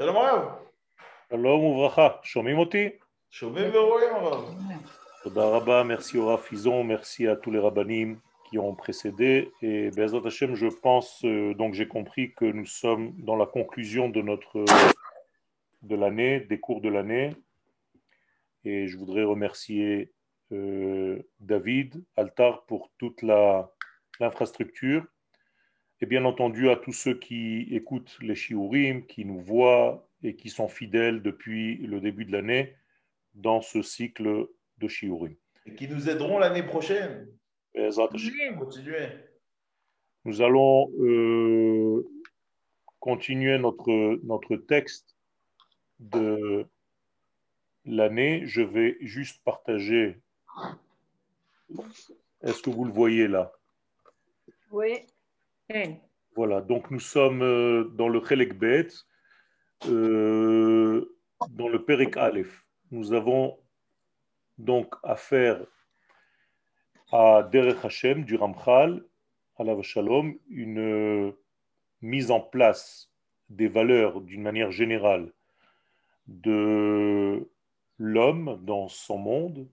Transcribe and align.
שלום 0.00 0.16
הרב. 0.16 0.48
שלום 1.30 1.64
וברכה, 1.64 2.08
שומעים 2.22 2.58
אותי? 2.58 2.88
שומעים 3.30 3.74
ורואים 3.74 4.14
הרב. 4.14 4.54
תודה 5.24 5.44
רבה, 5.48 5.82
merci 5.82 6.16
au 6.16 6.26
Rav 6.26 6.40
Fison, 6.40 6.84
merci 6.84 7.26
à 7.26 7.34
tous 7.36 7.50
les 7.50 7.58
rabbinim 7.58 8.20
qui 8.48 8.58
ont 8.58 8.74
précédé. 8.76 9.50
Et 9.62 9.90
Bezat 9.90 10.24
Hashem, 10.24 10.54
je 10.54 10.68
pense, 10.68 11.24
euh, 11.24 11.52
donc 11.54 11.74
j'ai 11.74 11.88
compris 11.88 12.32
que 12.34 12.44
nous 12.44 12.66
sommes 12.66 13.12
dans 13.18 13.34
la 13.36 13.46
conclusion 13.46 14.08
de 14.08 14.22
notre 14.22 14.64
de 15.82 15.96
l'année, 15.96 16.40
des 16.40 16.60
cours 16.60 16.80
de 16.80 16.88
l'année. 16.88 17.34
Et 18.64 18.86
je 18.86 18.96
voudrais 18.96 19.24
remercier 19.24 20.12
euh, 20.52 21.20
David 21.40 22.04
Altar 22.16 22.64
pour 22.66 22.90
toute 22.98 23.22
la- 23.22 23.68
l'infrastructure. 24.20 25.02
et 26.01 26.07
bien 26.07 26.25
entendu 26.25 26.69
à 26.69 26.75
tous 26.75 26.93
ceux 26.93 27.13
qui 27.13 27.67
écoutent 27.71 28.17
les 28.21 28.33
shiurim, 28.33 29.05
qui 29.05 29.23
nous 29.23 29.39
voient 29.39 30.07
et 30.23 30.35
qui 30.35 30.49
sont 30.49 30.67
fidèles 30.67 31.21
depuis 31.21 31.77
le 31.77 32.01
début 32.01 32.25
de 32.25 32.31
l'année 32.31 32.75
dans 33.35 33.61
ce 33.61 33.83
cycle 33.83 34.47
de 34.79 34.87
shiurim. 34.87 35.35
Et 35.67 35.75
qui 35.75 35.87
nous 35.87 36.09
aideront 36.09 36.39
l'année 36.39 36.63
prochaine. 36.63 37.27
Continuer. 38.57 39.07
Nous 40.25 40.41
allons 40.41 40.91
euh, 40.99 42.03
continuer 42.99 43.59
notre, 43.59 44.19
notre 44.25 44.55
texte 44.55 45.15
de 45.99 46.65
l'année. 47.85 48.41
Je 48.47 48.61
vais 48.61 48.97
juste 49.01 49.43
partager. 49.43 50.19
Est-ce 52.41 52.61
que 52.63 52.71
vous 52.71 52.85
le 52.85 52.91
voyez 52.91 53.27
là? 53.27 53.51
Oui. 54.71 55.05
Voilà, 56.35 56.61
donc 56.61 56.91
nous 56.91 56.99
sommes 56.99 57.41
euh, 57.41 57.83
dans 57.95 58.07
le 58.07 58.23
Chelek 58.23 58.57
Bet, 58.57 58.87
euh, 59.87 61.17
dans 61.49 61.67
le 61.67 61.83
Perek 61.83 62.17
Aleph. 62.17 62.65
Nous 62.91 63.13
avons 63.13 63.57
donc 64.57 64.95
affaire 65.03 65.65
à 67.11 67.43
Derech 67.51 67.83
Hashem 67.83 68.23
du 68.23 68.35
Ramchal, 68.35 69.03
Alav 69.57 69.81
Shalom, 69.81 70.37
une 70.49 70.79
euh, 70.79 71.31
mise 72.01 72.31
en 72.31 72.39
place 72.39 73.11
des 73.49 73.67
valeurs 73.67 74.21
d'une 74.21 74.41
manière 74.41 74.71
générale 74.71 75.33
de 76.27 77.49
l'homme 77.97 78.59
dans 78.63 78.87
son 78.87 79.17
monde, 79.17 79.67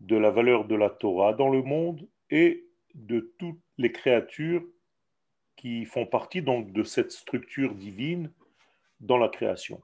de 0.00 0.16
la 0.16 0.30
valeur 0.30 0.64
de 0.66 0.74
la 0.74 0.90
Torah 0.90 1.32
dans 1.32 1.48
le 1.48 1.62
monde 1.62 2.08
et 2.30 2.68
de 2.94 3.32
toutes 3.38 3.62
les 3.78 3.92
créatures 3.92 4.64
qui 5.66 5.84
font 5.84 6.06
partie 6.06 6.42
donc 6.42 6.70
de 6.70 6.84
cette 6.84 7.10
structure 7.10 7.74
divine 7.74 8.30
dans 9.00 9.18
la 9.18 9.28
création. 9.28 9.82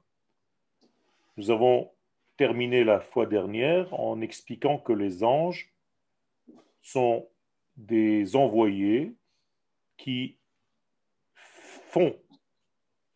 Nous 1.35 1.51
avons 1.51 1.91
terminé 2.37 2.85
la 2.85 3.01
fois 3.01 3.25
dernière 3.25 3.93
en 3.93 4.21
expliquant 4.21 4.77
que 4.77 4.93
les 4.93 5.25
anges 5.25 5.73
sont 6.81 7.27
des 7.75 8.37
envoyés 8.37 9.13
qui 9.97 10.37
font, 11.89 12.17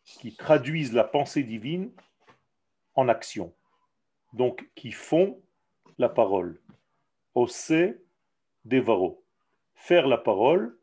qui 0.04 0.36
traduisent 0.36 0.92
la 0.92 1.06
pensée 1.06 1.44
divine 1.44 1.90
en 2.96 3.08
action, 3.08 3.56
donc 4.34 4.70
qui 4.76 4.92
font 4.92 5.42
la 5.98 6.10
parole. 6.10 6.62
Ose 7.34 7.96
devaro. 8.66 9.24
Faire 9.76 10.06
la 10.06 10.18
parole, 10.18 10.77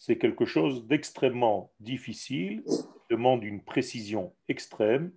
c'est 0.00 0.16
quelque 0.16 0.46
chose 0.46 0.86
d'extrêmement 0.86 1.72
difficile, 1.78 2.64
demande 3.10 3.44
une 3.44 3.62
précision 3.62 4.34
extrême, 4.48 5.12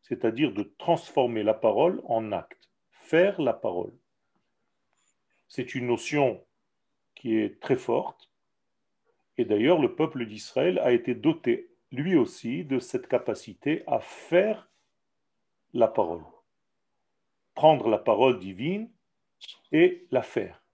c'est-à-dire 0.00 0.54
de 0.54 0.62
transformer 0.78 1.42
la 1.42 1.54
parole 1.54 2.00
en 2.04 2.30
acte. 2.30 2.70
Faire 2.92 3.42
la 3.42 3.52
parole. 3.52 3.92
C'est 5.48 5.74
une 5.74 5.88
notion 5.88 6.40
qui 7.16 7.36
est 7.36 7.60
très 7.60 7.74
forte, 7.74 8.30
et 9.38 9.44
d'ailleurs 9.44 9.80
le 9.80 9.96
peuple 9.96 10.24
d'Israël 10.24 10.78
a 10.78 10.92
été 10.92 11.16
doté 11.16 11.72
lui 11.90 12.14
aussi 12.14 12.64
de 12.64 12.78
cette 12.78 13.08
capacité 13.08 13.82
à 13.88 13.98
faire 13.98 14.70
la 15.74 15.88
parole. 15.88 16.22
Prendre 17.56 17.88
la 17.88 17.98
parole 17.98 18.38
divine 18.38 18.88
et 19.72 20.06
la 20.12 20.22
faire, 20.22 20.64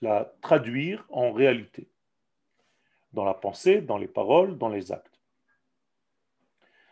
la 0.00 0.34
traduire 0.42 1.06
en 1.08 1.30
réalité 1.30 1.88
dans 3.16 3.24
la 3.24 3.34
pensée, 3.34 3.80
dans 3.80 3.96
les 3.96 4.06
paroles, 4.06 4.58
dans 4.58 4.68
les 4.68 4.92
actes. 4.92 5.18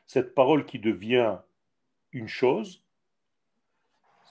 Cette 0.07 0.35
parole 0.35 0.65
qui 0.65 0.79
devient 0.79 1.37
une 2.13 2.29
chose, 2.29 2.83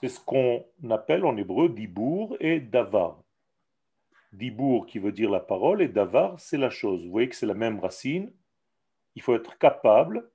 c'est 0.00 0.08
ce 0.08 0.18
qu'on 0.18 0.66
appelle 0.90 1.24
en 1.24 1.36
hébreu 1.36 1.68
dibour 1.68 2.36
et 2.40 2.58
davar. 2.58 3.22
Dibour 4.32 4.86
qui 4.86 4.98
veut 4.98 5.12
dire 5.12 5.30
la 5.30 5.38
parole 5.38 5.80
et 5.82 5.88
davar 5.88 6.40
c'est 6.40 6.58
la 6.58 6.68
chose. 6.68 7.04
Vous 7.04 7.12
voyez 7.12 7.28
que 7.28 7.36
c'est 7.36 7.46
la 7.46 7.54
même 7.54 7.78
racine. 7.78 8.32
Il 9.14 9.22
faut 9.22 9.36
être 9.36 9.56
capable 9.58 10.28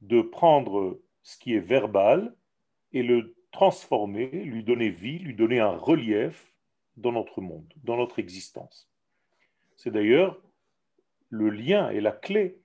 de 0.00 0.22
prendre 0.22 0.98
ce 1.22 1.36
qui 1.36 1.54
est 1.54 1.60
verbal 1.60 2.34
et 2.92 3.02
le 3.02 3.36
transformer, 3.52 4.30
lui 4.30 4.64
donner 4.64 4.88
vie, 4.88 5.18
lui 5.18 5.34
donner 5.34 5.60
un 5.60 5.76
relief 5.76 6.54
dans 6.96 7.12
notre 7.12 7.42
monde, 7.42 7.70
dans 7.84 7.98
notre 7.98 8.18
existence. 8.18 8.90
C'est 9.76 9.90
d'ailleurs 9.90 10.40
le 11.30 11.48
lien 11.48 11.90
et 11.90 12.00
la 12.00 12.12
clé 12.12 12.58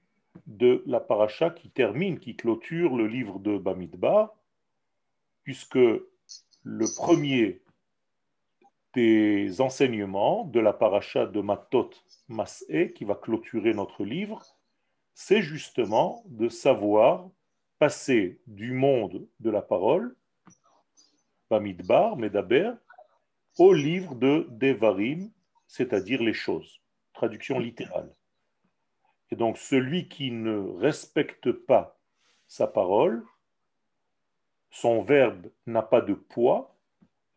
de 0.48 0.84
la 0.86 1.00
paracha 1.00 1.50
qui 1.50 1.70
termine, 1.70 2.20
qui 2.20 2.36
clôture 2.36 2.96
le 2.96 3.08
livre 3.08 3.40
de 3.40 3.58
Bamidbar, 3.58 4.36
puisque 5.44 5.76
le 5.78 6.96
premier 6.96 7.62
des 8.94 9.62
enseignements 9.62 10.46
de 10.46 10.59
la 10.59 10.74
paracha 10.74 11.26
de 11.26 11.42
Matot 11.42 11.92
Mas'e, 12.28 12.92
qui 12.94 13.06
va 13.06 13.16
clôturer 13.16 13.74
notre 13.74 14.03
livre, 14.03 14.44
c'est 15.14 15.42
justement 15.42 16.24
de 16.28 16.50
savoir 16.50 17.30
passer 17.80 18.40
du 18.47 18.72
monde 18.72 19.28
de 19.40 19.50
la 19.50 19.62
parole, 19.62 20.16
Bamidbar, 21.50 22.18
Medaber, 22.18 22.74
au 23.58 23.74
livre 23.74 24.16
de 24.16 24.47
Devarim, 24.50 25.30
c'est-à-dire 25.68 26.22
les 26.22 26.34
choses. 26.34 26.82
Traduction 27.14 27.59
littérale. 27.59 28.12
Donc 29.35 29.57
celui 29.57 30.07
qui 30.07 30.31
ne 30.31 30.57
respecte 30.79 31.51
pas 31.51 31.97
sa 32.47 32.68
parole, 32.68 33.23
son 34.69 35.01
verbe 35.01 35.47
n'a 35.66 35.81
pas 35.81 36.01
de 36.01 36.13
poids, 36.13 36.75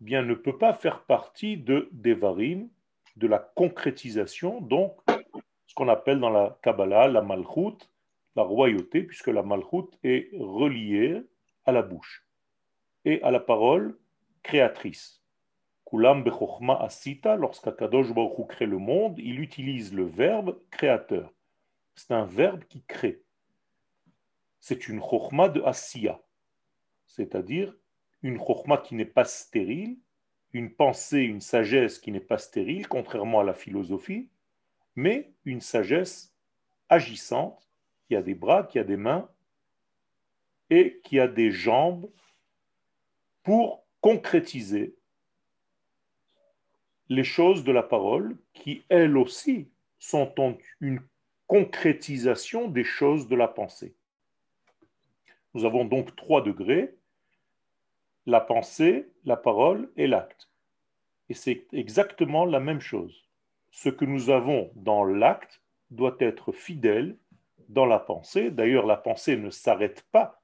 eh 0.01 0.05
bien 0.05 0.23
ne 0.23 0.35
peut 0.35 0.57
pas 0.57 0.73
faire 0.73 1.03
partie 1.03 1.57
de 1.57 1.89
Devarim, 1.93 2.69
de 3.17 3.27
la 3.27 3.39
concrétisation, 3.39 4.61
donc 4.61 4.97
ce 5.67 5.75
qu'on 5.75 5.89
appelle 5.89 6.21
dans 6.21 6.31
la 6.31 6.57
Kabbalah 6.63 7.09
la 7.09 7.21
malchut, 7.21 7.79
la 8.37 8.43
royauté, 8.45 9.03
puisque 9.03 9.29
la 9.29 9.43
malchut 9.43 9.91
est 10.05 10.31
reliée 10.39 11.23
à 11.65 11.73
la 11.73 11.83
bouche 11.83 12.25
et 13.05 13.21
à 13.23 13.33
la 13.33 13.41
parole 13.41 13.99
créatrice. 14.45 15.21
Kulam 15.85 16.23
bechokma 16.23 16.77
asita, 16.81 17.35
lorsqu'Akadosh 17.35 18.13
Baruch 18.15 18.47
crée 18.49 18.67
le 18.67 18.79
monde, 18.79 19.19
il 19.19 19.41
utilise 19.41 19.93
le 19.93 20.05
verbe 20.05 20.61
créateur. 20.71 21.33
C'est 21.99 22.15
un 22.15 22.27
verbe 22.27 22.63
qui 22.65 22.85
crée. 22.85 23.25
C'est 24.61 24.87
une 24.87 25.01
chokma 25.01 25.49
de 25.49 25.61
asiya, 25.63 26.23
c'est-à-dire 27.07 27.75
une 28.23 28.39
chokma 28.39 28.79
qui 28.79 28.95
n'est 28.95 29.05
pas 29.05 29.25
stérile, 29.25 29.99
une 30.53 30.73
pensée, 30.73 31.23
une 31.23 31.41
sagesse 31.41 31.99
qui 31.99 32.13
n'est 32.13 32.21
pas 32.21 32.39
stérile, 32.39 32.87
contrairement 32.87 33.41
à 33.41 33.45
la 33.45 33.53
philosophie, 33.53 34.31
mais 34.95 35.33
une 35.45 35.61
sagesse 35.61 36.33
agissante, 36.89 37.69
qui 38.07 38.15
a 38.15 38.23
des 38.23 38.37
bras, 38.37 38.63
qui 38.63 38.79
a 38.79 38.85
des 38.85 38.97
mains 38.97 39.29
et 40.71 41.01
qui 41.03 41.19
a 41.19 41.27
des 41.27 41.51
jambes 41.51 42.09
pour 43.43 43.85
concrétiser 44.01 44.95
les 47.09 47.25
choses 47.25 47.65
de 47.65 47.73
la 47.73 47.83
parole 47.83 48.39
qui, 48.53 48.85
elles 48.89 49.17
aussi, 49.17 49.69
sont 49.99 50.33
une 50.81 51.01
concrétisation 51.49 52.69
des 52.69 52.85
choses 52.85 53.27
de 53.27 53.35
la 53.35 53.49
pensée. 53.49 53.97
Nous 55.55 55.65
avons 55.65 55.85
donc 55.85 56.15
trois 56.15 56.43
degrés, 56.43 56.95
la 58.27 58.41
pensée, 58.41 59.11
la 59.25 59.37
parole 59.37 59.91
et 59.97 60.07
l'acte. 60.07 60.51
Et 61.31 61.35
c'est 61.35 61.67
exactement 61.73 62.45
la 62.45 62.61
même 62.61 62.81
chose. 62.81 63.27
Ce 63.71 63.89
que 63.89 64.05
nous 64.05 64.31
avons 64.31 64.71
dans 64.77 65.05
l'acte 65.05 65.63
doit 65.91 66.17
être 66.21 66.53
fidèle 66.53 67.17
dans 67.69 67.87
la 67.87 67.99
pensée. 67.99 68.51
D'ailleurs, 68.51 68.87
la 68.87 68.97
pensée 68.97 69.37
ne 69.37 69.51
s'arrête 69.51 70.05
pas 70.13 70.43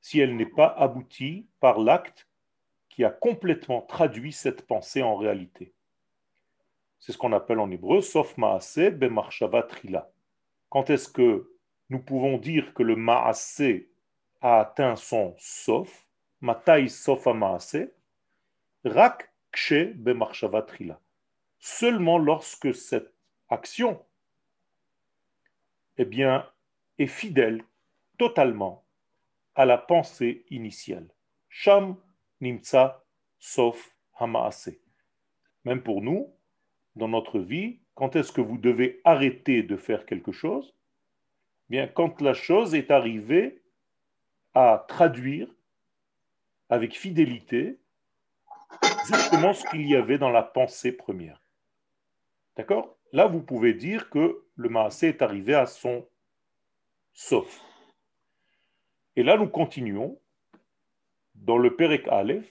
si 0.00 0.20
elle 0.20 0.36
n'est 0.36 0.44
pas 0.44 0.68
aboutie 0.68 1.48
par 1.60 1.78
l'acte 1.78 2.28
qui 2.90 3.04
a 3.04 3.10
complètement 3.10 3.80
traduit 3.80 4.32
cette 4.32 4.66
pensée 4.66 5.02
en 5.02 5.16
réalité. 5.16 5.72
C'est 6.98 7.12
ce 7.12 7.18
qu'on 7.18 7.32
appelle 7.32 7.60
en 7.60 7.70
hébreu, 7.70 8.00
sauf 8.00 8.36
maase 8.36 8.90
bemarshava 8.90 9.62
trila. 9.62 10.10
Quand 10.70 10.90
est-ce 10.90 11.08
que 11.08 11.54
nous 11.90 12.00
pouvons 12.00 12.38
dire 12.38 12.74
que 12.74 12.82
le 12.82 12.96
Maasé 12.96 13.90
a 14.40 14.60
atteint 14.60 14.96
son 14.96 15.34
Sof, 15.38 16.08
Matai 16.40 16.88
Sof 16.88 17.26
Maasé, 17.26 17.92
Rak 18.84 19.30
Kshe 19.52 19.94
Bemarshava 19.94 20.62
Trila. 20.62 21.00
Seulement 21.58 22.18
lorsque 22.18 22.74
cette 22.74 23.14
action 23.48 24.04
eh 25.96 26.04
bien, 26.04 26.50
est 26.98 27.06
fidèle 27.06 27.62
totalement 28.18 28.84
à 29.54 29.64
la 29.64 29.78
pensée 29.78 30.44
initiale. 30.50 31.08
Sham 31.48 31.96
Nimtsa 32.40 33.04
Sof 33.38 33.94
Hamaase. 34.18 34.76
Même 35.64 35.82
pour 35.82 36.02
nous, 36.02 36.34
dans 36.96 37.08
notre 37.08 37.38
vie, 37.38 37.78
quand 37.94 38.16
est-ce 38.16 38.32
que 38.32 38.40
vous 38.40 38.58
devez 38.58 39.00
arrêter 39.04 39.62
de 39.62 39.76
faire 39.76 40.06
quelque 40.06 40.32
chose? 40.32 40.74
Bien, 41.68 41.86
quand 41.86 42.20
la 42.20 42.34
chose 42.34 42.74
est 42.74 42.90
arrivée 42.90 43.62
à 44.54 44.84
traduire 44.88 45.48
avec 46.68 46.96
fidélité 46.96 47.78
exactement 48.82 49.52
ce 49.52 49.64
qu'il 49.68 49.88
y 49.88 49.96
avait 49.96 50.18
dans 50.18 50.30
la 50.30 50.42
pensée 50.42 50.92
première. 50.92 51.40
D'accord? 52.56 52.96
Là, 53.12 53.26
vous 53.26 53.42
pouvez 53.42 53.74
dire 53.74 54.10
que 54.10 54.44
le 54.56 54.68
Maasé 54.68 55.08
est 55.08 55.22
arrivé 55.22 55.54
à 55.54 55.66
son 55.66 56.06
sauf. 57.12 57.60
Et 59.16 59.22
là, 59.22 59.36
nous 59.36 59.48
continuons 59.48 60.18
dans 61.34 61.58
le 61.58 61.76
Perek 61.76 62.08
Aleph. 62.08 62.50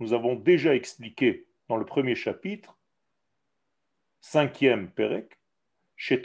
Nous 0.00 0.14
avons 0.14 0.34
déjà 0.34 0.74
expliqué 0.74 1.46
dans 1.68 1.76
le 1.76 1.84
premier 1.84 2.14
chapitre, 2.14 2.78
cinquième 4.20 4.90
Perek, 4.90 5.38
chez 5.94 6.22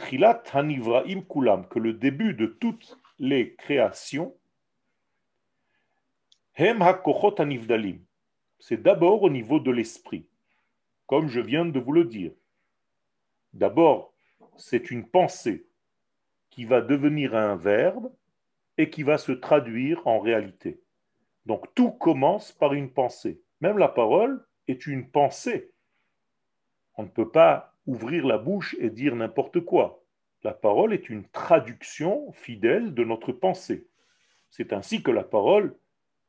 Hanivraim 0.52 1.22
que 1.68 1.78
le 1.78 1.92
début 1.92 2.32
de 2.32 2.46
toutes 2.46 2.98
les 3.18 3.54
créations, 3.54 4.34
Hem 6.54 6.80
HaKochot 6.80 7.38
Hanivdalim, 7.38 8.02
c'est 8.58 8.82
d'abord 8.82 9.22
au 9.22 9.28
niveau 9.28 9.60
de 9.60 9.70
l'esprit, 9.70 10.26
comme 11.06 11.28
je 11.28 11.40
viens 11.40 11.66
de 11.66 11.78
vous 11.78 11.92
le 11.92 12.04
dire. 12.04 12.32
D'abord, 13.52 14.14
c'est 14.56 14.90
une 14.90 15.06
pensée 15.06 15.66
qui 16.48 16.64
va 16.64 16.80
devenir 16.80 17.34
un 17.36 17.56
verbe 17.56 18.10
et 18.78 18.88
qui 18.88 19.02
va 19.02 19.18
se 19.18 19.32
traduire 19.32 20.06
en 20.06 20.18
réalité. 20.18 20.80
Donc 21.44 21.74
tout 21.74 21.90
commence 21.90 22.52
par 22.52 22.72
une 22.72 22.90
pensée. 22.90 23.42
Même 23.60 23.78
la 23.78 23.88
parole 23.88 24.44
est 24.68 24.86
une 24.86 25.08
pensée. 25.08 25.72
On 26.96 27.04
ne 27.04 27.08
peut 27.08 27.30
pas 27.30 27.74
ouvrir 27.86 28.26
la 28.26 28.38
bouche 28.38 28.74
et 28.78 28.90
dire 28.90 29.14
n'importe 29.14 29.60
quoi. 29.60 30.02
La 30.42 30.52
parole 30.52 30.92
est 30.92 31.08
une 31.08 31.26
traduction 31.28 32.30
fidèle 32.32 32.94
de 32.94 33.04
notre 33.04 33.32
pensée. 33.32 33.86
C'est 34.50 34.72
ainsi 34.72 35.02
que 35.02 35.10
la 35.10 35.24
parole 35.24 35.76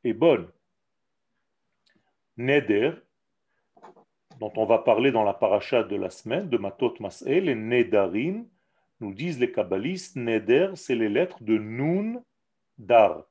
est 0.04 0.12
bonne. 0.12 0.48
Neder, 2.36 2.92
dont 4.38 4.52
on 4.56 4.66
va 4.66 4.78
parler 4.78 5.10
dans 5.10 5.24
la 5.24 5.34
paracha 5.34 5.82
de 5.82 5.96
la 5.96 6.10
semaine, 6.10 6.48
de 6.48 6.58
Matot 6.58 6.94
Mas'el, 7.00 7.44
les 7.44 7.54
Nedarim, 7.54 8.46
nous 9.00 9.12
disent 9.12 9.40
les 9.40 9.52
kabbalistes, 9.52 10.16
Neder, 10.16 10.72
c'est 10.74 10.94
les 10.94 11.08
lettres 11.08 11.42
de 11.42 11.58
Nun 11.58 12.22
Dar. 12.78 13.24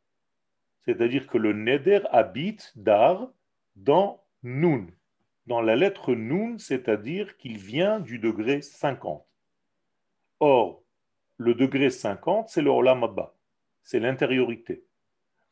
C'est-à-dire 0.86 1.28
que 1.28 1.38
le 1.38 1.54
Neder 1.54 2.02
habite 2.12 2.72
Dar 2.76 3.30
dans 3.78 4.24
Nun 4.44 4.88
dans 5.48 5.62
la 5.62 5.78
lettre 5.78 6.14
Nun, 6.14 6.58
c'est-à-dire 6.58 7.38
qu'il 7.38 7.58
vient 7.58 8.00
du 8.02 8.20
degré 8.20 8.62
50. 8.62 9.26
Or, 10.42 10.84
le 11.38 11.56
degré 11.56 11.90
50, 11.90 12.50
c'est 12.50 12.62
le 12.62 12.70
Olam 12.70 13.08
c'est 13.82 14.02
l'intériorité. 14.02 14.84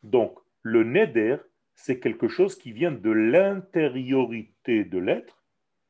Donc, 0.04 0.38
le 0.62 0.84
Neder, 0.84 1.38
c'est 1.74 2.02
quelque 2.02 2.28
chose 2.28 2.58
qui 2.58 2.74
vient 2.74 2.92
de 2.92 3.10
l'intériorité 3.10 4.84
de 4.84 5.00
l'être, 5.00 5.44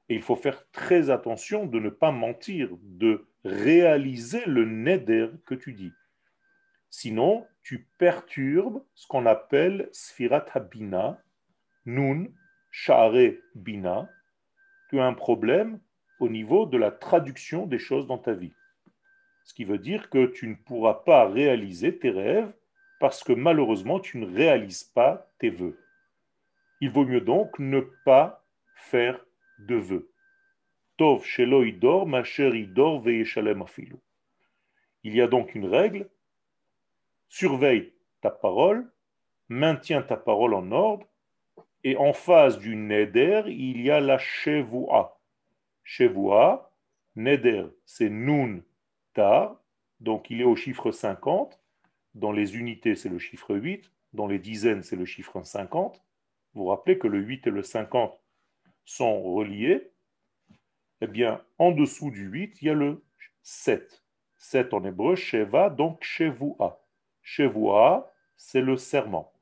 et 0.07 0.13
il 0.13 0.21
faut 0.21 0.35
faire 0.35 0.69
très 0.71 1.09
attention 1.09 1.65
de 1.65 1.79
ne 1.79 1.89
pas 1.89 2.11
mentir, 2.11 2.69
de 2.81 3.25
réaliser 3.43 4.45
le 4.45 4.65
Neder 4.65 5.29
que 5.47 5.55
tu 5.55 5.73
dis. 5.73 5.91
Sinon, 6.91 7.47
tu 7.63 7.87
perturbes 7.97 8.83
ce 8.93 9.07
qu'on 9.07 9.25
appelle 9.25 9.89
Sfirat 9.91 10.45
Habina, 10.53 11.19
Nun, 11.85 12.27
Sha'are 12.71 13.35
Bina, 13.53 14.09
tu 14.89 14.99
as 14.99 15.05
un 15.05 15.13
problème 15.13 15.79
au 16.19 16.29
niveau 16.29 16.65
de 16.65 16.77
la 16.77 16.91
traduction 16.91 17.67
des 17.67 17.79
choses 17.79 18.07
dans 18.07 18.17
ta 18.17 18.33
vie. 18.33 18.53
Ce 19.43 19.53
qui 19.53 19.65
veut 19.65 19.77
dire 19.77 20.09
que 20.09 20.25
tu 20.25 20.47
ne 20.47 20.55
pourras 20.55 20.95
pas 20.95 21.27
réaliser 21.27 21.97
tes 21.97 22.09
rêves 22.09 22.51
parce 22.99 23.23
que 23.23 23.33
malheureusement 23.33 23.99
tu 23.99 24.17
ne 24.17 24.25
réalises 24.25 24.83
pas 24.83 25.29
tes 25.37 25.49
vœux. 25.49 25.79
Il 26.81 26.89
vaut 26.89 27.05
mieux 27.05 27.21
donc 27.21 27.59
ne 27.59 27.81
pas 28.03 28.43
faire 28.75 29.23
de 29.59 29.75
vœux. 29.75 30.11
Tov 30.97 31.23
shelo 31.23 31.63
idor, 31.63 32.07
ma 32.07 32.23
idor 32.37 33.01
veyeshalem 33.01 33.61
afilu. 33.61 33.97
Il 35.03 35.15
y 35.15 35.21
a 35.21 35.27
donc 35.27 35.53
une 35.53 35.67
règle, 35.67 36.09
surveille 37.29 37.93
ta 38.21 38.31
parole, 38.31 38.91
maintiens 39.49 40.01
ta 40.01 40.17
parole 40.17 40.55
en 40.55 40.71
ordre, 40.71 41.05
et 41.85 41.95
en 41.97 42.13
face 42.13 42.57
du 42.57 42.75
neder, 42.75 43.43
il 43.45 43.79
y 43.79 43.91
a 43.91 43.99
la 43.99 44.17
chevoua. 44.17 45.21
Chevoua, 45.83 46.73
neder, 47.15 47.67
c'est 47.85 48.09
nun 48.09 48.63
tar, 49.13 49.61
donc 49.99 50.31
il 50.31 50.41
est 50.41 50.45
au 50.45 50.55
chiffre 50.55 50.91
50. 50.91 51.61
Dans 52.15 52.31
les 52.31 52.57
unités, 52.57 52.95
c'est 52.95 53.07
le 53.07 53.19
chiffre 53.19 53.55
8. 53.55 53.91
Dans 54.13 54.25
les 54.25 54.39
dizaines, 54.39 54.81
c'est 54.81 54.95
le 54.95 55.05
chiffre 55.05 55.43
50. 55.43 56.03
Vous 56.55 56.63
vous 56.63 56.69
rappelez 56.69 56.97
que 56.97 57.07
le 57.07 57.19
8 57.19 57.45
et 57.45 57.51
le 57.51 57.61
50 57.61 58.19
sont 58.83 59.21
reliés. 59.21 59.91
Eh 61.01 61.07
bien, 61.07 61.39
en 61.59 61.69
dessous 61.69 62.09
du 62.09 62.25
8, 62.25 62.63
il 62.63 62.65
y 62.65 62.71
a 62.71 62.73
le 62.73 63.03
7. 63.43 64.03
7 64.37 64.73
en 64.73 64.83
hébreu, 64.85 65.15
Sheva, 65.15 65.69
donc 65.69 66.03
Chevoua. 66.03 66.83
Chevoua, 67.21 68.11
c'est 68.37 68.61
le 68.61 68.75
serment. 68.75 69.34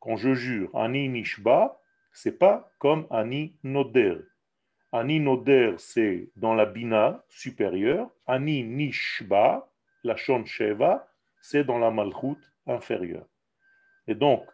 Quand 0.00 0.16
je 0.16 0.32
jure 0.34 0.74
Ani 0.74 1.08
Nishba, 1.08 1.78
c'est 2.12 2.38
pas 2.38 2.72
comme 2.78 3.06
Ani 3.10 3.56
Noder. 3.62 4.16
Ani 4.92 5.20
Noder, 5.20 5.74
c'est 5.78 6.30
dans 6.36 6.54
la 6.54 6.66
Bina 6.66 7.22
supérieure. 7.28 8.10
Ani 8.26 8.64
Nishba, 8.64 9.70
la 10.02 10.16
Shon 10.16 10.44
Sheva, 10.46 11.06
c'est 11.40 11.64
dans 11.64 11.78
la 11.78 11.90
Malchut 11.90 12.38
inférieure. 12.66 13.26
Et 14.06 14.14
donc, 14.14 14.48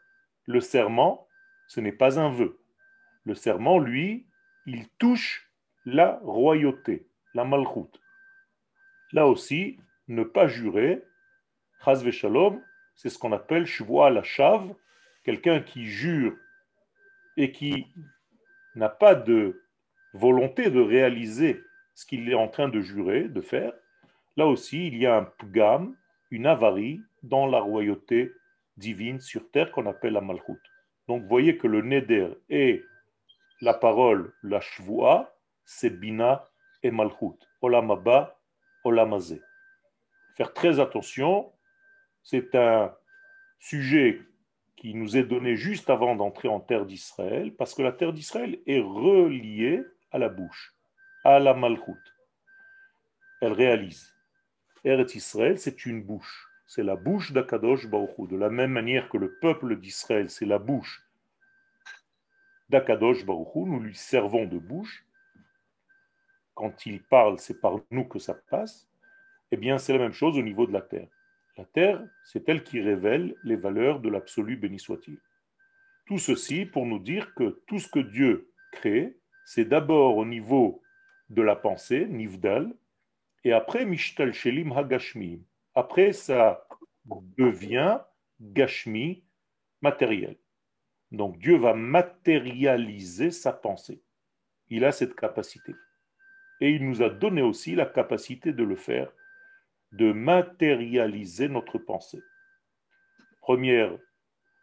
le 0.46 0.60
serment, 0.60 1.26
ce 1.68 1.80
n'est 1.80 1.92
pas 1.92 2.18
un 2.18 2.28
vœu. 2.28 2.58
Le 3.24 3.34
serment, 3.34 3.78
lui, 3.78 4.26
il 4.66 4.88
touche 4.98 5.50
la 5.84 6.18
royauté, 6.22 7.08
la 7.34 7.44
Malchut. 7.44 7.90
Là 9.12 9.26
aussi, 9.26 9.78
ne 10.08 10.24
pas 10.24 10.48
jurer, 10.48 11.02
Chaz 11.84 12.08
Shalom, 12.10 12.60
c'est 12.96 13.10
ce 13.10 13.18
qu'on 13.18 13.32
appelle 13.32 13.66
Shvoa 13.66 14.10
la 14.10 14.22
Shav, 14.22 14.74
quelqu'un 15.26 15.60
qui 15.60 15.86
jure 15.86 16.36
et 17.36 17.50
qui 17.50 17.88
n'a 18.76 18.88
pas 18.88 19.16
de 19.16 19.60
volonté 20.14 20.70
de 20.70 20.80
réaliser 20.80 21.60
ce 21.96 22.06
qu'il 22.06 22.30
est 22.30 22.34
en 22.34 22.46
train 22.46 22.68
de 22.68 22.80
jurer, 22.80 23.24
de 23.24 23.40
faire, 23.40 23.72
là 24.36 24.46
aussi, 24.46 24.86
il 24.86 24.96
y 24.96 25.04
a 25.04 25.16
un 25.16 25.24
pgam, 25.24 25.96
une 26.30 26.46
avarie 26.46 27.02
dans 27.24 27.46
la 27.46 27.58
royauté 27.58 28.32
divine 28.76 29.18
sur 29.20 29.50
terre 29.50 29.72
qu'on 29.72 29.86
appelle 29.86 30.12
la 30.12 30.20
malchut. 30.20 30.62
Donc, 31.08 31.24
voyez 31.24 31.58
que 31.58 31.66
le 31.66 31.82
neder 31.82 32.28
et 32.48 32.84
la 33.60 33.74
parole, 33.74 34.32
la 34.44 34.60
shvoa, 34.60 35.36
c'est 35.64 35.90
bina 35.90 36.44
et 36.84 36.92
malchut. 36.92 37.38
Olamaba, 37.62 38.38
olamazé. 38.84 39.42
Faire 40.36 40.52
très 40.52 40.78
attention, 40.78 41.52
c'est 42.22 42.54
un 42.54 42.94
sujet 43.58 44.20
qui 44.86 44.94
nous 44.94 45.16
est 45.16 45.24
donné 45.24 45.56
juste 45.56 45.90
avant 45.90 46.14
d'entrer 46.14 46.46
en 46.46 46.60
terre 46.60 46.86
d'Israël, 46.86 47.52
parce 47.52 47.74
que 47.74 47.82
la 47.82 47.90
terre 47.90 48.12
d'Israël 48.12 48.60
est 48.68 48.78
reliée 48.78 49.82
à 50.12 50.18
la 50.18 50.28
bouche, 50.28 50.76
à 51.24 51.40
la 51.40 51.54
malchoute. 51.54 52.14
Elle 53.40 53.52
réalise. 53.52 54.14
Eretz 54.84 55.16
Israël, 55.16 55.58
c'est 55.58 55.86
une 55.86 56.04
bouche. 56.04 56.48
C'est 56.68 56.84
la 56.84 56.94
bouche 56.94 57.32
d'Akadosh 57.32 57.88
Baruch 57.88 58.28
De 58.28 58.36
la 58.36 58.48
même 58.48 58.70
manière 58.70 59.08
que 59.08 59.16
le 59.18 59.36
peuple 59.40 59.74
d'Israël, 59.74 60.30
c'est 60.30 60.46
la 60.46 60.60
bouche 60.60 61.02
d'Akadosh 62.68 63.26
Baruch 63.26 63.56
nous 63.56 63.80
lui 63.80 63.96
servons 63.96 64.44
de 64.44 64.58
bouche. 64.58 65.04
Quand 66.54 66.86
il 66.86 67.02
parle, 67.02 67.40
c'est 67.40 67.60
par 67.60 67.80
nous 67.90 68.04
que 68.04 68.20
ça 68.20 68.34
passe. 68.34 68.88
Eh 69.50 69.56
bien, 69.56 69.78
c'est 69.78 69.94
la 69.94 69.98
même 69.98 70.12
chose 70.12 70.38
au 70.38 70.42
niveau 70.42 70.64
de 70.64 70.72
la 70.72 70.82
terre. 70.82 71.08
La 71.56 71.64
terre, 71.64 72.06
c'est 72.24 72.48
elle 72.48 72.62
qui 72.62 72.80
révèle 72.80 73.34
les 73.42 73.56
valeurs 73.56 74.00
de 74.00 74.08
l'absolu 74.08 74.56
béni 74.56 74.78
soit-il. 74.78 75.18
Tout 76.06 76.18
ceci 76.18 76.66
pour 76.66 76.86
nous 76.86 76.98
dire 76.98 77.34
que 77.34 77.62
tout 77.66 77.78
ce 77.78 77.88
que 77.88 77.98
Dieu 77.98 78.52
crée, 78.72 79.18
c'est 79.44 79.64
d'abord 79.64 80.16
au 80.16 80.26
niveau 80.26 80.82
de 81.30 81.42
la 81.42 81.56
pensée, 81.56 82.06
Nivdal, 82.06 82.72
Et 83.44 83.52
après, 83.52 83.84
Mishtal 83.84 84.32
Shelim 84.32 84.72
Hagashmi. 84.72 85.44
Après, 85.74 86.12
ça 86.12 86.66
devient 87.38 88.00
Gashmi, 88.40 89.24
matériel. 89.80 90.36
Donc 91.12 91.38
Dieu 91.38 91.56
va 91.56 91.74
matérialiser 91.74 93.30
sa 93.30 93.52
pensée. 93.52 94.02
Il 94.68 94.84
a 94.84 94.92
cette 94.92 95.14
capacité. 95.14 95.74
Et 96.60 96.70
il 96.70 96.86
nous 96.86 97.02
a 97.02 97.10
donné 97.10 97.42
aussi 97.42 97.74
la 97.74 97.86
capacité 97.86 98.52
de 98.52 98.64
le 98.64 98.76
faire, 98.76 99.12
de 99.96 100.12
matérialiser 100.12 101.48
notre 101.48 101.78
pensée. 101.78 102.22
Première 103.40 103.96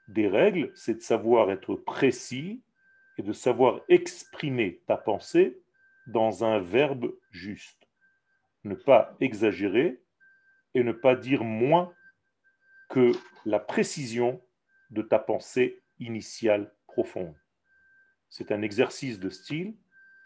des 0.08 0.28
règles, 0.28 0.72
c'est 0.76 0.96
de 0.96 1.02
savoir 1.02 1.50
être 1.50 1.76
précis 1.76 2.64
et 3.18 3.24
de 3.24 3.34
savoir 3.34 3.82
exprimer 3.90 4.82
ta 4.86 4.96
pensée 4.96 5.60
dans 6.06 6.44
un 6.44 6.60
verbe 6.60 7.14
juste. 7.32 7.88
Ne 8.64 8.76
pas 8.76 9.16
exagérer 9.20 10.02
et 10.76 10.84
ne 10.84 10.92
pas 10.92 11.16
dire 11.16 11.44
moins 11.44 11.94
que 12.90 13.12
la 13.46 13.60
précision 13.60 14.42
de 14.92 15.02
ta 15.02 15.18
pensée 15.18 15.82
initiale 16.00 16.72
profonde. 16.86 17.36
C'est 18.30 18.52
un 18.52 18.62
exercice 18.62 19.20
de 19.20 19.30
style 19.30 19.76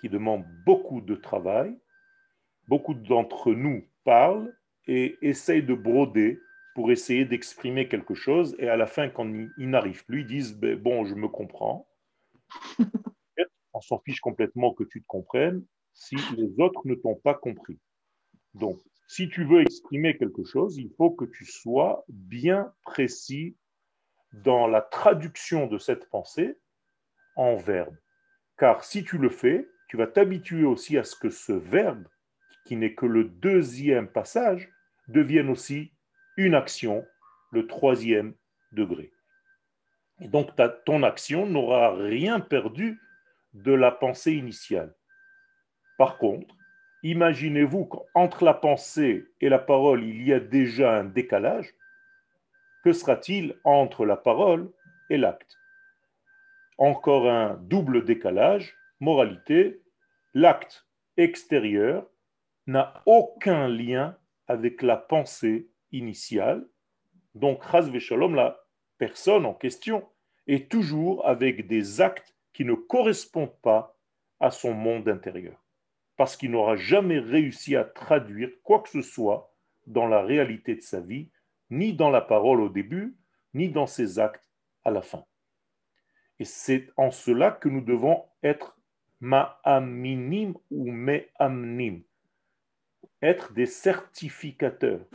qui 0.01 0.09
demande 0.09 0.45
beaucoup 0.65 0.99
de 1.01 1.15
travail. 1.15 1.77
Beaucoup 2.67 2.93
d'entre 2.93 3.53
nous 3.53 3.87
parlent 4.03 4.53
et 4.87 5.17
essayent 5.21 5.63
de 5.63 5.73
broder 5.73 6.39
pour 6.75 6.91
essayer 6.91 7.25
d'exprimer 7.25 7.87
quelque 7.87 8.13
chose. 8.13 8.55
Et 8.59 8.69
à 8.69 8.77
la 8.77 8.87
fin, 8.87 9.09
quand 9.09 9.27
ils 9.57 9.69
n'arrivent 9.69 10.05
plus, 10.05 10.21
ils 10.21 10.27
disent 10.27 10.55
ben, 10.55 10.77
Bon, 10.77 11.05
je 11.05 11.15
me 11.15 11.27
comprends. 11.27 11.87
On 13.73 13.81
s'en 13.81 13.99
fiche 13.99 14.21
complètement 14.21 14.73
que 14.73 14.83
tu 14.83 15.01
te 15.01 15.07
comprennes 15.07 15.63
si 15.93 16.15
les 16.35 16.59
autres 16.59 16.81
ne 16.85 16.95
t'ont 16.95 17.15
pas 17.15 17.33
compris. 17.33 17.79
Donc, 18.53 18.79
si 19.07 19.29
tu 19.29 19.45
veux 19.45 19.61
exprimer 19.61 20.17
quelque 20.17 20.43
chose, 20.43 20.77
il 20.77 20.91
faut 20.97 21.11
que 21.11 21.25
tu 21.25 21.45
sois 21.45 22.03
bien 22.09 22.73
précis 22.83 23.55
dans 24.33 24.67
la 24.67 24.81
traduction 24.81 25.67
de 25.67 25.77
cette 25.77 26.09
pensée 26.09 26.59
en 27.35 27.55
verbe. 27.55 27.95
Car 28.57 28.83
si 28.83 29.03
tu 29.03 29.17
le 29.17 29.29
fais, 29.29 29.67
tu 29.87 29.97
vas 29.97 30.07
t'habituer 30.07 30.65
aussi 30.65 30.97
à 30.97 31.03
ce 31.03 31.15
que 31.15 31.29
ce 31.29 31.53
verbe, 31.53 32.07
qui 32.65 32.75
n'est 32.75 32.93
que 32.93 33.05
le 33.05 33.23
deuxième 33.23 34.09
passage, 34.09 34.69
devienne 35.07 35.49
aussi 35.49 35.91
une 36.35 36.55
action, 36.55 37.05
le 37.51 37.67
troisième 37.67 38.33
degré. 38.71 39.11
Et 40.19 40.27
donc 40.27 40.55
ta, 40.55 40.69
ton 40.69 41.03
action 41.03 41.45
n'aura 41.45 41.95
rien 41.95 42.39
perdu 42.39 42.99
de 43.53 43.71
la 43.73 43.91
pensée 43.91 44.33
initiale. 44.33 44.93
Par 45.97 46.17
contre, 46.17 46.55
imaginez-vous 47.03 47.85
qu'entre 47.85 48.43
la 48.43 48.53
pensée 48.53 49.25
et 49.41 49.49
la 49.49 49.59
parole, 49.59 50.03
il 50.03 50.23
y 50.27 50.33
a 50.33 50.39
déjà 50.39 50.97
un 50.97 51.05
décalage. 51.05 51.73
Que 52.83 52.93
sera-t-il 52.93 53.55
entre 53.63 54.05
la 54.05 54.17
parole 54.17 54.71
et 55.09 55.17
l'acte? 55.17 55.57
Encore 56.77 57.29
un 57.29 57.55
double 57.55 58.05
décalage. 58.05 58.75
Moralité, 58.99 59.81
l'acte 60.33 60.87
extérieur 61.17 62.07
n'a 62.65 63.01
aucun 63.05 63.67
lien 63.67 64.17
avec 64.47 64.81
la 64.81 64.97
pensée 64.97 65.69
initiale. 65.91 66.67
Donc, 67.35 67.63
Ras 67.63 67.89
Shalom, 67.99 68.35
la 68.35 68.59
personne 68.97 69.45
en 69.45 69.53
question, 69.53 70.07
est 70.47 70.71
toujours 70.71 71.27
avec 71.27 71.67
des 71.67 72.01
actes 72.01 72.35
qui 72.53 72.65
ne 72.65 72.73
correspondent 72.73 73.59
pas 73.61 73.97
à 74.39 74.51
son 74.51 74.73
monde 74.73 75.09
intérieur. 75.09 75.63
Parce 76.15 76.35
qu'il 76.35 76.51
n'aura 76.51 76.75
jamais 76.75 77.19
réussi 77.19 77.75
à 77.75 77.83
traduire 77.83 78.49
quoi 78.63 78.81
que 78.81 78.89
ce 78.89 79.01
soit 79.01 79.53
dans 79.85 80.07
la 80.07 80.21
réalité 80.21 80.75
de 80.75 80.81
sa 80.81 80.99
vie, 80.99 81.29
ni 81.69 81.93
dans 81.93 82.09
la 82.09 82.21
parole 82.21 82.61
au 82.61 82.69
début, 82.69 83.15
ni 83.53 83.69
dans 83.69 83.87
ses 83.87 84.19
actes 84.19 84.49
à 84.83 84.91
la 84.91 85.01
fin. 85.01 85.25
Et 86.39 86.45
c'est 86.45 86.89
en 86.97 87.11
cela 87.11 87.51
que 87.51 87.69
nous 87.69 87.81
devons 87.81 88.23
être 88.43 88.77
ma'aminim 89.19 90.53
ou 90.69 90.91
me'amnim, 90.91 92.03
être 93.21 93.53
des 93.53 93.65
certificateurs. 93.65 95.05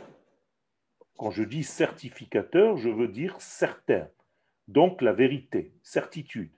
Quand 1.17 1.31
je 1.31 1.43
dis 1.43 1.63
certificateur, 1.63 2.77
je 2.77 2.89
veux 2.89 3.07
dire 3.07 3.39
certain. 3.39 4.09
Donc 4.67 5.01
la 5.01 5.13
vérité, 5.13 5.73
certitude. 5.83 6.51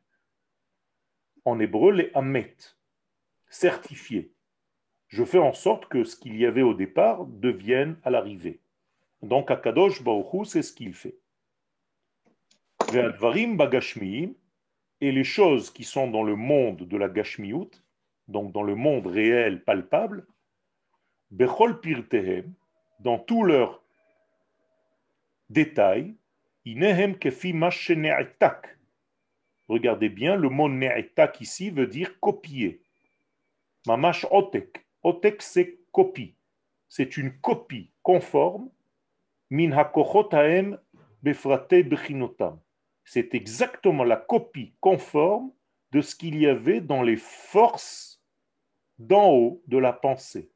En 1.44 1.60
hébreu, 1.60 1.92
les 1.92 2.12
amet, 2.14 2.56
certifié. 3.50 4.32
Je 5.08 5.24
fais 5.24 5.38
en 5.38 5.54
sorte 5.54 5.88
que 5.88 6.04
ce 6.04 6.16
qu'il 6.16 6.36
y 6.36 6.46
avait 6.46 6.64
au 6.64 6.74
départ 6.74 7.26
devienne 7.26 7.98
à 8.04 8.10
l'arrivée. 8.10 8.60
Donc 9.22 9.52
Akadosh 9.52 10.04
Baruch 10.04 10.48
c'est 10.48 10.62
ce 10.62 10.74
qu'il 10.74 10.94
fait. 10.94 11.18
Et 15.02 15.12
les 15.12 15.24
choses 15.24 15.72
qui 15.72 15.84
sont 15.84 16.10
dans 16.10 16.24
le 16.24 16.36
monde 16.36 16.88
de 16.88 16.98
la 16.98 17.10
Gashmiut, 17.10 17.70
donc 18.28 18.52
dans 18.52 18.64
le 18.64 18.76
monde 18.76 19.08
réel, 19.08 19.64
palpable, 19.64 20.26
Bechol 21.36 21.82
Pirtehem, 21.82 22.54
dans 23.02 23.20
tous 23.20 23.44
leurs 23.44 23.84
détails, 25.50 26.16
Inehem 26.64 27.20
kefi 27.20 27.54
Regardez 29.68 30.08
bien, 30.08 30.38
le 30.38 30.48
mot 30.48 30.70
ne'etak 30.70 31.42
ici 31.42 31.72
veut 31.72 31.88
dire 31.88 32.18
copier. 32.22 32.82
Mamash 33.86 34.26
otek. 34.32 34.86
Otek, 35.04 35.42
c'est 35.42 35.78
copie. 35.92 36.36
C'est 36.88 37.18
une 37.18 37.38
copie 37.42 37.92
conforme. 38.02 38.70
Min 39.50 39.72
befrate 41.22 41.84
bechinotam. 41.84 42.62
C'est 43.04 43.36
exactement 43.36 44.06
la 44.06 44.16
copie 44.16 44.74
conforme 44.80 45.52
de 45.92 46.00
ce 46.00 46.16
qu'il 46.16 46.40
y 46.40 46.48
avait 46.48 46.80
dans 46.80 47.04
les 47.04 47.18
forces 47.18 48.24
d'en 48.98 49.34
haut 49.34 49.62
de 49.68 49.78
la 49.78 49.92
pensée. 49.92 50.50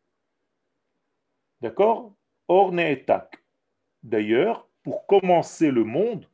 D'accord? 1.61 2.13
Or 2.47 2.71
ne'etak. 2.71 3.37
D'ailleurs, 4.03 4.67
pour 4.83 5.05
commencer 5.05 5.71
le 5.71 5.83
monde, 5.83 6.25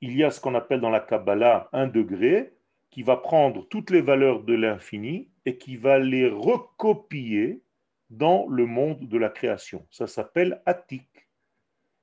il 0.00 0.16
y 0.16 0.24
a 0.24 0.30
ce 0.30 0.40
qu'on 0.40 0.54
appelle 0.54 0.80
dans 0.80 0.90
la 0.90 1.00
Kabbalah 1.00 1.68
un 1.72 1.86
degré 1.86 2.52
qui 2.90 3.02
va 3.02 3.16
prendre 3.16 3.66
toutes 3.68 3.90
les 3.90 4.02
valeurs 4.02 4.42
de 4.42 4.54
l'infini 4.54 5.28
et 5.46 5.56
qui 5.56 5.76
va 5.76 5.98
les 5.98 6.28
recopier 6.28 7.62
dans 8.10 8.46
le 8.48 8.66
monde 8.66 9.08
de 9.08 9.18
la 9.18 9.30
création. 9.30 9.86
Ça 9.90 10.06
s'appelle 10.06 10.62
Atik. 10.66 11.08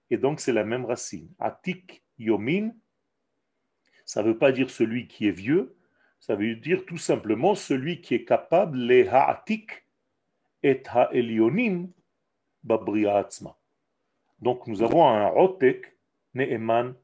Et 0.10 0.18
donc 0.18 0.40
c'est 0.40 0.54
la 0.54 0.64
même 0.64 0.86
racine. 0.86 1.30
Atik 1.40 2.04
Yomin, 2.18 2.72
ça 4.06 4.22
ne 4.22 4.28
veut 4.28 4.38
pas 4.38 4.52
dire 4.52 4.70
celui 4.70 5.08
qui 5.08 5.28
est 5.28 5.32
vieux, 5.32 5.76
ça 6.20 6.36
veut 6.36 6.56
dire 6.56 6.86
tout 6.86 6.98
simplement 6.98 7.56
celui 7.56 8.02
qui 8.02 8.16
est 8.16 8.26
capable, 8.26 8.78
les 8.78 9.08
Ha'atik 9.08 9.86
et 10.64 10.84
Ha'elionim 10.88 11.90
Donc 12.64 14.68
nous 14.68 14.82
avons 14.82 15.08
un 15.08 15.32
Otek, 15.36 15.98
Ne'eman, 16.34 16.96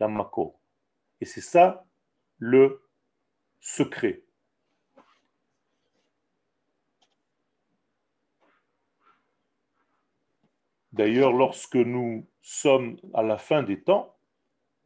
Lamako. 0.00 0.56
Et 1.20 1.24
c'est 1.24 1.40
ça 1.40 1.84
le 2.38 2.82
secret. 3.60 4.22
D'ailleurs, 10.92 11.32
lorsque 11.32 11.76
nous 11.76 12.26
sommes 12.40 12.96
à 13.12 13.22
la 13.22 13.36
fin 13.36 13.62
des 13.62 13.82
temps, 13.82 14.16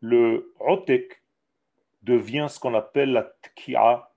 le 0.00 0.52
Otek 0.58 1.22
devient 2.02 2.48
ce 2.50 2.58
qu'on 2.58 2.74
appelle 2.74 3.12
la 3.12 3.32
Tkia 3.42 4.10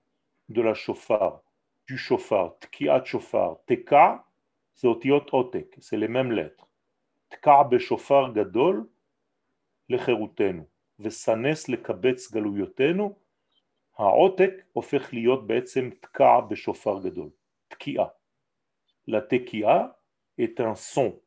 de 0.50 0.62
la 0.62 0.74
chauffard, 0.74 1.44
du 1.88 1.98
chauffard, 1.98 2.56
Tkia 2.62 3.04
chauffard. 3.04 3.58
Teka, 3.68 4.26
c'est 4.75 4.87
Otiot 4.87 5.27
Otek, 5.33 5.77
c'est 5.81 5.97
les 5.97 6.09
mêmes 6.09 6.33
lettres. 6.33 6.69
Tka 7.31 7.65
beshofar 7.65 8.33
gadol 8.33 8.89
לחירותנו, 9.89 10.67
וסנס 11.01 11.69
לקבץ 11.69 12.33
גלויותינו, 12.33 13.19
העותק 13.99 14.53
הופך 14.73 15.13
להיות 15.13 15.47
בעצם 15.47 15.91
תקע 16.01 16.41
בשופר 16.41 17.03
גדול, 17.03 17.31
תקיעה. 17.69 18.07
La 19.09 19.23
tekia 19.23 19.97
est 20.37 20.61
un 20.61 20.75
son 20.75 21.19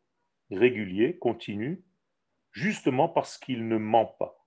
régulier, 0.51 1.17
continu, 1.17 1.83
justement 2.51 3.09
parce 3.09 3.37
qu'il 3.37 3.67
ne 3.67 3.77
ment 3.77 4.05
pas, 4.05 4.45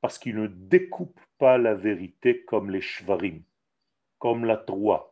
parce 0.00 0.18
qu'il 0.18 0.36
ne 0.36 0.46
découpe 0.46 1.20
pas 1.38 1.56
la 1.56 1.74
vérité 1.74 2.44
comme 2.44 2.70
les 2.70 2.82
shvarim, 2.82 3.42
comme 4.18 4.44
la 4.44 4.56
droit, 4.56 5.11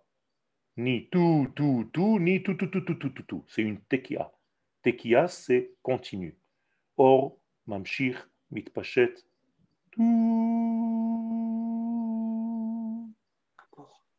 ni 0.78 1.10
tout, 1.10 1.48
tout, 1.56 1.90
tout, 1.94 2.20
ni 2.20 2.44
tout, 2.44 2.56
tout, 2.56 2.68
tout, 2.68 2.82
tout, 2.82 2.96
tout, 2.96 3.10
tout, 3.10 3.24
tout. 3.24 3.46
C'est 3.48 3.62
une 3.62 3.82
tekia. 3.82 4.32
Tekia, 4.84 5.28
c'est 5.28 5.74
continu. 5.82 6.38
Or, 6.98 7.38
mamshir, 7.68 8.30
mitpashet, 8.51 9.16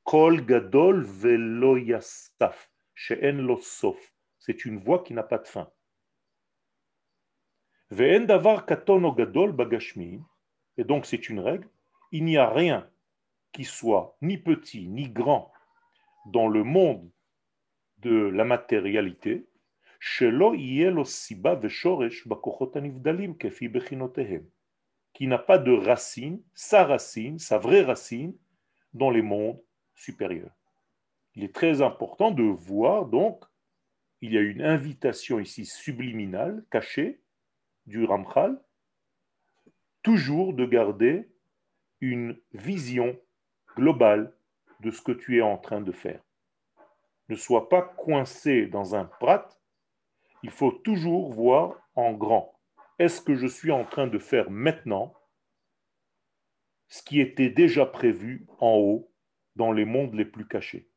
kol 0.04 0.44
gadol 0.44 1.04
velo 1.04 1.76
yasaf, 1.76 2.71
she'en 2.94 3.38
lo 3.47 3.59
sof. 3.61 4.12
C'est 4.38 4.64
une 4.64 4.78
voie 4.78 5.02
qui 5.02 5.14
n'a 5.14 5.23
pas 5.23 5.38
de 5.38 5.47
fin. 5.47 5.71
Ve'en 7.90 8.26
davar 8.26 8.66
katon 8.66 9.04
o 9.04 9.12
gadol 9.12 9.52
bagashmi. 9.52 10.21
Et 10.76 10.85
donc 10.85 11.06
c'est 11.06 11.28
une 11.28 11.40
règle. 11.40 11.68
Il 12.11 12.25
n'y 12.25 12.37
a 12.37 12.49
rien 12.49 12.90
qui 13.52 13.64
soit 13.64 14.16
ni 14.23 14.38
petit 14.38 14.88
ni 14.88 15.09
grand 15.09 15.51
dans 16.26 16.49
le 16.49 16.64
monde 16.64 17.11
de 17.99 18.29
la 18.29 18.45
matérialité, 18.45 19.47
qui 25.14 25.26
n'a 25.26 25.38
pas 25.38 25.59
de 25.59 25.73
racine, 25.73 26.43
sa 26.55 26.85
racine, 26.85 27.38
sa 27.38 27.59
vraie 27.59 27.83
racine, 27.83 28.37
dans 28.95 29.11
les 29.11 29.23
mondes 29.23 29.61
supérieurs. 29.95 30.57
Il 31.35 31.45
est 31.45 31.55
très 31.55 31.81
important 31.83 32.31
de 32.31 32.43
voir, 32.43 33.07
donc, 33.07 33.45
il 34.21 34.33
y 34.33 34.38
a 34.38 34.41
une 34.41 34.62
invitation 34.62 35.41
ici 35.41 35.64
subliminale, 35.64 36.64
cachée, 36.71 37.21
du 37.87 38.05
Ramchal, 38.05 38.61
toujours 40.02 40.52
de 40.52 40.64
garder 40.67 41.29
une 42.00 42.37
vision 42.52 43.19
globale 43.76 44.35
de 44.82 44.90
ce 44.90 45.00
que 45.00 45.12
tu 45.12 45.38
es 45.38 45.42
en 45.42 45.56
train 45.56 45.80
de 45.80 45.92
faire. 45.92 46.20
Ne 47.28 47.36
sois 47.36 47.68
pas 47.68 47.82
coincé 47.82 48.66
dans 48.66 48.94
un 48.94 49.04
prat, 49.04 49.48
il 50.42 50.50
faut 50.50 50.72
toujours 50.72 51.32
voir 51.32 51.88
en 51.94 52.12
grand 52.12 52.52
est-ce 52.98 53.20
que 53.20 53.34
je 53.34 53.46
suis 53.46 53.72
en 53.72 53.84
train 53.84 54.06
de 54.06 54.18
faire 54.18 54.50
maintenant 54.50 55.14
ce 56.88 57.02
qui 57.02 57.20
était 57.20 57.50
déjà 57.50 57.86
prévu 57.86 58.46
en 58.58 58.76
haut 58.76 59.10
dans 59.56 59.72
les 59.72 59.84
mondes 59.84 60.14
les 60.14 60.24
plus 60.24 60.46
cachés? 60.46 60.88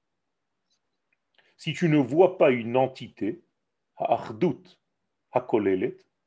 Si 1.58 1.74
tu 1.74 1.90
ne 1.90 1.98
vois 1.98 2.38
pas 2.38 2.52
une 2.52 2.76
entité, 2.76 3.42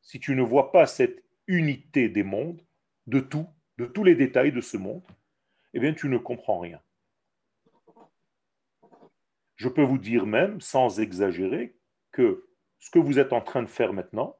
si 0.00 0.20
tu 0.20 0.34
ne 0.34 0.42
vois 0.42 0.72
pas 0.72 0.86
cette 0.86 1.22
unité 1.46 2.08
des 2.08 2.22
mondes, 2.22 2.62
de 3.06 3.20
tout, 3.20 3.46
de 3.76 3.86
tous 3.86 4.04
les 4.04 4.14
détails 4.14 4.52
de 4.52 4.60
ce 4.60 4.76
monde, 4.76 5.02
eh 5.74 5.80
bien 5.80 5.94
tu 5.94 6.08
ne 6.08 6.18
comprends 6.18 6.58
rien. 6.58 6.80
Je 9.58 9.68
peux 9.68 9.82
vous 9.82 9.98
dire 9.98 10.26
même, 10.26 10.60
sans 10.60 11.00
exagérer, 11.00 11.76
que 12.10 12.48
ce 12.78 12.90
que 12.90 12.98
vous 12.98 13.18
êtes 13.18 13.32
en 13.32 13.42
train 13.42 13.62
de 13.62 13.68
faire 13.68 13.92
maintenant, 13.92 14.38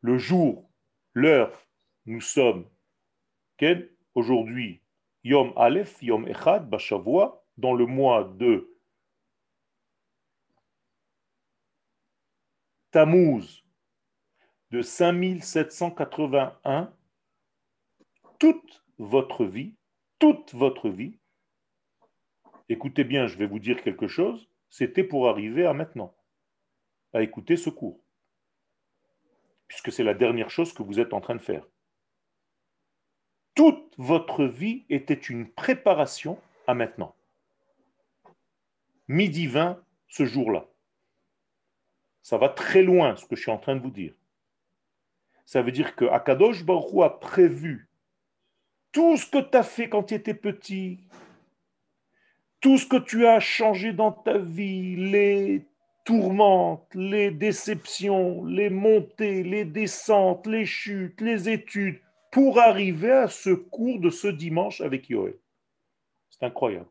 le 0.00 0.16
jour, 0.16 0.70
l'heure, 1.12 1.66
nous 2.06 2.20
sommes 2.20 2.68
aujourd'hui 4.14 4.82
Yom 5.22 5.52
Aleph, 5.56 6.02
Yom 6.02 6.28
Echad, 6.28 6.68
Bashavua, 6.68 7.42
dans 7.56 7.72
le 7.72 7.86
mois 7.86 8.24
de 8.24 8.76
Tammuz 12.90 13.64
de 14.70 14.82
5781, 14.82 16.92
toute 18.38 18.84
votre 18.98 19.44
vie, 19.44 19.74
toute 20.18 20.52
votre 20.54 20.88
vie, 20.88 21.18
écoutez 22.68 23.04
bien, 23.04 23.26
je 23.26 23.36
vais 23.36 23.46
vous 23.46 23.58
dire 23.58 23.82
quelque 23.82 24.08
chose, 24.08 24.48
c'était 24.68 25.04
pour 25.04 25.28
arriver 25.28 25.66
à 25.66 25.72
maintenant, 25.72 26.14
à 27.12 27.22
écouter 27.22 27.56
ce 27.56 27.70
cours 27.70 28.04
puisque 29.74 29.92
c'est 29.92 30.04
la 30.04 30.14
dernière 30.14 30.50
chose 30.50 30.72
que 30.72 30.82
vous 30.82 31.00
êtes 31.00 31.12
en 31.12 31.20
train 31.20 31.34
de 31.34 31.40
faire. 31.40 31.66
Toute 33.54 33.94
votre 33.98 34.44
vie 34.44 34.84
était 34.88 35.14
une 35.14 35.50
préparation 35.50 36.40
à 36.66 36.74
maintenant. 36.74 37.14
Midi 39.08 39.46
20, 39.46 39.82
ce 40.08 40.24
jour-là. 40.24 40.66
Ça 42.22 42.38
va 42.38 42.48
très 42.48 42.82
loin 42.82 43.16
ce 43.16 43.26
que 43.26 43.36
je 43.36 43.42
suis 43.42 43.50
en 43.50 43.58
train 43.58 43.76
de 43.76 43.80
vous 43.80 43.90
dire. 43.90 44.14
Ça 45.44 45.60
veut 45.60 45.72
dire 45.72 45.94
que 45.94 46.06
Akadosh 46.06 46.64
Baruch 46.64 47.02
a 47.02 47.10
prévu 47.10 47.88
tout 48.92 49.16
ce 49.16 49.26
que 49.26 49.38
tu 49.38 49.56
as 49.56 49.62
fait 49.62 49.88
quand 49.88 50.04
tu 50.04 50.14
étais 50.14 50.34
petit, 50.34 51.00
tout 52.64 52.78
ce 52.78 52.86
que 52.86 52.96
tu 52.96 53.26
as 53.26 53.40
changé 53.40 53.92
dans 53.92 54.10
ta 54.10 54.38
vie, 54.38 54.96
les 54.96 55.66
tourmentes, 56.06 56.88
les 56.94 57.30
déceptions, 57.30 58.42
les 58.46 58.70
montées, 58.70 59.42
les 59.42 59.66
descentes, 59.66 60.46
les 60.46 60.64
chutes, 60.64 61.20
les 61.20 61.50
études, 61.50 62.00
pour 62.32 62.58
arriver 62.58 63.10
à 63.10 63.28
ce 63.28 63.50
cours 63.50 64.00
de 64.00 64.08
ce 64.08 64.28
dimanche 64.28 64.80
avec 64.80 65.10
Yoel. 65.10 65.38
C'est 66.30 66.46
incroyable. 66.46 66.88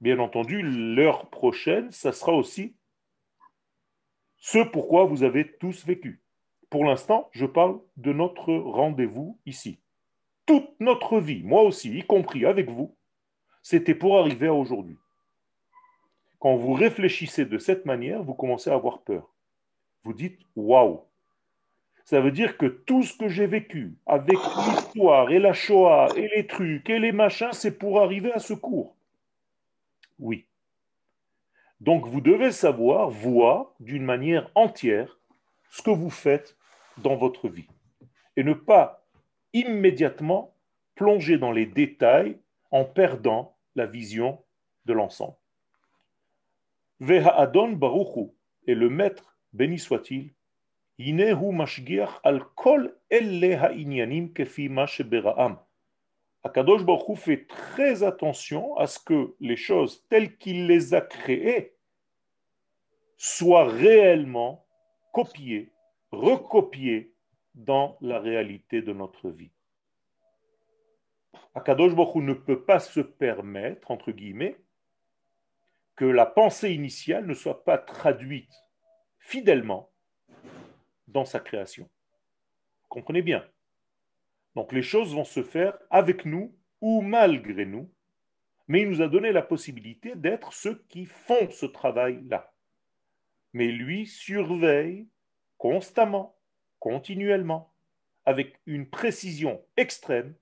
Bien 0.00 0.18
entendu, 0.20 0.62
l'heure 0.62 1.28
prochaine, 1.28 1.90
ça 1.90 2.12
sera 2.12 2.32
aussi 2.32 2.74
ce 4.38 4.60
pourquoi 4.60 5.04
vous 5.04 5.22
avez 5.22 5.52
tous 5.58 5.84
vécu. 5.84 6.22
Pour 6.70 6.86
l'instant, 6.86 7.28
je 7.32 7.44
parle 7.44 7.78
de 7.98 8.14
notre 8.14 8.54
rendez-vous 8.54 9.38
ici. 9.44 9.80
Toute 10.46 10.80
notre 10.80 11.20
vie, 11.20 11.42
moi 11.42 11.60
aussi, 11.60 11.90
y 11.90 12.02
compris 12.04 12.46
avec 12.46 12.70
vous, 12.70 12.96
c'était 13.68 13.94
pour 13.94 14.18
arriver 14.18 14.46
à 14.46 14.54
aujourd'hui. 14.54 14.96
Quand 16.38 16.56
vous 16.56 16.72
réfléchissez 16.72 17.44
de 17.44 17.58
cette 17.58 17.84
manière, 17.84 18.22
vous 18.22 18.32
commencez 18.32 18.70
à 18.70 18.74
avoir 18.74 19.02
peur. 19.02 19.28
Vous 20.04 20.14
dites 20.14 20.40
waouh. 20.56 21.02
Ça 22.06 22.22
veut 22.22 22.30
dire 22.30 22.56
que 22.56 22.64
tout 22.64 23.02
ce 23.02 23.14
que 23.14 23.28
j'ai 23.28 23.46
vécu 23.46 23.98
avec 24.06 24.38
l'histoire 24.38 25.30
et 25.30 25.38
la 25.38 25.52
Shoah 25.52 26.08
et 26.16 26.30
les 26.34 26.46
trucs 26.46 26.88
et 26.88 26.98
les 26.98 27.12
machins, 27.12 27.52
c'est 27.52 27.78
pour 27.78 28.00
arriver 28.00 28.32
à 28.32 28.38
ce 28.38 28.54
cours. 28.54 28.96
Oui. 30.18 30.46
Donc 31.82 32.06
vous 32.06 32.22
devez 32.22 32.52
savoir, 32.52 33.10
voir 33.10 33.74
d'une 33.80 34.04
manière 34.04 34.50
entière 34.54 35.18
ce 35.68 35.82
que 35.82 35.90
vous 35.90 36.08
faites 36.08 36.56
dans 36.96 37.16
votre 37.16 37.50
vie 37.50 37.68
et 38.34 38.44
ne 38.44 38.54
pas 38.54 39.04
immédiatement 39.52 40.54
plonger 40.94 41.36
dans 41.36 41.52
les 41.52 41.66
détails 41.66 42.38
en 42.70 42.86
perdant 42.86 43.57
vision 43.86 44.42
de 44.84 44.92
l'ensemble. 44.92 45.36
Veha 47.00 47.30
Adon 47.38 47.72
Baruchu, 47.72 48.32
et 48.66 48.74
le 48.74 48.88
maître, 48.88 49.38
béni 49.52 49.78
soit-il, 49.78 50.34
Inehu 50.98 51.52
mashgiach 51.52 52.20
al 52.24 52.44
kol 52.56 52.92
ha'inyanim 53.10 54.32
kefi 54.32 54.68
beraam. 55.04 55.58
Akadosh 56.42 56.84
Baruchu 56.84 57.16
fait 57.16 57.46
très 57.46 58.02
attention 58.02 58.76
à 58.76 58.86
ce 58.86 58.98
que 58.98 59.36
les 59.38 59.56
choses 59.56 60.04
telles 60.08 60.36
qu'il 60.38 60.66
les 60.66 60.94
a 60.94 61.00
créées 61.00 61.76
soient 63.16 63.68
réellement 63.68 64.66
copiées, 65.12 65.72
recopiées 66.10 67.14
dans 67.54 67.96
la 68.00 68.18
réalité 68.18 68.82
de 68.82 68.92
notre 68.92 69.30
vie. 69.30 69.50
Akadosh 71.58 71.96
Baruch 71.96 72.22
ne 72.22 72.34
peut 72.34 72.62
pas 72.62 72.78
se 72.78 73.00
permettre, 73.00 73.90
entre 73.90 74.12
guillemets, 74.12 74.60
que 75.96 76.04
la 76.04 76.24
pensée 76.24 76.70
initiale 76.70 77.26
ne 77.26 77.34
soit 77.34 77.64
pas 77.64 77.78
traduite 77.78 78.54
fidèlement 79.18 79.90
dans 81.08 81.24
sa 81.24 81.40
création. 81.40 81.90
Comprenez 82.88 83.22
bien. 83.22 83.44
Donc 84.54 84.72
les 84.72 84.82
choses 84.82 85.12
vont 85.12 85.24
se 85.24 85.42
faire 85.42 85.76
avec 85.90 86.24
nous 86.24 86.54
ou 86.80 87.00
malgré 87.00 87.66
nous, 87.66 87.90
mais 88.68 88.82
il 88.82 88.88
nous 88.88 89.02
a 89.02 89.08
donné 89.08 89.32
la 89.32 89.42
possibilité 89.42 90.14
d'être 90.14 90.52
ceux 90.52 90.84
qui 90.88 91.06
font 91.06 91.50
ce 91.50 91.66
travail-là. 91.66 92.52
Mais 93.52 93.66
lui 93.66 94.06
surveille 94.06 95.08
constamment, 95.56 96.36
continuellement, 96.78 97.74
avec 98.26 98.60
une 98.66 98.88
précision 98.88 99.60
extrême, 99.76 100.36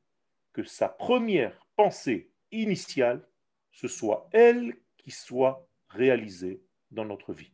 sa 0.65 0.89
première 0.89 1.67
pensée 1.77 2.31
initiale, 2.51 3.27
ce 3.73 3.89
soit 3.89 4.29
elle 4.33 4.77
qui 4.97 5.11
soit 5.11 5.67
réalisé 5.89 6.63
dans 6.91 7.05
notre 7.05 7.33
vie. 7.33 7.53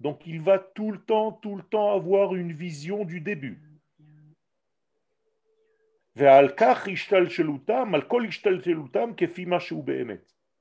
Donc 0.00 0.26
il 0.26 0.42
va 0.42 0.58
tout 0.58 0.92
le 0.92 0.98
temps, 0.98 1.32
tout 1.32 1.56
le 1.56 1.62
temps 1.62 1.92
avoir 1.92 2.34
une 2.34 2.52
vision 2.52 3.04
du 3.04 3.20
début. 3.20 3.62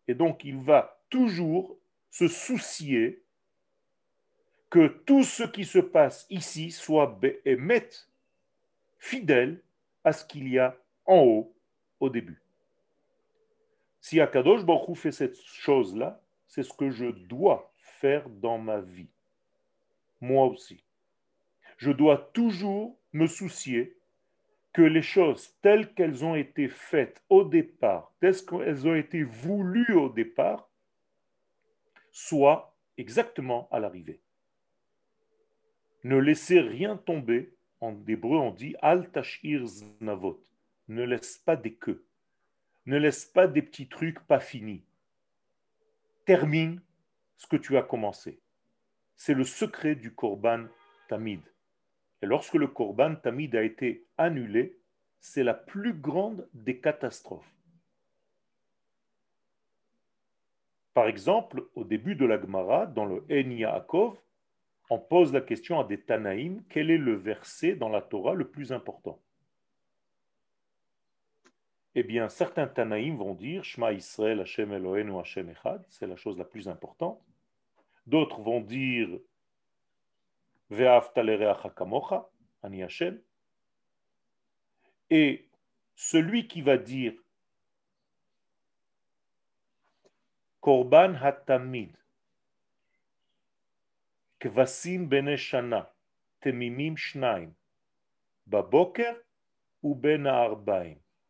Et 0.07 0.13
donc 0.13 0.43
il 0.45 0.57
va 0.57 1.01
toujours 1.09 1.77
se 2.09 2.27
soucier 2.27 3.23
que 4.69 4.87
tout 5.05 5.23
ce 5.23 5.43
qui 5.43 5.65
se 5.65 5.79
passe 5.79 6.25
ici 6.29 6.71
soit 6.71 7.19
fidèle 8.99 9.61
à 10.03 10.13
ce 10.13 10.25
qu'il 10.25 10.47
y 10.47 10.59
a 10.59 10.77
en 11.05 11.19
haut 11.19 11.55
au 11.99 12.09
début. 12.09 12.41
Si 14.01 14.21
Akadosh 14.21 14.63
Baruch 14.63 14.97
fait 14.97 15.11
cette 15.11 15.41
chose-là, 15.41 16.21
c'est 16.47 16.63
ce 16.63 16.73
que 16.73 16.89
je 16.89 17.07
dois 17.07 17.73
faire 17.77 18.29
dans 18.29 18.57
ma 18.57 18.79
vie. 18.79 19.09
Moi 20.21 20.45
aussi. 20.45 20.83
Je 21.77 21.91
dois 21.91 22.29
toujours 22.33 22.97
me 23.13 23.27
soucier 23.27 23.97
que 24.73 24.81
les 24.81 25.01
choses 25.01 25.55
telles 25.61 25.93
qu'elles 25.93 26.23
ont 26.23 26.35
été 26.35 26.69
faites 26.69 27.23
au 27.29 27.43
départ, 27.43 28.13
telles 28.19 28.45
qu'elles 28.45 28.87
ont 28.87 28.95
été 28.95 29.23
voulues 29.23 29.95
au 29.95 30.09
départ, 30.09 30.69
soient 32.11 32.77
exactement 32.97 33.67
à 33.71 33.79
l'arrivée. 33.79 34.21
Ne 36.03 36.17
laissez 36.17 36.59
rien 36.59 36.95
tomber. 36.95 37.56
En 37.79 37.95
hébreu, 38.07 38.37
on 38.37 38.51
dit 38.51 38.75
Al 38.81 39.09
tashir 39.11 39.65
znavot. 39.65 40.41
Ne 40.87 41.03
laisse 41.03 41.37
pas 41.37 41.55
des 41.55 41.73
queues. 41.73 42.05
Ne 42.85 42.97
laisse 42.97 43.25
pas 43.25 43.47
des 43.47 43.61
petits 43.61 43.87
trucs 43.87 44.19
pas 44.21 44.39
finis. 44.39 44.83
Termine 46.25 46.81
ce 47.35 47.47
que 47.47 47.57
tu 47.57 47.77
as 47.77 47.83
commencé. 47.83 48.39
C'est 49.15 49.33
le 49.33 49.43
secret 49.43 49.95
du 49.95 50.13
Korban 50.13 50.65
Tamid. 51.07 51.41
Et 52.21 52.25
lorsque 52.25 52.55
le 52.55 52.67
Korban 52.67 53.15
Tamid 53.15 53.55
a 53.55 53.63
été 53.63 54.07
annulé, 54.17 54.79
c'est 55.19 55.43
la 55.43 55.53
plus 55.53 55.93
grande 55.93 56.47
des 56.53 56.79
catastrophes. 56.79 57.53
Par 60.93 61.07
exemple, 61.07 61.67
au 61.75 61.83
début 61.83 62.15
de 62.15 62.25
la 62.25 62.41
Gemara, 62.41 62.87
dans 62.87 63.05
le 63.05 63.23
En 63.29 63.51
Yaakov, 63.51 64.17
on 64.89 64.99
pose 64.99 65.33
la 65.33 65.41
question 65.41 65.79
à 65.79 65.83
des 65.83 65.99
Tanaïm 65.99 66.63
quel 66.69 66.89
est 66.89 66.97
le 66.97 67.15
verset 67.15 67.75
dans 67.75 67.89
la 67.89 68.01
Torah 68.01 68.33
le 68.33 68.47
plus 68.47 68.71
important? 68.71 69.21
Eh 71.95 72.03
bien, 72.03 72.29
certains 72.29 72.67
Tanaïm 72.67 73.17
vont 73.17 73.33
dire 73.33 73.63
Shema 73.63 73.91
Israël, 73.91 74.39
Hashem 74.39 74.71
Eloheinu, 74.71 75.19
Hashem 75.19 75.49
Echad, 75.49 75.83
c'est 75.89 76.05
la 76.05 76.15
chose 76.15 76.37
la 76.37 76.45
plus 76.45 76.69
importante. 76.69 77.19
D'autres 78.05 78.41
vont 78.41 78.61
dire 78.61 79.19
Kamocha, 81.75 82.29
Ani 82.61 82.83
Hashem. 82.83 83.19
Et 85.09 85.49
celui 85.95 86.47
qui 86.47 86.61
va 86.61 86.77
dire 86.77 87.13
Korban 90.61 91.15
Hatamid, 91.15 91.95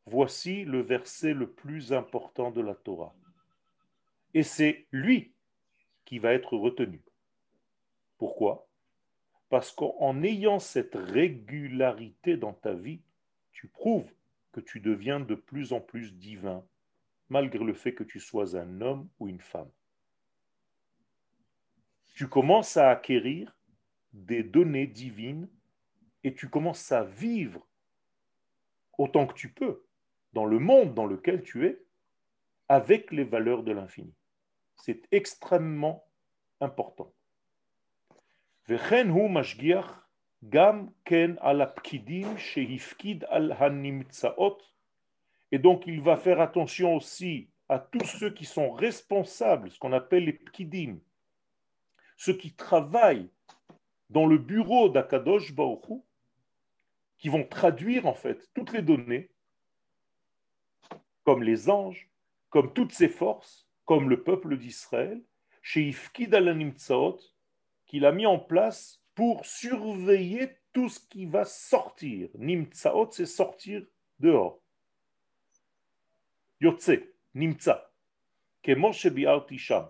Voici 0.06 0.64
le 0.64 0.82
verset 0.82 1.34
le 1.34 1.50
plus 1.50 1.94
important 1.94 2.52
de 2.52 2.62
la 2.62 2.76
Torah. 2.76 3.14
Et 4.34 4.44
c'est 4.44 4.88
lui 4.92 5.34
qui 6.06 6.20
va 6.20 6.34
être 6.34 6.56
retenu. 6.56 7.02
Pourquoi? 8.18 8.68
Parce 9.50 9.72
qu'en 9.72 10.22
ayant 10.24 10.60
cette 10.60 10.96
régularité 10.96 12.38
dans 12.38 12.54
ta 12.54 12.74
vie, 12.74 13.02
tu 13.52 13.68
prouves 13.68 14.12
que 14.52 14.60
tu 14.60 14.80
deviens 14.80 15.20
de 15.20 15.36
plus 15.36 15.74
en 15.74 15.82
plus 15.82 16.14
divin, 16.14 16.64
malgré 17.30 17.64
le 17.64 17.74
fait 17.74 17.94
que 17.94 18.04
tu 18.04 18.20
sois 18.20 18.58
un 18.58 18.82
homme 18.82 19.10
ou 19.20 19.28
une 19.28 19.42
femme 19.42 19.72
tu 22.18 22.28
commences 22.28 22.78
à 22.78 22.90
acquérir 22.90 23.56
des 24.12 24.42
données 24.42 24.88
divines 24.88 25.48
et 26.24 26.34
tu 26.34 26.50
commences 26.50 26.92
à 26.92 27.04
vivre 27.04 27.68
autant 28.98 29.28
que 29.28 29.36
tu 29.36 29.54
peux 29.54 29.86
dans 30.34 30.46
le 30.46 30.58
monde 30.58 30.96
dans 30.96 31.06
lequel 31.06 31.44
tu 31.44 31.68
es 31.68 31.80
avec 32.70 33.12
les 33.12 33.24
valeurs 33.24 33.62
de 33.62 33.72
l'infini. 33.72 34.16
C'est 34.78 35.04
extrêmement 35.12 36.08
important. 36.60 37.14
Et 45.52 45.60
donc 45.60 45.86
il 45.86 46.02
va 46.02 46.18
faire 46.18 46.42
attention 46.42 46.96
aussi 46.96 47.52
à 47.70 47.78
tous 47.78 48.06
ceux 48.06 48.32
qui 48.32 48.46
sont 48.46 48.72
responsables, 48.72 49.70
ce 49.70 49.78
qu'on 49.78 49.94
appelle 49.94 50.26
les 50.26 50.34
pkidim, 50.34 50.98
ceux 52.18 52.34
qui 52.34 52.54
travaillent 52.54 53.30
dans 54.10 54.26
le 54.26 54.38
bureau 54.38 54.90
d'Akadosh 54.90 55.54
Baruch 55.54 56.02
qui 57.18 57.30
vont 57.30 57.44
traduire 57.44 58.06
en 58.06 58.14
fait 58.14 58.50
toutes 58.54 58.74
les 58.74 58.82
données, 58.82 59.32
comme 61.24 61.44
les 61.44 61.70
anges, 61.70 62.10
comme 62.50 62.74
toutes 62.74 62.94
ces 62.94 63.10
forces, 63.10 63.68
comme 63.86 64.10
le 64.10 64.24
peuple 64.24 64.58
d'Israël, 64.58 65.24
chez 65.62 65.88
Ifkid 65.88 66.34
al 66.34 66.74
qu'il 67.86 68.06
a 68.06 68.12
mis 68.12 68.26
en 68.26 68.40
place 68.40 69.02
pour 69.16 69.46
surveiller 69.46 70.58
tout 70.74 70.90
ce 70.90 71.00
qui 71.00 71.26
va 71.26 71.44
sortir. 71.46 72.30
Nimtsaot, 72.36 73.12
c'est 73.12 73.26
sortir 73.26 73.86
dehors. 74.20 74.62
Yotze, 76.62 77.00
Nimtsa. 77.34 77.92
Bi'arti 78.64 79.58
sham 79.58 79.88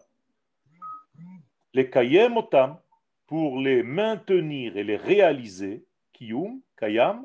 les 1.77 1.91
kayem 1.91 2.37
otam, 2.37 2.79
pour 3.27 3.59
les 3.59 3.83
maintenir 3.83 4.77
et 4.77 4.83
les 4.83 4.95
réaliser, 4.95 5.85
kiyum, 6.11 6.59
kayam, 6.75 7.23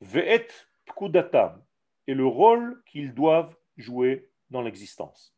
ve'et 0.00 0.48
pkudatam, 0.86 1.62
et 2.06 2.14
le 2.14 2.24
rôle 2.24 2.82
qu'ils 2.86 3.12
doivent 3.12 3.54
jouer 3.76 4.30
dans 4.48 4.62
l'existence. 4.62 5.34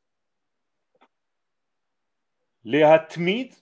Les 2.62 2.84
hatmid, 2.84 3.52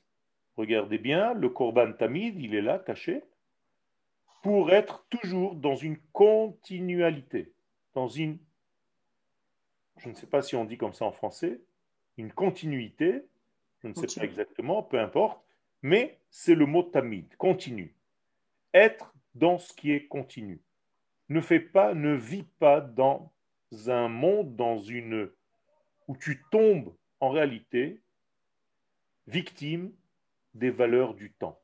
regardez 0.58 0.98
bien, 0.98 1.32
le 1.32 1.48
korban 1.48 1.94
tamid, 1.94 2.38
il 2.38 2.54
est 2.54 2.60
là, 2.60 2.78
caché, 2.78 3.24
pour 4.42 4.72
être 4.72 5.06
toujours 5.08 5.54
dans 5.54 5.74
une 5.74 5.96
continualité, 6.12 7.54
dans 7.94 8.08
une, 8.08 8.38
je 9.96 10.10
ne 10.10 10.14
sais 10.14 10.26
pas 10.26 10.42
si 10.42 10.54
on 10.54 10.66
dit 10.66 10.76
comme 10.76 10.92
ça 10.92 11.06
en 11.06 11.12
français, 11.12 11.62
une 12.18 12.32
continuité 12.32 13.24
je 13.82 13.88
ne 13.88 13.94
sais 13.94 14.20
pas 14.20 14.26
exactement, 14.26 14.82
peu 14.82 14.98
importe, 14.98 15.42
mais 15.82 16.18
c'est 16.30 16.54
le 16.54 16.66
mot 16.66 16.82
tamid, 16.82 17.34
continu. 17.36 17.94
Être 18.74 19.14
dans 19.34 19.58
ce 19.58 19.72
qui 19.72 19.92
est 19.92 20.06
continu. 20.06 20.60
Ne 21.28 21.40
fais 21.40 21.60
pas, 21.60 21.94
ne 21.94 22.14
vis 22.14 22.44
pas 22.58 22.80
dans 22.80 23.32
un 23.86 24.08
monde, 24.08 24.56
dans 24.56 24.78
une 24.78 25.30
où 26.08 26.16
tu 26.16 26.42
tombes 26.50 26.94
en 27.20 27.30
réalité 27.30 28.00
victime 29.26 29.92
des 30.54 30.70
valeurs 30.70 31.14
du 31.14 31.32
temps. 31.32 31.60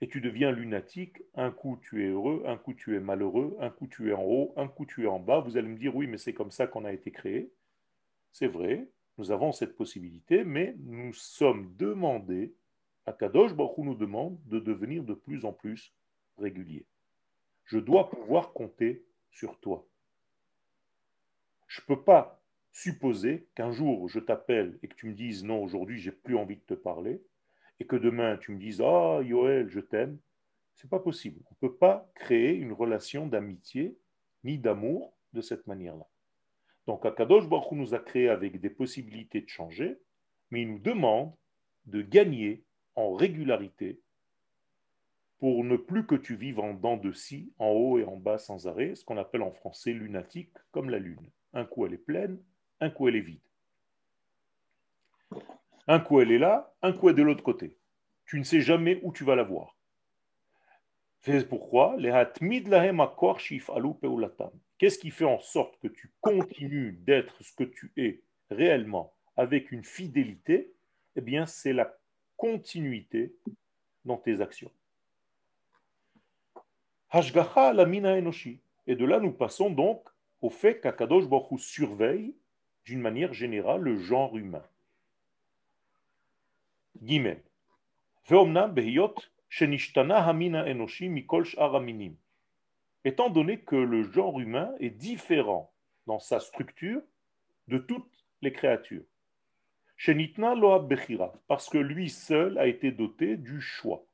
Et 0.00 0.08
tu 0.08 0.20
deviens 0.20 0.50
lunatique, 0.50 1.22
un 1.34 1.50
coup 1.50 1.78
tu 1.82 2.04
es 2.04 2.08
heureux, 2.08 2.42
un 2.46 2.56
coup 2.56 2.74
tu 2.74 2.96
es 2.96 3.00
malheureux, 3.00 3.56
un 3.60 3.70
coup 3.70 3.86
tu 3.86 4.10
es 4.10 4.12
en 4.12 4.22
haut, 4.22 4.54
un 4.56 4.66
coup 4.66 4.86
tu 4.86 5.04
es 5.04 5.06
en 5.06 5.20
bas. 5.20 5.40
Vous 5.40 5.56
allez 5.56 5.68
me 5.68 5.76
dire 5.76 5.94
oui, 5.94 6.06
mais 6.06 6.18
c'est 6.18 6.32
comme 6.32 6.50
ça 6.50 6.66
qu'on 6.66 6.84
a 6.84 6.92
été 6.92 7.10
créé. 7.10 7.52
C'est 8.32 8.46
vrai, 8.46 8.88
nous 9.20 9.32
avons 9.32 9.52
cette 9.52 9.76
possibilité, 9.76 10.44
mais 10.44 10.74
nous 10.78 11.12
sommes 11.12 11.76
demandés, 11.76 12.54
à 13.04 13.12
Kadosh 13.12 13.52
Baruch 13.52 13.76
nous 13.76 13.94
demande 13.94 14.40
de 14.46 14.58
devenir 14.58 15.04
de 15.04 15.12
plus 15.12 15.44
en 15.44 15.52
plus 15.52 15.94
réguliers. 16.38 16.86
Je 17.66 17.78
dois 17.78 18.08
pouvoir 18.08 18.54
compter 18.54 19.04
sur 19.30 19.60
toi. 19.60 19.86
Je 21.68 21.82
ne 21.82 21.86
peux 21.86 22.02
pas 22.02 22.42
supposer 22.72 23.46
qu'un 23.54 23.72
jour 23.72 24.08
je 24.08 24.20
t'appelle 24.20 24.78
et 24.82 24.88
que 24.88 24.94
tu 24.94 25.06
me 25.06 25.12
dises 25.12 25.44
non, 25.44 25.62
aujourd'hui 25.62 25.98
j'ai 25.98 26.12
plus 26.12 26.36
envie 26.36 26.56
de 26.56 26.62
te 26.62 26.74
parler, 26.74 27.22
et 27.78 27.86
que 27.86 27.96
demain 27.96 28.38
tu 28.38 28.52
me 28.52 28.58
dises 28.58 28.80
ah 28.80 29.20
Yoel, 29.22 29.68
je 29.68 29.80
t'aime. 29.80 30.18
C'est 30.76 30.88
pas 30.88 30.98
possible. 30.98 31.42
On 31.50 31.54
ne 31.60 31.68
peut 31.68 31.76
pas 31.76 32.10
créer 32.14 32.54
une 32.54 32.72
relation 32.72 33.26
d'amitié 33.26 33.98
ni 34.44 34.56
d'amour 34.56 35.14
de 35.34 35.42
cette 35.42 35.66
manière-là. 35.66 36.08
Donc 36.86 37.04
Akadosh 37.06 37.48
Baruch 37.48 37.72
nous 37.72 37.94
a 37.94 37.98
créé 37.98 38.28
avec 38.28 38.60
des 38.60 38.70
possibilités 38.70 39.40
de 39.40 39.48
changer, 39.48 39.98
mais 40.50 40.62
il 40.62 40.72
nous 40.72 40.78
demande 40.78 41.32
de 41.86 42.02
gagner 42.02 42.64
en 42.96 43.14
régularité 43.14 44.00
pour 45.38 45.64
ne 45.64 45.76
plus 45.76 46.06
que 46.06 46.14
tu 46.14 46.36
vives 46.36 46.60
en 46.60 46.74
dents 46.74 46.98
de 46.98 47.12
scie, 47.12 47.52
en 47.58 47.68
haut 47.68 47.98
et 47.98 48.04
en 48.04 48.16
bas 48.16 48.38
sans 48.38 48.66
arrêt, 48.66 48.94
ce 48.94 49.04
qu'on 49.04 49.16
appelle 49.16 49.42
en 49.42 49.52
français 49.52 49.92
lunatique, 49.92 50.52
comme 50.70 50.90
la 50.90 50.98
lune. 50.98 51.30
Un 51.54 51.64
coup 51.64 51.86
elle 51.86 51.94
est 51.94 51.98
pleine, 51.98 52.42
un 52.80 52.90
coup 52.90 53.08
elle 53.08 53.16
est 53.16 53.20
vide. 53.20 53.40
Un 55.86 55.98
coup 55.98 56.20
elle 56.20 56.30
est 56.30 56.38
là, 56.38 56.74
un 56.82 56.92
coup 56.92 57.08
elle 57.08 57.14
est 57.14 57.18
de 57.18 57.22
l'autre 57.22 57.42
côté. 57.42 57.78
Tu 58.26 58.38
ne 58.38 58.44
sais 58.44 58.60
jamais 58.60 59.00
où 59.02 59.12
tu 59.12 59.24
vas 59.24 59.34
la 59.34 59.42
voir. 59.42 59.79
C'est 61.22 61.48
pourquoi 61.48 61.96
les 61.98 62.10
Qu'est-ce 64.78 64.98
qui 64.98 65.10
fait 65.10 65.24
en 65.24 65.38
sorte 65.38 65.78
que 65.80 65.88
tu 65.88 66.10
continues 66.20 66.92
d'être 66.92 67.42
ce 67.42 67.52
que 67.52 67.64
tu 67.64 67.92
es 67.96 68.22
réellement 68.50 69.12
avec 69.36 69.70
une 69.70 69.84
fidélité? 69.84 70.72
Eh 71.16 71.20
bien, 71.20 71.44
c'est 71.44 71.74
la 71.74 71.94
continuité 72.38 73.34
dans 74.06 74.16
tes 74.16 74.40
actions. 74.40 74.72
Hashgacha 77.10 77.74
la 77.74 77.84
mina 77.84 78.14
enoshi. 78.14 78.60
Et 78.86 78.96
de 78.96 79.04
là, 79.04 79.20
nous 79.20 79.32
passons 79.32 79.68
donc 79.68 80.08
au 80.40 80.48
fait 80.48 80.80
qu'Akadosh 80.80 81.28
Baruch 81.28 81.60
surveille 81.60 82.34
d'une 82.86 83.00
manière 83.00 83.34
générale 83.34 83.82
le 83.82 83.98
genre 83.98 84.38
humain. 84.38 84.64
Behiyot 88.68 89.14
étant 93.04 93.30
donné 93.30 93.60
que 93.60 93.76
le 93.76 94.02
genre 94.04 94.40
humain 94.40 94.72
est 94.78 94.90
différent 94.90 95.72
dans 96.06 96.18
sa 96.18 96.40
structure 96.40 97.02
de 97.68 97.78
toutes 97.78 98.26
les 98.42 98.52
créatures. 98.52 99.04
Shenitna 99.96 100.54
parce 101.46 101.68
que 101.68 101.78
lui 101.78 102.08
seul 102.08 102.58
a 102.58 102.66
été 102.66 102.90
doté 102.90 103.36
du 103.36 103.60
choix. 103.60 104.06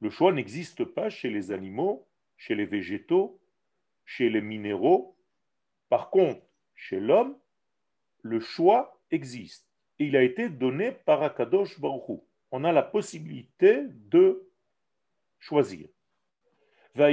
Le 0.00 0.10
choix 0.10 0.32
n'existe 0.32 0.84
pas 0.84 1.08
chez 1.08 1.30
les 1.30 1.52
animaux, 1.52 2.08
chez 2.36 2.54
les 2.54 2.66
végétaux, 2.66 3.40
chez 4.04 4.28
les 4.28 4.40
minéraux. 4.40 5.16
Par 5.88 6.10
contre, 6.10 6.42
chez 6.74 7.00
l'homme, 7.00 7.38
le 8.22 8.40
choix 8.40 9.00
existe. 9.10 9.68
Il 9.98 10.16
a 10.16 10.22
été 10.22 10.48
donné 10.48 10.90
par 10.90 11.22
Akadosh 11.22 11.78
Baruch 11.80 12.20
On 12.56 12.62
a 12.62 12.70
la 12.70 12.84
possibilité 12.84 13.82
de 14.12 14.48
choisir. 15.40 15.88
Et 16.96 17.10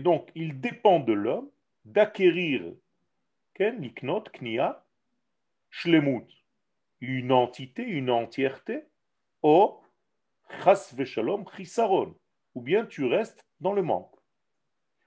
donc, 0.00 0.30
il 0.36 0.60
dépend 0.60 1.00
de 1.00 1.12
l'homme 1.12 1.50
d'acquérir 1.84 2.72
une 7.00 7.32
entité, 7.32 7.82
une 7.82 8.10
entièreté, 8.10 8.84
ou 9.42 9.72
ou 12.54 12.60
bien 12.60 12.86
tu 12.86 13.04
restes 13.06 13.44
dans 13.58 13.72
le 13.72 13.82
manque, 13.82 14.14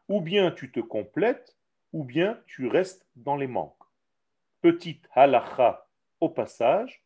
ou 0.10 0.20
bien 0.20 0.52
tu 0.52 0.74
te 0.74 0.82
complètes, 0.82 1.56
ou 1.94 2.04
bien 2.04 2.38
tu 2.48 2.68
restes 2.68 3.08
dans 3.16 3.38
les 3.38 3.48
manques. 3.48 3.81
Petite 4.62 5.08
halacha 5.14 5.88
au 6.20 6.30
passage, 6.30 7.04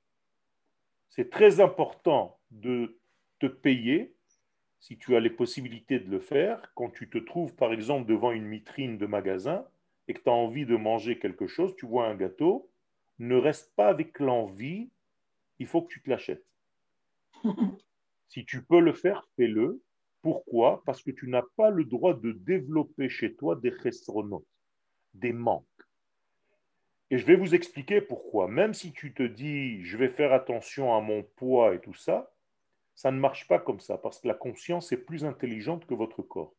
c'est 1.10 1.30
très 1.30 1.62
important 1.62 2.38
de 2.52 3.00
te 3.40 3.46
payer 3.48 4.14
si 4.80 4.98
tu 4.98 5.16
as 5.16 5.20
les 5.20 5.30
possibilités 5.30 6.00
de 6.00 6.12
le 6.12 6.20
faire, 6.20 6.72
quand 6.76 6.92
tu 6.92 7.10
te 7.10 7.18
trouves 7.18 7.56
par 7.56 7.74
exemple 7.74 8.08
devant 8.08 8.32
une 8.32 8.50
vitrine 8.50 8.98
de 8.98 9.06
magasin 9.08 9.66
et 10.08 10.14
que 10.14 10.22
tu 10.22 10.30
as 10.30 10.34
envie 10.34 10.66
de 10.66 10.76
manger 10.76 11.18
quelque 11.18 11.48
chose, 11.48 11.76
tu 11.76 11.88
vois 11.88 12.08
un 12.08 12.16
gâteau, 12.16 12.70
ne 13.18 13.36
reste 13.36 13.74
pas 13.76 13.88
avec 13.88 14.20
l'envie, 14.20 14.92
il 15.58 15.66
faut 15.66 15.82
que 15.82 15.92
tu 15.92 16.04
te 16.04 16.10
l'achètes. 16.10 16.46
si 18.28 18.46
tu 18.46 18.64
peux 18.64 18.80
le 18.80 18.94
faire, 18.94 19.28
fais-le. 19.38 19.82
Pourquoi? 20.22 20.84
Parce 20.86 21.02
que 21.02 21.12
tu 21.12 21.30
n'as 21.30 21.46
pas 21.56 21.70
le 21.70 21.86
droit 21.86 22.14
de 22.14 22.34
développer 22.34 23.10
chez 23.10 23.34
toi 23.34 23.56
des 23.56 23.72
chesronotes, 23.82 24.46
des 25.14 25.34
manques. 25.34 25.66
Et 27.12 27.18
je 27.18 27.26
vais 27.26 27.36
vous 27.36 27.54
expliquer 27.54 28.02
pourquoi. 28.02 28.48
Même 28.48 28.74
si 28.74 28.92
tu 28.92 29.14
te 29.14 29.24
dis, 29.24 29.84
je 29.84 29.98
vais 29.98 30.10
faire 30.10 30.34
attention 30.34 30.96
à 30.96 31.02
mon 31.02 31.24
poids 31.24 31.76
et 31.76 31.80
tout 31.80 31.94
ça, 31.94 32.34
ça 32.96 33.12
ne 33.12 33.20
marche 33.20 33.48
pas 33.48 33.60
comme 33.60 33.80
ça, 33.80 33.98
parce 33.98 34.20
que 34.20 34.28
la 34.28 34.34
conscience 34.34 34.92
est 34.92 34.98
plus 34.98 35.26
intelligente 35.26 35.86
que 35.86 35.94
votre 35.94 36.22
corps. 36.22 36.56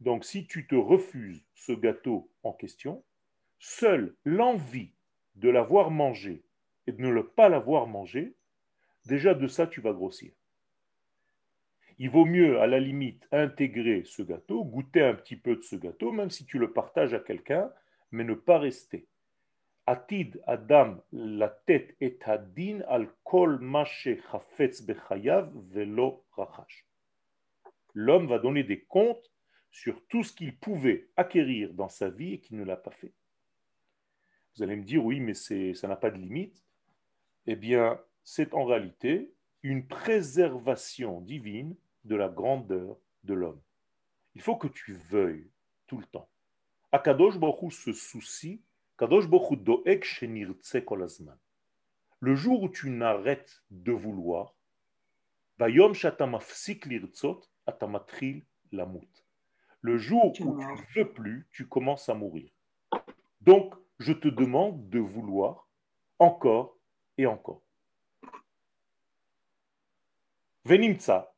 Donc 0.00 0.24
si 0.24 0.46
tu 0.46 0.66
te 0.66 0.74
refuses 0.74 1.44
ce 1.54 1.72
gâteau 1.72 2.30
en 2.42 2.52
question, 2.52 3.04
seule 3.58 4.16
l'envie 4.24 4.92
de 5.34 5.50
l'avoir 5.50 5.90
mangé 5.90 6.42
et 6.86 6.92
de 6.92 7.02
ne 7.02 7.20
pas 7.20 7.50
l'avoir 7.50 7.86
mangé, 7.86 8.34
déjà 9.04 9.34
de 9.34 9.46
ça, 9.46 9.66
tu 9.66 9.80
vas 9.80 9.92
grossir. 9.92 10.32
Il 11.98 12.08
vaut 12.08 12.24
mieux, 12.24 12.58
à 12.60 12.66
la 12.66 12.80
limite, 12.80 13.28
intégrer 13.30 14.04
ce 14.06 14.22
gâteau, 14.22 14.64
goûter 14.64 15.02
un 15.02 15.14
petit 15.14 15.36
peu 15.36 15.54
de 15.54 15.62
ce 15.62 15.76
gâteau, 15.76 16.12
même 16.12 16.30
si 16.30 16.46
tu 16.46 16.58
le 16.58 16.72
partages 16.72 17.12
à 17.12 17.20
quelqu'un, 17.20 17.70
mais 18.10 18.24
ne 18.24 18.32
pas 18.32 18.58
rester. 18.58 19.06
L'homme 27.94 28.26
va 28.26 28.38
donner 28.38 28.62
des 28.62 28.80
comptes 28.84 29.32
sur 29.70 30.06
tout 30.08 30.22
ce 30.22 30.32
qu'il 30.32 30.56
pouvait 30.58 31.08
acquérir 31.16 31.74
dans 31.74 31.88
sa 31.88 32.10
vie 32.10 32.34
et 32.34 32.40
qu'il 32.40 32.56
ne 32.56 32.64
l'a 32.64 32.76
pas 32.76 32.90
fait. 32.90 33.12
Vous 34.56 34.62
allez 34.62 34.76
me 34.76 34.84
dire, 34.84 35.04
oui, 35.04 35.20
mais 35.20 35.34
ça 35.34 35.88
n'a 35.88 35.96
pas 35.96 36.10
de 36.10 36.18
limite. 36.18 36.64
Eh 37.46 37.56
bien, 37.56 38.00
c'est 38.22 38.54
en 38.54 38.64
réalité 38.64 39.32
une 39.62 39.86
préservation 39.86 41.20
divine 41.20 41.76
de 42.04 42.16
la 42.16 42.28
grandeur 42.28 42.96
de 43.24 43.34
l'homme. 43.34 43.60
Il 44.34 44.42
faut 44.42 44.56
que 44.56 44.68
tu 44.68 44.94
veuilles 44.94 45.50
tout 45.86 45.98
le 45.98 46.06
temps. 46.06 46.28
Akadosh 46.92 47.38
Baruch 47.38 47.72
se 47.72 47.92
soucie, 47.92 48.62
Kadosh 49.00 49.28
Baruch 49.28 49.62
doek 49.64 49.86
Le 52.20 52.34
jour 52.34 52.62
où 52.62 52.68
tu 52.68 52.90
n'arrêtes 52.90 53.62
de 53.70 53.92
vouloir, 53.92 54.54
Bayom 55.56 55.94
shatamafsik 55.94 56.84
lirtzot 56.84 57.40
atamatril 57.66 58.44
lamut. 58.72 59.08
Le 59.80 59.96
jour 59.96 60.26
où 60.26 60.32
tu 60.32 60.44
ne 60.44 60.94
veux 60.94 61.10
plus, 61.14 61.48
tu 61.50 61.66
commences 61.66 62.10
à 62.10 62.14
mourir. 62.14 62.50
Donc, 63.40 63.74
je 63.98 64.12
te 64.12 64.28
demande 64.28 64.90
de 64.90 64.98
vouloir 64.98 65.66
encore 66.18 66.76
et 67.16 67.24
encore. 67.24 67.62
Venimtsa, 70.66 71.34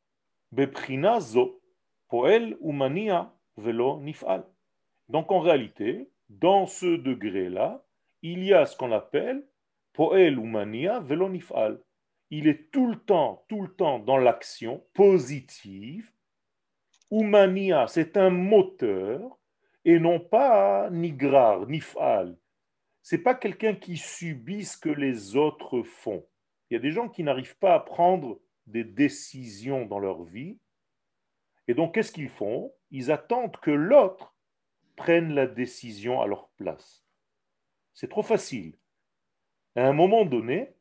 beprina 0.51 1.21
zo, 1.21 1.61
poel 2.09 2.57
umania 2.59 3.33
velo 3.55 4.01
nifal. 4.01 4.45
Donc 5.07 5.31
en 5.31 5.39
réalité, 5.39 6.09
dans 6.39 6.65
ce 6.65 6.97
degré-là, 6.97 7.85
il 8.21 8.43
y 8.43 8.53
a 8.53 8.65
ce 8.65 8.75
qu'on 8.77 8.91
appelle 8.91 9.45
poel 9.93 10.37
umania 10.37 10.99
velo 10.99 11.29
nifal. 11.29 11.79
Il 12.29 12.47
est 12.47 12.71
tout 12.71 12.87
le 12.87 12.97
temps, 12.97 13.45
tout 13.47 13.61
le 13.61 13.73
temps 13.73 13.99
dans 13.99 14.17
l'action 14.17 14.83
positive. 14.93 16.11
Umania, 17.11 17.87
c'est 17.87 18.17
un 18.17 18.29
moteur 18.29 19.37
et 19.85 19.99
non 19.99 20.19
pas 20.19 20.89
nigrar, 20.89 21.67
nifal 21.67 22.35
c'est 23.03 23.21
pas 23.21 23.35
quelqu'un 23.35 23.75
qui 23.75 23.97
subit 23.97 24.63
ce 24.63 24.77
que 24.77 24.89
les 24.89 25.35
autres 25.35 25.83
font. 25.83 26.25
Il 26.69 26.75
y 26.75 26.77
a 26.77 26.79
des 26.79 26.91
gens 26.91 27.09
qui 27.09 27.21
n'arrivent 27.23 27.57
pas 27.57 27.75
à 27.75 27.79
prendre 27.81 28.39
des 28.65 28.85
décisions 28.85 29.85
dans 29.85 29.99
leur 29.99 30.23
vie. 30.23 30.57
Et 31.67 31.73
donc, 31.73 31.93
qu'est-ce 31.93 32.13
qu'ils 32.13 32.29
font? 32.29 32.73
Ils 32.91 33.11
attendent 33.11 33.57
que 33.57 33.71
l'autre 33.71 34.32
prenne 34.95 35.33
la 35.33 35.47
décision 35.47 36.21
à 36.21 36.27
leur 36.27 36.49
place. 36.49 37.03
C'est 37.93 38.09
trop 38.09 38.23
facile. 38.23 38.77
À 39.75 39.87
un 39.87 39.93
moment 39.93 40.25
donné, 40.25 40.75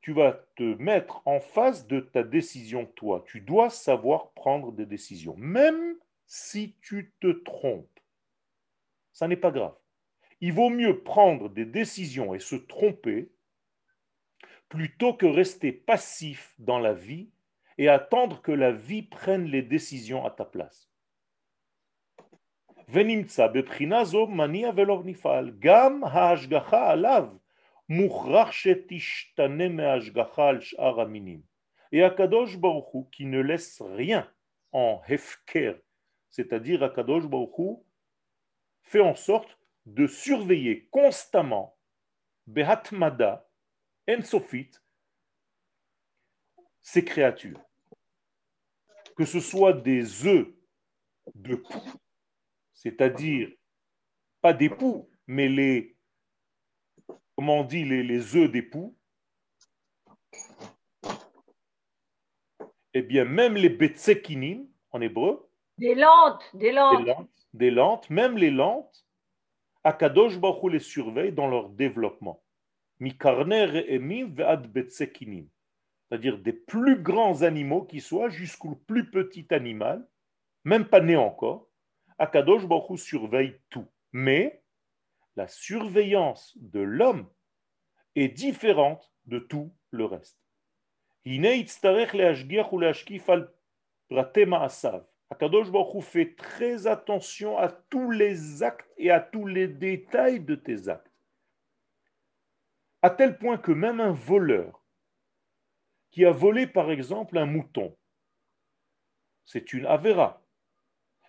tu 0.00 0.12
vas 0.12 0.32
te 0.56 0.62
mettre 0.80 1.22
en 1.26 1.40
face 1.40 1.86
de 1.86 2.00
ta 2.00 2.22
décision 2.22 2.86
toi. 2.86 3.24
Tu 3.26 3.40
dois 3.40 3.70
savoir 3.70 4.30
prendre 4.32 4.72
des 4.72 4.86
décisions, 4.86 5.34
même 5.36 5.96
si 6.26 6.76
tu 6.80 7.12
te 7.20 7.28
trompes. 7.28 8.00
Ça 9.12 9.26
n'est 9.28 9.36
pas 9.36 9.50
grave. 9.50 9.74
Il 10.40 10.52
vaut 10.52 10.68
mieux 10.68 11.02
prendre 11.02 11.48
des 11.48 11.64
décisions 11.64 12.34
et 12.34 12.38
se 12.38 12.56
tromper 12.56 13.32
plutôt 14.68 15.14
que 15.14 15.26
rester 15.26 15.72
passif 15.72 16.54
dans 16.58 16.78
la 16.78 16.92
vie 16.92 17.30
et 17.78 17.88
attendre 17.88 18.42
que 18.42 18.52
la 18.52 18.72
vie 18.72 19.02
prenne 19.02 19.44
les 19.44 19.62
décisions 19.62 20.24
à 20.24 20.30
ta 20.30 20.44
place. 20.44 20.90
Gam 22.88 23.26
alav 26.04 27.38
Et 31.92 32.02
Akadosh 32.02 32.58
Baruch 32.58 33.10
qui 33.10 33.26
ne 33.26 33.40
laisse 33.40 33.82
rien 33.82 34.30
en 34.72 35.02
hefker, 35.08 35.74
c'est-à-dire 36.30 36.82
Akadosh 36.82 37.26
Baruch 37.26 37.78
fait 38.82 39.00
en 39.00 39.14
sorte 39.14 39.58
de 39.86 40.06
surveiller 40.06 40.86
constamment, 40.90 41.76
Behatmada, 42.46 43.48
Ensofit, 44.08 44.70
ces 46.82 47.04
créatures. 47.04 47.60
Que 49.16 49.24
ce 49.24 49.40
soit 49.40 49.72
des 49.72 50.26
œufs 50.26 50.46
de 51.34 51.56
poux, 51.56 52.00
c'est-à-dire 52.76 53.50
pas 54.40 54.52
des 54.52 54.70
poux, 54.70 55.08
mais 55.26 55.48
les, 55.48 55.96
comment 57.34 57.60
on 57.60 57.64
dit, 57.64 57.84
les, 57.84 58.04
les 58.04 58.36
œufs 58.36 58.50
des 58.50 58.62
poux, 58.62 58.96
eh 62.94 63.02
bien, 63.02 63.24
même 63.24 63.54
les 63.54 63.70
betsekinim, 63.70 64.68
en 64.92 65.00
hébreu, 65.00 65.50
des 65.78 65.94
lentes, 65.94 66.44
des 66.54 66.72
lentes, 66.72 67.02
des 67.02 67.04
lentes, 67.04 67.30
des 67.52 67.70
lentes 67.70 68.10
même 68.10 68.38
les 68.38 68.50
lentes, 68.50 69.06
Akadosh 69.84 70.38
Baruch 70.38 70.72
les 70.72 70.78
surveille 70.78 71.32
dans 71.32 71.48
leur 71.48 71.68
développement. 71.68 72.42
C'est-à-dire 76.08 76.38
des 76.38 76.52
plus 76.52 77.02
grands 77.02 77.42
animaux 77.42 77.82
qui 77.84 78.00
soient 78.00 78.30
jusqu'au 78.30 78.74
plus 78.74 79.10
petit 79.10 79.46
animal, 79.50 80.06
même 80.64 80.86
pas 80.86 81.00
né 81.00 81.16
encore. 81.16 81.68
Akadosh 82.18 82.66
Baruch 82.66 82.98
surveille 82.98 83.60
tout. 83.68 83.86
Mais 84.12 84.62
la 85.36 85.46
surveillance 85.48 86.56
de 86.56 86.80
l'homme 86.80 87.28
est 88.14 88.28
différente 88.28 89.12
de 89.26 89.38
tout 89.38 89.74
le 89.90 90.06
reste. 90.06 90.38
Akadosh 95.28 95.70
Baruch 95.70 96.04
fait 96.04 96.36
très 96.36 96.86
attention 96.86 97.58
à 97.58 97.68
tous 97.68 98.10
les 98.10 98.62
actes 98.62 98.90
et 98.96 99.10
à 99.10 99.20
tous 99.20 99.46
les 99.46 99.66
détails 99.66 100.40
de 100.40 100.54
tes 100.54 100.88
actes. 100.88 101.12
À 103.02 103.10
tel 103.10 103.36
point 103.36 103.58
que 103.58 103.72
même 103.72 104.00
un 104.00 104.12
voleur 104.12 104.84
qui 106.10 106.24
a 106.24 106.30
volé 106.30 106.66
par 106.66 106.90
exemple 106.90 107.36
un 107.36 107.46
mouton, 107.46 107.96
c'est 109.44 109.72
une 109.72 109.86
avera. 109.86 110.45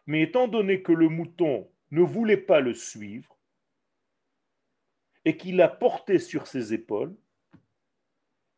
Mais 0.08 0.22
étant 0.22 0.48
donné 0.48 0.82
que 0.82 0.92
le 0.92 1.10
mouton 1.10 1.70
ne 1.92 2.02
voulait 2.02 2.38
pas 2.38 2.60
le 2.60 2.74
suivre 2.74 3.38
et 5.26 5.38
qu'il 5.38 5.58
l'a 5.58 5.68
porté 5.68 6.20
sur 6.20 6.48
ses 6.48 6.74
épaules 6.74 7.16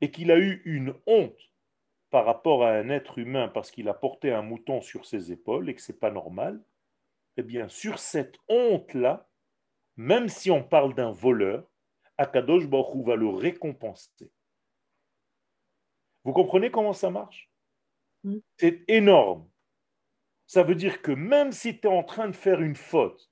et 0.02 0.12
qu'il 0.12 0.32
a 0.32 0.38
eu 0.38 0.62
une 0.66 0.94
honte 1.08 1.52
par 2.10 2.26
rapport 2.26 2.64
à 2.64 2.72
un 2.72 2.90
être 2.90 3.18
humain 3.18 3.48
parce 3.48 3.72
qu'il 3.72 3.90
a 3.90 3.94
porté 3.94 4.32
un 4.32 4.42
mouton 4.42 4.82
sur 4.82 5.06
ses 5.06 5.32
épaules 5.32 5.70
et 5.70 5.76
que 5.76 5.82
ce 5.82 5.92
n'est 5.92 5.98
pas 5.98 6.12
normal, 6.12 6.64
eh 7.38 7.44
bien, 7.44 7.68
sur 7.68 8.00
cette 8.00 8.38
honte-là, 8.48 9.28
même 9.98 10.30
si 10.30 10.52
on 10.52 10.64
parle 10.64 10.94
d'un 10.94 11.12
voleur, 11.12 11.70
Akadosh 12.18 12.68
Baruch 12.68 13.06
va 13.06 13.16
le 13.16 13.30
récompenser. 13.30 14.32
Vous 16.24 16.34
comprenez 16.34 16.70
comment 16.72 16.94
ça 16.94 17.10
marche? 17.10 17.50
Mm. 18.24 18.38
C'est 18.58 18.84
énorme. 18.88 19.48
Ça 20.50 20.64
veut 20.64 20.74
dire 20.74 21.04
que 21.04 21.12
même 21.12 21.52
si 21.52 21.80
tu 21.80 21.86
es 21.86 21.92
en 21.92 22.02
train 22.02 22.28
de 22.28 22.36
faire 22.36 22.60
une 22.60 22.76
faute, 22.76 23.30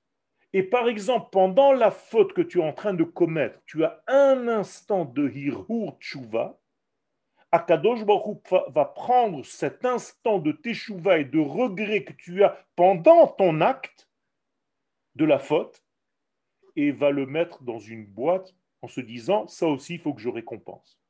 et 0.52 0.62
par 0.62 0.86
exemple, 0.86 1.30
pendant 1.32 1.72
la 1.72 1.90
faute 1.90 2.32
que 2.32 2.42
tu 2.42 2.60
es 2.60 2.64
en 2.64 2.72
train 2.72 2.94
de 2.94 3.02
commettre, 3.02 3.60
tu 3.66 3.84
as 3.84 4.04
un 4.06 4.46
instant 4.46 5.04
de 5.04 5.28
hirhur 5.28 5.98
tshuva, 5.98 6.60
Akadosh 7.50 8.04
Baruch 8.04 8.38
va 8.68 8.84
prendre 8.84 9.44
cet 9.44 9.84
instant 9.84 10.38
de 10.38 10.52
teshuva 10.52 11.18
et 11.18 11.24
de 11.24 11.40
regret 11.40 12.04
que 12.04 12.12
tu 12.12 12.44
as 12.44 12.64
pendant 12.76 13.26
ton 13.26 13.62
acte 13.62 14.08
de 15.16 15.24
la 15.24 15.40
faute 15.40 15.82
et 16.76 16.92
va 16.92 17.10
le 17.10 17.26
mettre 17.26 17.64
dans 17.64 17.80
une 17.80 18.06
boîte 18.06 18.54
en 18.80 18.86
se 18.86 19.00
disant 19.00 19.48
ça 19.48 19.66
aussi 19.66 19.94
il 19.94 20.00
faut 20.00 20.14
que 20.14 20.20
je 20.20 20.28
récompense. 20.28 21.00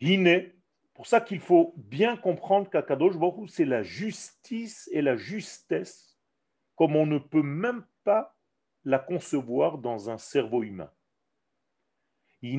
Hine, 0.00 0.52
pour 0.98 1.06
ça 1.06 1.20
qu'il 1.20 1.38
faut 1.38 1.74
bien 1.76 2.16
comprendre 2.16 2.68
qu'Akadosh 2.68 3.16
Baruch 3.16 3.50
c'est 3.50 3.64
la 3.64 3.84
justice 3.84 4.90
et 4.92 5.00
la 5.00 5.14
justesse 5.14 6.18
comme 6.74 6.96
on 6.96 7.06
ne 7.06 7.18
peut 7.18 7.44
même 7.44 7.84
pas 8.02 8.34
la 8.82 8.98
concevoir 8.98 9.78
dans 9.78 10.10
un 10.10 10.18
cerveau 10.18 10.64
humain. 10.64 10.90
Et 12.42 12.56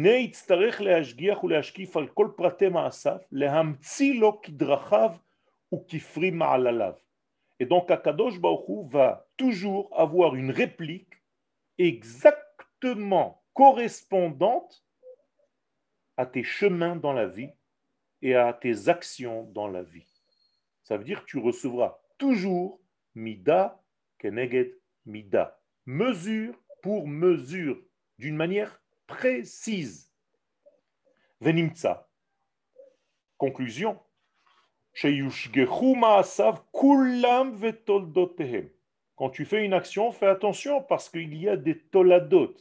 donc 7.65 7.91
Akadosh 7.91 8.39
Baruch 8.39 8.89
va 8.89 9.27
toujours 9.35 9.89
avoir 9.91 10.35
une 10.35 10.51
réplique 10.51 11.21
exactement 11.77 13.43
correspondante 13.53 14.85
à 16.15 16.25
tes 16.25 16.43
chemins 16.43 16.95
dans 16.95 17.11
la 17.11 17.27
vie 17.27 17.51
et 18.21 18.35
à 18.35 18.53
tes 18.53 18.89
actions 18.89 19.43
dans 19.43 19.67
la 19.67 19.83
vie. 19.83 20.07
Ça 20.83 20.97
veut 20.97 21.03
dire 21.03 21.21
que 21.21 21.29
tu 21.29 21.39
recevras 21.39 21.99
toujours 22.17 22.79
mida 23.15 23.81
keneged 24.17 24.75
mida, 25.05 25.59
mesure 25.85 26.55
pour 26.81 27.07
mesure, 27.07 27.81
d'une 28.17 28.35
manière 28.35 28.81
précise. 29.07 30.11
Venimtsa. 31.41 32.09
Conclusion. 33.37 33.99
Quand 39.15 39.29
tu 39.29 39.45
fais 39.45 39.63
une 39.63 39.73
action, 39.73 40.11
fais 40.11 40.27
attention 40.27 40.83
parce 40.83 41.09
qu'il 41.09 41.35
y 41.35 41.47
a 41.47 41.55
des 41.55 41.79
toladot. 41.79 42.55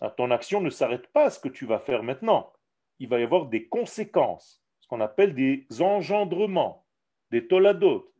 Ah, 0.00 0.10
Ton 0.10 0.30
action 0.30 0.60
ne 0.60 0.70
s'arrête 0.70 1.08
pas 1.08 1.24
à 1.24 1.30
ce 1.30 1.40
que 1.40 1.48
tu 1.48 1.66
vas 1.66 1.78
faire 1.78 2.02
maintenant. 2.02 2.52
Il 2.98 3.08
va 3.08 3.20
y 3.20 3.22
avoir 3.22 3.46
des 3.46 3.66
conséquences, 3.66 4.62
ce 4.80 4.88
qu'on 4.88 5.00
appelle 5.00 5.34
des 5.34 5.66
engendrements, 5.80 6.86
des 7.30 7.46
toladot. 7.46 8.12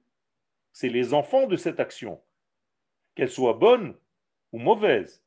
C'est 0.72 0.88
les 0.88 1.14
enfants 1.14 1.46
de 1.46 1.56
cette 1.56 1.80
action, 1.80 2.20
qu'elle 3.14 3.30
soit 3.30 3.54
bonne 3.54 3.96
ou 4.52 4.58
mauvaise 4.58 5.22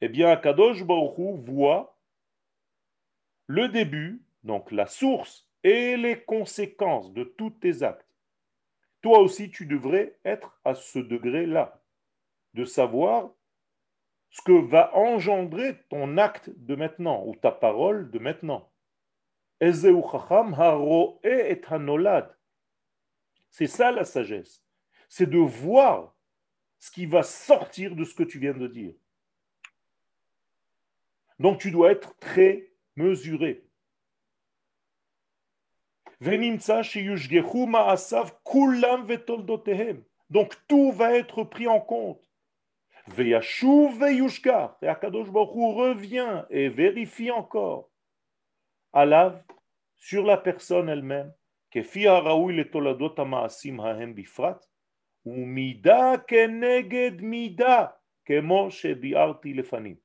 eh 0.00 0.08
bien, 0.08 0.36
Kadosh 0.36 0.84
Baruch 0.84 1.18
Hu 1.18 1.36
voit 1.38 1.98
le 3.46 3.68
début, 3.68 4.22
donc 4.44 4.70
la 4.70 4.86
source 4.86 5.48
et 5.64 5.96
les 5.96 6.22
conséquences 6.22 7.12
de 7.12 7.24
tous 7.24 7.50
tes 7.50 7.82
actes. 7.82 8.06
Toi 9.02 9.18
aussi, 9.18 9.50
tu 9.50 9.66
devrais 9.66 10.16
être 10.24 10.58
à 10.64 10.74
ce 10.74 10.98
degré-là, 10.98 11.80
de 12.54 12.64
savoir 12.64 13.30
ce 14.30 14.42
que 14.42 14.52
va 14.52 14.94
engendrer 14.94 15.78
ton 15.88 16.18
acte 16.18 16.50
de 16.50 16.76
maintenant 16.76 17.24
ou 17.26 17.34
ta 17.36 17.50
parole 17.50 18.10
de 18.10 18.18
maintenant. 18.18 18.70
C'est 23.50 23.66
ça 23.66 23.90
la 23.90 24.04
sagesse. 24.04 24.64
C'est 25.08 25.28
de 25.28 25.38
voir 25.38 26.14
ce 26.78 26.90
qui 26.90 27.06
va 27.06 27.22
sortir 27.22 27.96
de 27.96 28.04
ce 28.04 28.14
que 28.14 28.22
tu 28.22 28.38
viens 28.38 28.52
de 28.52 28.68
dire. 28.68 28.94
Donc 31.38 31.58
tu 31.58 31.70
dois 31.70 31.92
être 31.92 32.16
très 32.18 32.70
mesuré. 32.96 33.64
Donc 40.30 40.54
tout 40.66 40.90
va 40.92 41.14
être 41.14 41.44
pris 41.44 41.68
en 41.68 41.80
compte. 41.80 42.27
Veyashuv 43.14 43.98
veyushkar. 43.98 44.76
Et 44.82 44.88
Akadosh 44.88 45.30
Baruch 45.30 45.76
revient 45.76 46.44
et 46.50 46.68
vérifie 46.68 47.30
encore. 47.30 47.90
Alav, 48.92 49.42
sur 49.96 50.24
la 50.24 50.36
personne 50.36 50.88
elle-même, 50.88 51.32
kefi 51.70 52.06
haraoui 52.06 52.56
letoladot 52.56 53.14
ha'ma'asim 53.16 53.80
hahem 53.80 54.14
bifrat, 54.14 54.60
umida 55.24 56.18
keneged 56.18 57.20
mida, 57.20 58.00
kemo 58.24 58.70
shebiarti 58.70 59.54
lefanim 59.54 59.98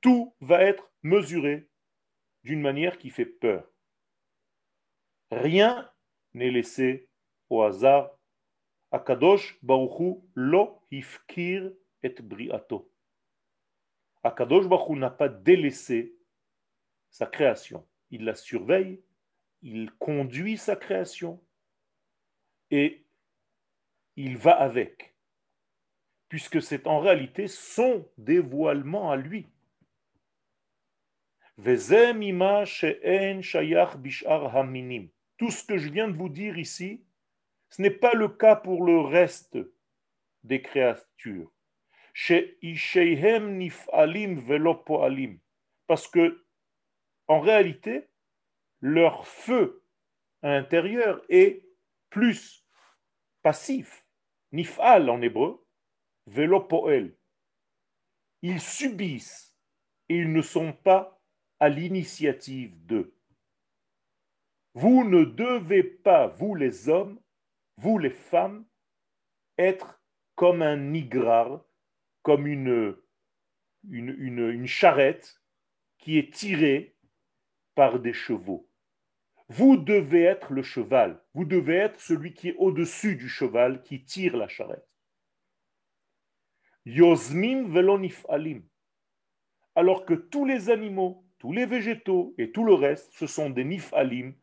tout 0.00 0.34
va 0.40 0.62
être 0.62 0.90
mesuré 1.02 1.68
d'une 2.44 2.60
manière 2.60 2.98
qui 2.98 3.10
fait 3.10 3.26
peur. 3.26 3.68
Rien 5.30 5.90
n'est 6.34 6.50
laissé 6.50 7.08
au 7.50 7.62
hasard. 7.62 8.10
Akadosh 8.90 9.58
Baruchu 9.62 10.20
lo 10.34 10.80
hifkir 10.90 11.70
et 12.02 12.14
briato. 12.22 12.90
Akadosh 14.22 14.66
Baruchu 14.66 14.98
n'a 14.98 15.10
pas 15.10 15.28
délaissé 15.28 16.16
sa 17.10 17.26
création. 17.26 17.86
Il 18.10 18.24
la 18.24 18.34
surveille, 18.34 19.02
il 19.62 19.90
conduit 19.92 20.56
sa 20.56 20.76
création 20.76 21.42
et 22.70 23.04
il 24.16 24.36
va 24.36 24.52
avec, 24.52 25.14
puisque 26.28 26.60
c'est 26.60 26.86
en 26.86 27.00
réalité 27.00 27.46
son 27.46 28.06
dévoilement 28.18 29.10
à 29.10 29.16
lui. 29.16 29.46
Tout 31.56 31.76
ce 35.50 35.64
que 35.64 35.78
je 35.78 35.90
viens 35.90 36.08
de 36.08 36.16
vous 36.16 36.28
dire 36.28 36.58
ici, 36.58 37.02
ce 37.70 37.82
n'est 37.82 37.90
pas 37.90 38.14
le 38.14 38.28
cas 38.28 38.56
pour 38.56 38.84
le 38.84 39.00
reste 39.00 39.58
des 40.44 40.62
créatures. 40.62 41.50
Parce 45.86 46.08
que, 46.08 46.44
en 47.28 47.40
réalité, 47.40 48.08
leur 48.80 49.26
feu 49.26 49.84
intérieur 50.42 51.22
est 51.28 51.64
plus 52.10 52.66
passif, 53.42 54.06
nif'al 54.52 55.08
en 55.10 55.22
hébreu, 55.22 55.64
velopoel. 56.26 57.16
Ils 58.42 58.60
subissent 58.60 59.56
et 60.08 60.16
ils 60.16 60.32
ne 60.32 60.42
sont 60.42 60.72
pas 60.72 61.20
à 61.60 61.68
l'initiative 61.68 62.84
d'eux. 62.86 63.16
Vous 64.74 65.04
ne 65.04 65.24
devez 65.24 65.82
pas, 65.82 66.28
vous 66.28 66.54
les 66.54 66.88
hommes, 66.88 67.20
vous 67.76 67.98
les 67.98 68.10
femmes, 68.10 68.66
être 69.56 70.00
comme 70.34 70.62
un 70.62 70.76
nigrar, 70.76 71.64
comme 72.28 72.46
une, 72.46 72.94
une, 73.88 74.10
une, 74.50 74.66
charrette 74.66 75.40
qui 75.96 76.18
est 76.18 76.30
tirée 76.30 76.94
par 77.74 78.00
des 78.00 78.12
chevaux. 78.12 78.68
Vous 79.48 79.78
devez 79.78 80.24
être 80.24 80.52
le 80.52 80.62
cheval, 80.62 81.24
vous 81.32 81.46
devez 81.46 81.76
être 81.76 81.98
celui 81.98 82.34
qui 82.34 82.50
est 82.50 82.56
au-dessus 82.58 83.16
du 83.16 83.30
cheval, 83.30 83.82
qui 83.82 84.04
tire 84.04 84.36
la 84.36 84.46
charrette. 84.46 84.86
Yosmim 86.84 87.62
velonif 87.72 88.26
alim. 88.28 88.62
Alors 89.74 90.04
que 90.04 90.12
tous 90.12 90.44
les 90.44 90.68
animaux 90.68 91.24
tous 91.38 91.52
les 91.52 91.64
végétaux 91.64 92.34
et 92.36 92.52
tout 92.52 92.64
le 92.64 92.74
reste, 92.74 93.10
ce 93.12 93.26
sont 93.26 93.48
des 93.48 93.64
nifalim, 93.64 94.34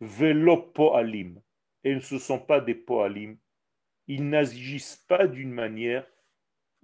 velopoalim. 0.00 1.42
Et 1.84 2.00
ce 2.00 2.14
ne 2.14 2.18
sont 2.18 2.38
pas 2.38 2.62
des 2.62 2.74
poalim. 2.74 3.36
Ils 4.06 4.26
n'agissent 4.26 5.04
pas 5.06 5.26
d'une 5.26 5.52
manière 5.52 6.06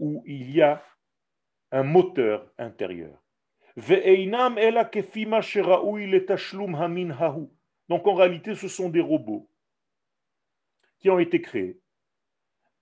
où 0.03 0.23
il 0.27 0.51
y 0.51 0.61
a 0.61 0.85
un 1.71 1.85
moteur 1.85 2.53
intérieur. 2.59 3.23
Donc 7.89 8.07
en 8.09 8.15
réalité, 8.15 8.55
ce 8.57 8.67
sont 8.67 8.89
des 8.89 9.01
robots 9.01 9.49
qui 10.99 11.09
ont 11.09 11.21
été 11.21 11.41
créés 11.41 11.81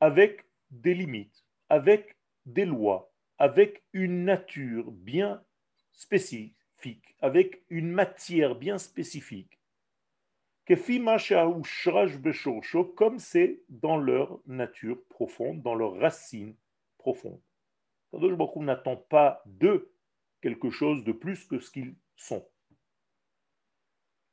avec 0.00 0.46
des 0.70 0.94
limites, 0.94 1.44
avec 1.68 2.16
des 2.46 2.64
lois, 2.64 3.12
avec 3.36 3.82
une 3.92 4.24
nature 4.24 4.90
bien 4.90 5.44
spécifique, 5.92 7.16
avec 7.20 7.62
une 7.68 7.90
matière 7.90 8.54
bien 8.54 8.78
spécifique, 8.78 9.60
comme 12.96 13.18
c'est 13.18 13.60
dans 13.68 13.98
leur 13.98 14.40
nature 14.46 15.04
profonde, 15.10 15.60
dans 15.60 15.74
leur 15.74 15.96
racine 15.98 16.56
profonde. 17.00 17.42
Kadosh 18.12 18.56
n'attend 18.56 18.96
pas 18.96 19.42
d'eux 19.46 19.92
quelque 20.40 20.70
chose 20.70 21.04
de 21.04 21.12
plus 21.12 21.44
que 21.44 21.58
ce 21.58 21.70
qu'ils 21.70 21.96
sont. 22.16 22.46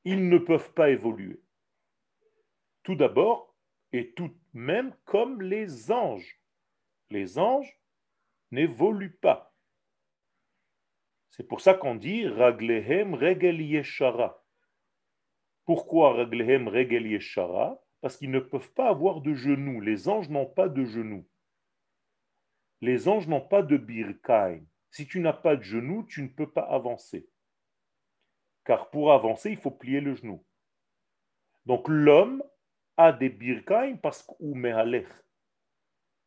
Ils 0.03 0.29
ne 0.29 0.37
peuvent 0.37 0.73
pas 0.73 0.89
évoluer. 0.89 1.41
Tout 2.83 2.95
d'abord, 2.95 3.55
et 3.91 4.13
tout 4.13 4.31
même 4.53 4.93
comme 5.05 5.41
les 5.41 5.91
anges. 5.91 6.41
Les 7.09 7.37
anges 7.37 7.79
n'évoluent 8.51 9.17
pas. 9.17 9.53
C'est 11.29 11.47
pour 11.47 11.61
ça 11.61 11.73
qu'on 11.73 11.95
dit 11.95 12.27
Raglehem 12.27 13.13
Regel 13.13 13.61
Yeshara. 13.61 14.43
Pourquoi 15.65 16.13
Raglehem 16.13 16.67
Regel 16.67 17.07
Yeshara? 17.07 17.79
Parce 18.01 18.17
qu'ils 18.17 18.31
ne 18.31 18.39
peuvent 18.39 18.71
pas 18.73 18.89
avoir 18.89 19.21
de 19.21 19.33
genoux. 19.33 19.81
Les 19.81 20.07
anges 20.07 20.29
n'ont 20.29 20.45
pas 20.45 20.69
de 20.69 20.85
genoux. 20.85 21.27
Les 22.81 23.07
anges 23.07 23.27
n'ont 23.27 23.41
pas 23.41 23.63
de 23.63 23.77
birkaim. 23.77 24.63
Si 24.91 25.07
tu 25.07 25.19
n'as 25.19 25.33
pas 25.33 25.55
de 25.55 25.63
genoux, 25.63 26.03
tu 26.03 26.21
ne 26.21 26.27
peux 26.27 26.51
pas 26.51 26.61
avancer. 26.61 27.29
Car 28.65 28.89
pour 28.89 29.11
avancer, 29.11 29.51
il 29.51 29.57
faut 29.57 29.71
plier 29.71 30.01
le 30.01 30.15
genou. 30.15 30.45
Donc 31.65 31.87
l'homme 31.87 32.43
a 32.97 33.11
des 33.11 33.29
birkaim 33.29 33.97
parce 33.97 34.23
qu'il 34.23 34.55
mehalech. 34.55 35.07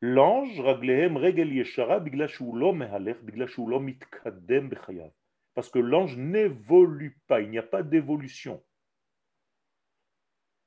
L'ange, 0.02 0.58
raglehem 0.60 1.16
regel 1.16 1.52
yeshara, 1.52 1.98
lo 1.98 2.72
mehalech, 2.72 3.18
lo 3.58 3.80
mitkadem 3.80 4.68
bechayav. 4.68 5.12
Parce 5.54 5.68
que 5.68 5.78
l'ange 5.78 6.16
n'évolue 6.16 7.20
pas, 7.26 7.40
il 7.40 7.50
n'y 7.50 7.58
a 7.58 7.62
pas 7.62 7.82
d'évolution. 7.82 8.64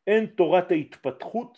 En 0.08 0.28
Torah 0.28 0.68
itpatrut, 0.70 1.54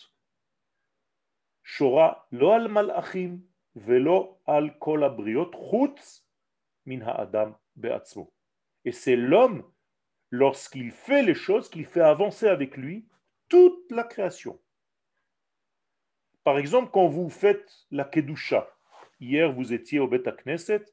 shora 1.63 2.27
lo 2.31 2.51
al 2.51 2.69
malachim, 2.69 3.41
velo 3.75 4.39
al 4.45 4.77
chutz 4.79 6.25
min 6.85 7.01
ha'adam. 7.01 7.55
Et 8.85 8.91
c'est 8.91 9.15
l'homme, 9.15 9.63
lorsqu'il 10.29 10.91
fait 10.91 11.23
les 11.23 11.35
choses, 11.35 11.69
qu'il 11.69 11.85
fait 11.85 12.01
avancer 12.01 12.47
avec 12.47 12.77
lui 12.77 13.07
toute 13.49 13.91
la 13.91 14.03
création. 14.03 14.59
Par 16.43 16.57
exemple, 16.57 16.91
quand 16.91 17.07
vous 17.07 17.29
faites 17.29 17.87
la 17.91 18.05
Kedusha, 18.05 18.69
hier 19.19 19.51
vous 19.51 19.73
étiez 19.73 19.99
au 19.99 20.07
Bet 20.07 20.23
Knesset, 20.43 20.85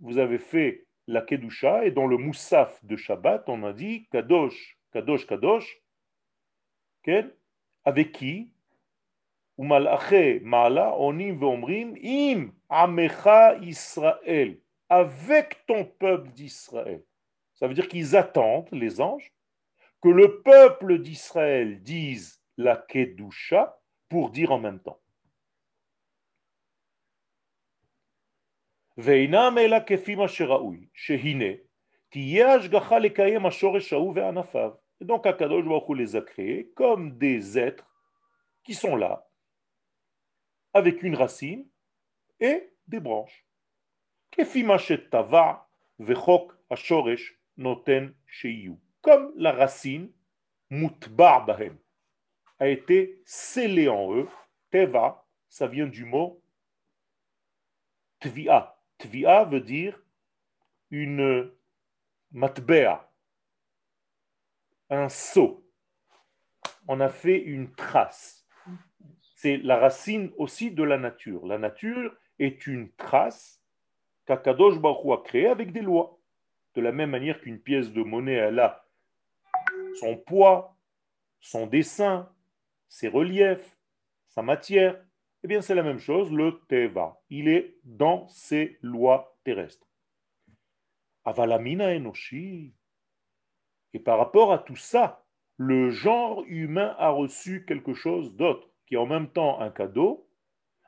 vous 0.00 0.18
avez 0.18 0.38
fait 0.38 0.86
la 1.06 1.22
Kedusha 1.22 1.84
et 1.84 1.90
dans 1.90 2.06
le 2.06 2.16
Moussaf 2.16 2.84
de 2.84 2.96
Shabbat, 2.96 3.48
on 3.48 3.64
a 3.64 3.72
dit 3.72 4.06
Kadosh, 4.10 4.78
Kadosh, 4.92 5.26
Kadosh, 5.26 5.82
avec 7.84 8.12
qui? 8.12 8.52
Avec 14.88 15.66
ton 15.66 15.84
peuple 15.84 16.30
d'Israël. 16.30 17.04
Ça 17.54 17.68
veut 17.68 17.74
dire 17.74 17.88
qu'ils 17.88 18.16
attendent, 18.16 18.68
les 18.72 19.02
anges, 19.02 19.32
que 20.00 20.08
le 20.08 20.40
peuple 20.40 20.98
d'Israël 21.00 21.82
dise 21.82 22.42
la 22.56 22.76
Kedusha 22.76 23.78
pour 24.08 24.30
dire 24.30 24.50
en 24.52 24.58
même 24.58 24.80
temps. 24.80 24.98
Et 35.00 35.04
donc 35.04 35.24
Baruch 35.24 35.96
les 35.96 36.16
a 36.16 36.22
créés 36.22 36.70
comme 36.74 37.18
des 37.18 37.58
êtres 37.58 37.90
qui 38.64 38.74
sont 38.74 38.96
là, 38.96 39.29
avec 40.72 41.02
une 41.02 41.14
racine 41.14 41.66
et 42.38 42.72
des 42.86 43.00
branches. 43.00 43.46
Comme 49.02 49.32
la 49.36 49.52
racine, 49.52 50.12
a 52.58 52.68
été 52.68 53.22
scellée 53.24 53.88
en 53.88 54.14
eux. 54.14 54.28
Teva, 54.70 55.26
ça 55.48 55.66
vient 55.66 55.86
du 55.86 56.04
mot 56.04 56.42
tvia. 58.20 58.76
Tvia 58.98 59.44
veut 59.44 59.60
dire 59.60 60.00
une 60.90 61.50
matbea, 62.32 63.10
un 64.90 65.08
seau. 65.08 65.66
On 66.86 67.00
a 67.00 67.08
fait 67.08 67.38
une 67.38 67.72
trace. 67.74 68.39
C'est 69.42 69.56
la 69.56 69.78
racine 69.78 70.30
aussi 70.36 70.70
de 70.70 70.82
la 70.82 70.98
nature. 70.98 71.46
La 71.46 71.56
nature 71.56 72.14
est 72.38 72.66
une 72.66 72.92
trace 72.92 73.62
qu'Akadosh 74.26 74.78
Baruch 74.78 75.18
a 75.18 75.22
créée 75.24 75.46
avec 75.46 75.72
des 75.72 75.80
lois. 75.80 76.20
De 76.74 76.82
la 76.82 76.92
même 76.92 77.08
manière 77.08 77.40
qu'une 77.40 77.58
pièce 77.58 77.90
de 77.90 78.02
monnaie, 78.02 78.34
elle 78.34 78.58
a 78.58 78.84
son 79.98 80.18
poids, 80.18 80.76
son 81.40 81.66
dessin, 81.66 82.30
ses 82.90 83.08
reliefs, 83.08 83.78
sa 84.26 84.42
matière, 84.42 85.02
eh 85.42 85.48
bien 85.48 85.62
c'est 85.62 85.74
la 85.74 85.84
même 85.84 86.00
chose, 86.00 86.30
le 86.30 86.60
Teva. 86.68 87.18
Il 87.30 87.48
est 87.48 87.78
dans 87.84 88.28
ses 88.28 88.76
lois 88.82 89.38
terrestres. 89.42 89.88
Avalamina 91.24 91.96
Enoshi. 91.96 92.74
Et 93.94 94.00
par 94.00 94.18
rapport 94.18 94.52
à 94.52 94.58
tout 94.58 94.76
ça, 94.76 95.24
le 95.56 95.88
genre 95.88 96.44
humain 96.46 96.94
a 96.98 97.08
reçu 97.08 97.64
quelque 97.64 97.94
chose 97.94 98.36
d'autre, 98.36 98.69
qui 98.90 98.96
est 98.96 98.98
en 98.98 99.06
même 99.06 99.28
temps 99.30 99.60
un 99.60 99.70
cadeau, 99.70 100.28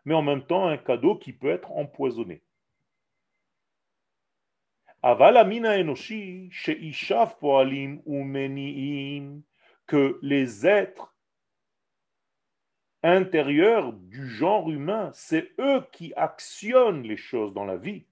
mais 0.05 0.15
en 0.15 0.23
même 0.23 0.45
temps 0.45 0.67
un 0.67 0.77
cadeau 0.77 1.15
qui 1.15 1.33
peut 1.33 1.51
être 1.51 1.71
empoisonné. 1.71 2.43
Que 9.87 10.19
les 10.21 10.67
êtres 10.67 11.15
intérieur 13.05 13.93
du 13.93 14.29
genre 14.29 14.69
humain. 14.69 15.11
C'est 15.15 15.53
eux 15.61 15.85
qui 15.93 16.13
actionnent 16.17 17.05
les 17.05 17.17
choses 17.17 17.55
dans 17.55 17.65
la 17.65 17.77
vie. 17.77 18.05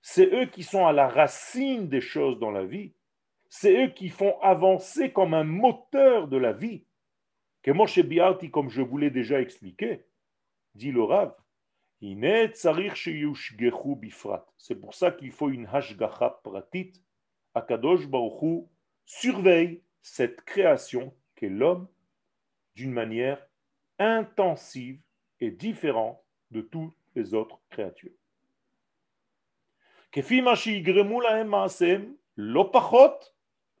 C'est 0.00 0.32
eux 0.32 0.46
qui 0.46 0.62
sont 0.62 0.86
à 0.86 0.92
la 0.92 1.08
racine 1.08 1.88
des 1.88 2.00
choses 2.00 2.38
dans 2.38 2.50
la 2.50 2.64
vie. 2.64 2.94
C'est 3.50 3.84
eux 3.84 3.88
qui 3.88 4.08
font 4.08 4.38
avancer 4.40 5.12
comme 5.12 5.34
un 5.34 5.44
moteur 5.44 6.28
de 6.28 6.38
la 6.38 6.52
vie. 6.52 6.84
Moshe 7.72 8.00
Biarti, 8.00 8.50
comme 8.50 8.70
je 8.70 8.82
vous 8.82 8.98
l'ai 8.98 9.10
déjà 9.10 9.40
expliqué, 9.40 10.04
dit 10.74 10.92
le 10.92 11.02
Rav, 11.02 11.34
c'est 14.58 14.80
pour 14.80 14.94
ça 14.94 15.10
qu'il 15.10 15.32
faut 15.32 15.48
une 15.48 15.66
hashgacha 15.66 16.40
pratit. 16.44 16.92
Akadosh 17.54 18.06
Baruchu 18.06 18.66
surveille 19.06 19.82
cette 20.02 20.42
création 20.42 21.14
qu'est 21.34 21.48
l'homme 21.48 21.88
d'une 22.74 22.92
manière 22.92 23.44
intensive 23.98 25.00
et 25.40 25.50
différente 25.50 26.22
de 26.50 26.60
toutes 26.60 26.94
les 27.14 27.32
autres 27.32 27.60
créatures. 27.70 28.12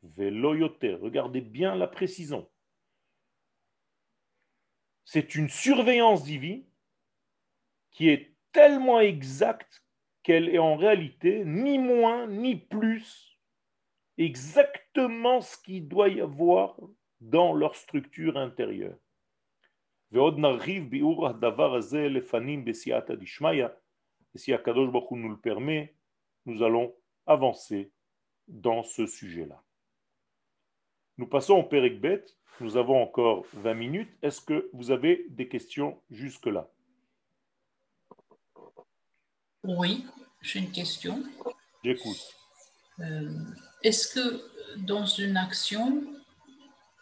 Regardez 0.02 1.40
bien 1.42 1.74
la 1.74 1.86
précision 1.86 2.48
C'est 5.05 5.35
une 5.35 5.49
surveillance 5.49 6.23
divine 6.23 6.63
qui 7.91 8.09
est 8.09 8.33
tellement 8.51 8.99
exacte 8.99 9.83
qu'elle 10.23 10.49
est 10.49 10.59
en 10.59 10.75
réalité 10.75 11.43
ni 11.45 11.79
moins 11.79 12.27
ni 12.27 12.55
plus 12.55 13.37
exactement 14.17 15.41
ce 15.41 15.57
qu'il 15.57 15.87
doit 15.87 16.09
y 16.09 16.21
avoir 16.21 16.77
dans 17.19 17.53
leur 17.53 17.75
structure 17.75 18.37
intérieure. 18.37 18.97
ועוד 20.11 20.39
נרחיב 20.39 20.89
ביאור 20.89 21.27
הדבר 21.27 21.75
הזה 21.75 22.09
לפנים 22.09 22.65
בסייעתא 22.65 23.15
דשמיא, 23.15 23.65
et 24.33 24.37
si 24.37 24.53
Akadosh 24.53 24.91
Baruch 24.91 25.11
nous 25.11 25.29
le 25.29 25.39
permet, 25.39 25.95
nous 26.45 26.63
allons 26.63 26.95
avancer 27.25 27.91
dans 28.47 28.83
ce 28.83 29.05
sujet-là. 29.05 29.61
Nous 31.17 31.27
passons 31.27 31.55
au 31.55 31.63
Péricbet. 31.63 32.23
nous 32.60 32.76
avons 32.76 33.02
encore 33.02 33.44
20 33.52 33.74
minutes. 33.74 34.10
Est-ce 34.22 34.40
que 34.40 34.70
vous 34.72 34.90
avez 34.90 35.26
des 35.28 35.48
questions 35.48 36.00
jusque-là? 36.10 36.68
Oui, 39.62 40.06
j'ai 40.40 40.60
une 40.60 40.70
question. 40.70 41.22
J'écoute. 41.84 42.16
Euh, 43.00 43.30
Est-ce 43.82 44.14
que 44.14 44.42
dans 44.76 45.04
une 45.04 45.36
action, 45.36 46.02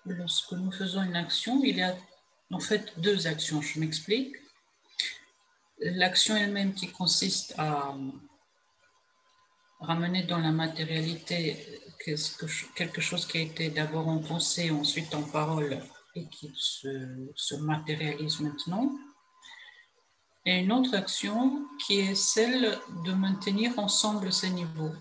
lorsque 0.07 0.53
nous 0.53 0.73
faisons 0.73 1.03
une 1.03 1.17
action, 1.17 1.63
il 1.63 1.77
y 1.77 1.83
a 1.83 1.95
en 2.51 2.59
fait 2.59 2.99
deux 2.99 3.27
actions, 3.27 3.61
je 3.61 3.79
m'explique. 3.79 4.35
L'action 5.79 6.37
elle-même 6.37 6.75
qui 6.75 6.89
consiste 6.91 7.55
à 7.59 7.95
ramener 9.81 10.23
dans 10.25 10.39
la 10.39 10.51
matérialité 10.51 11.57
quelque 11.99 13.01
chose 13.01 13.27
qui 13.27 13.39
a 13.39 13.41
été 13.43 13.69
d'abord 13.71 14.09
en 14.09 14.19
pensée, 14.19 14.71
ensuite 14.71 15.15
en 15.15 15.23
parole 15.23 15.79
et 16.15 16.27
qui 16.29 16.53
se, 16.55 17.29
se 17.35 17.55
matérialise 17.57 18.41
maintenant. 18.41 18.93
Et 20.47 20.59
une 20.61 20.73
autre 20.73 20.95
action 20.95 21.67
qui 21.79 22.01
est 22.01 22.15
celle 22.15 22.79
de 23.05 23.13
maintenir 23.13 23.79
ensemble 23.79 24.33
ces 24.33 24.51
niveaux. 24.51 24.93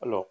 Alors, 0.00 0.26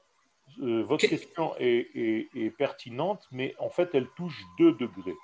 euh, 0.62 0.84
votre 0.84 1.08
question 1.08 1.56
est, 1.58 1.90
est- 1.96 2.28
est 2.36 2.50
pertinente, 2.52 3.24
mais 3.32 3.56
en 3.60 3.70
fait, 3.70 3.90
elle 3.94 4.10
touche 4.16 4.42
deux 4.60 4.74
degrés. 4.74 5.16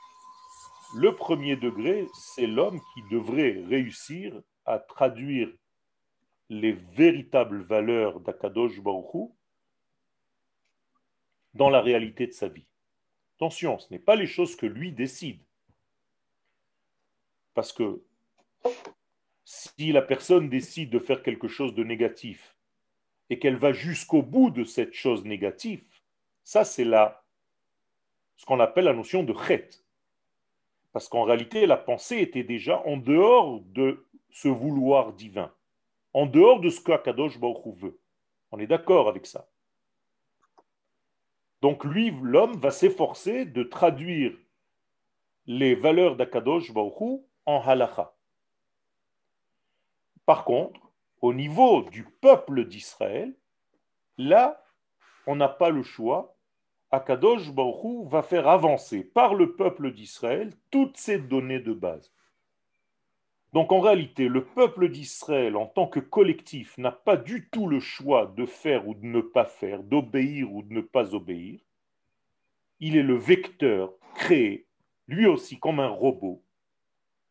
Le 0.96 1.16
premier 1.16 1.56
degré, 1.56 2.08
c'est 2.14 2.48
l'homme 2.48 2.80
qui 2.94 3.02
devrait 3.12 3.64
réussir 3.68 4.40
à 4.66 4.80
traduire 4.80 5.50
les 6.50 6.72
véritables 6.72 7.62
valeurs 7.64 8.20
d'Akadosh 8.22 8.80
Baruch 8.82 9.14
Hu 9.14 9.28
dans 11.54 11.70
la 11.70 11.82
réalité 11.82 12.28
de 12.28 12.32
sa 12.32 12.48
vie. 12.48 12.66
Attention, 13.38 13.80
ce 13.80 13.92
n'est 13.92 14.00
pas 14.00 14.16
les 14.16 14.28
choses 14.28 14.56
que 14.56 14.66
lui 14.66 14.92
décide. 14.92 15.42
Parce 17.54 17.74
que 17.74 18.04
si 19.46 19.92
la 19.92 20.02
personne 20.02 20.50
décide 20.50 20.90
de 20.90 21.00
faire 21.00 21.24
quelque 21.24 21.48
chose 21.48 21.74
de 21.74 21.84
négatif 21.84 22.56
et 23.30 23.40
qu'elle 23.40 23.58
va 23.58 23.72
jusqu'au 23.72 24.22
bout 24.22 24.50
de 24.50 24.64
cette 24.64 24.94
chose 24.94 25.26
négative, 25.26 25.84
ça 26.44 26.64
c'est 26.64 26.84
là 26.84 27.24
ce 28.40 28.46
qu'on 28.46 28.60
appelle 28.60 28.86
la 28.86 28.94
notion 28.94 29.24
de 29.24 29.34
chet. 29.34 29.70
Parce 30.94 31.10
qu'en 31.10 31.24
réalité, 31.24 31.66
la 31.66 31.78
pensée 31.78 32.20
était 32.20 32.44
déjà 32.44 32.82
en 32.86 32.96
dehors 32.96 33.60
de 33.62 34.08
ce 34.32 34.48
vouloir 34.48 35.14
divin, 35.14 35.54
en 36.14 36.26
dehors 36.26 36.62
de 36.62 36.70
ce 36.70 36.80
que 36.80 36.94
Akadosh 36.94 37.38
Baruch 37.38 37.76
veut. 37.76 38.00
On 38.52 38.60
est 38.60 38.68
d'accord 38.68 39.10
avec 39.10 39.26
ça. 39.26 39.50
Donc 41.62 41.84
lui, 41.84 42.12
l'homme, 42.22 42.58
va 42.58 42.72
s'efforcer 42.72 43.46
de 43.46 43.64
traduire 43.64 44.34
les 45.46 45.76
valeurs 45.76 46.16
d'Akadosh 46.16 46.72
Baruch 46.72 47.02
Hu 47.02 47.20
en 47.46 47.62
halacha. 47.62 48.14
Par 50.26 50.46
contre, 50.46 50.80
au 51.22 51.34
niveau 51.34 51.84
du 51.90 52.04
peuple 52.04 52.66
d'Israël, 52.66 53.36
là, 54.18 54.64
on 55.26 55.36
n'a 55.36 55.50
pas 55.50 55.70
le 55.70 55.84
choix. 55.84 56.36
Akadosh 56.92 57.52
Baruch 57.52 57.84
Hu 57.84 58.08
va 58.08 58.22
faire 58.24 58.48
avancer 58.48 59.04
par 59.04 59.34
le 59.34 59.56
peuple 59.56 59.92
d'Israël 59.92 60.54
toutes 60.72 60.98
ces 60.98 61.20
données 61.20 61.60
de 61.60 61.74
base. 61.74 62.12
Donc 63.54 63.72
en 63.72 63.80
réalité, 63.80 64.28
le 64.28 64.46
peuple 64.46 64.90
d'Israël 64.90 65.56
en 65.56 65.66
tant 65.66 65.88
que 65.88 66.00
collectif 66.00 66.78
n'a 66.78 66.92
pas 66.92 67.18
du 67.18 67.50
tout 67.50 67.68
le 67.68 67.80
choix 67.80 68.32
de 68.38 68.46
faire 68.46 68.88
ou 68.88 68.94
de 68.94 69.06
ne 69.06 69.22
pas 69.22 69.46
faire, 69.46 69.82
d'obéir 69.84 70.54
ou 70.54 70.62
de 70.62 70.74
ne 70.74 70.82
pas 70.82 71.16
obéir. 71.16 71.60
Il 72.80 72.96
est 72.96 73.04
le 73.04 73.18
vecteur 73.18 73.94
créé, 74.16 74.68
lui 75.08 75.26
aussi 75.26 75.60
comme 75.60 75.80
un 75.80 75.90
robot, 75.90 76.44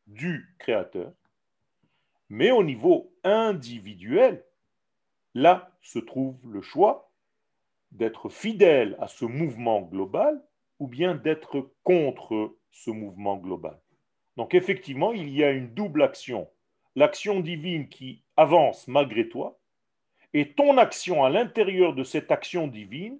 du 0.06 0.54
Créateur. 0.58 1.12
Mais 2.28 2.50
au 2.50 2.64
niveau 2.64 3.12
individuel, 3.22 4.44
là 5.34 5.70
se 5.82 5.98
trouve 5.98 6.36
le 6.50 6.60
choix 6.60 7.12
d'être 7.92 8.28
fidèle 8.28 8.96
à 9.00 9.06
ce 9.06 9.24
mouvement 9.24 9.80
global 9.82 10.42
ou 10.78 10.88
bien 10.88 11.14
d'être 11.14 11.72
contre 11.84 12.56
ce 12.70 12.90
mouvement 12.90 13.36
global. 13.36 13.80
Donc 14.38 14.54
effectivement, 14.54 15.12
il 15.12 15.28
y 15.30 15.42
a 15.42 15.50
une 15.50 15.74
double 15.74 16.00
action. 16.00 16.48
L'action 16.94 17.40
divine 17.40 17.88
qui 17.88 18.22
avance 18.36 18.86
malgré 18.86 19.28
toi 19.28 19.58
et 20.32 20.52
ton 20.52 20.78
action 20.78 21.24
à 21.24 21.28
l'intérieur 21.28 21.92
de 21.92 22.04
cette 22.04 22.30
action 22.30 22.68
divine 22.68 23.18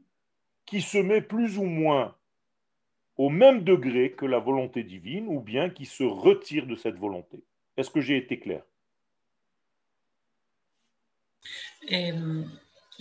qui 0.65 0.81
se 0.81 0.97
met 0.97 1.21
plus 1.21 1.59
ou 1.59 1.65
moins 1.65 2.15
au 3.17 3.31
même 3.31 3.65
degré 3.65 4.13
que 4.13 4.27
la 4.27 4.39
volonté 4.39 4.85
divine 4.85 5.27
ou 5.27 5.41
bien 5.41 5.71
qui 5.71 5.87
se 5.87 6.05
retire 6.05 6.67
de 6.67 6.77
cette 6.77 6.97
volonté. 6.97 7.43
Est-ce 7.77 7.91
que 7.91 8.01
j'ai 8.01 8.17
été 8.17 8.39
clair? 8.39 8.63
Et, 11.89 12.13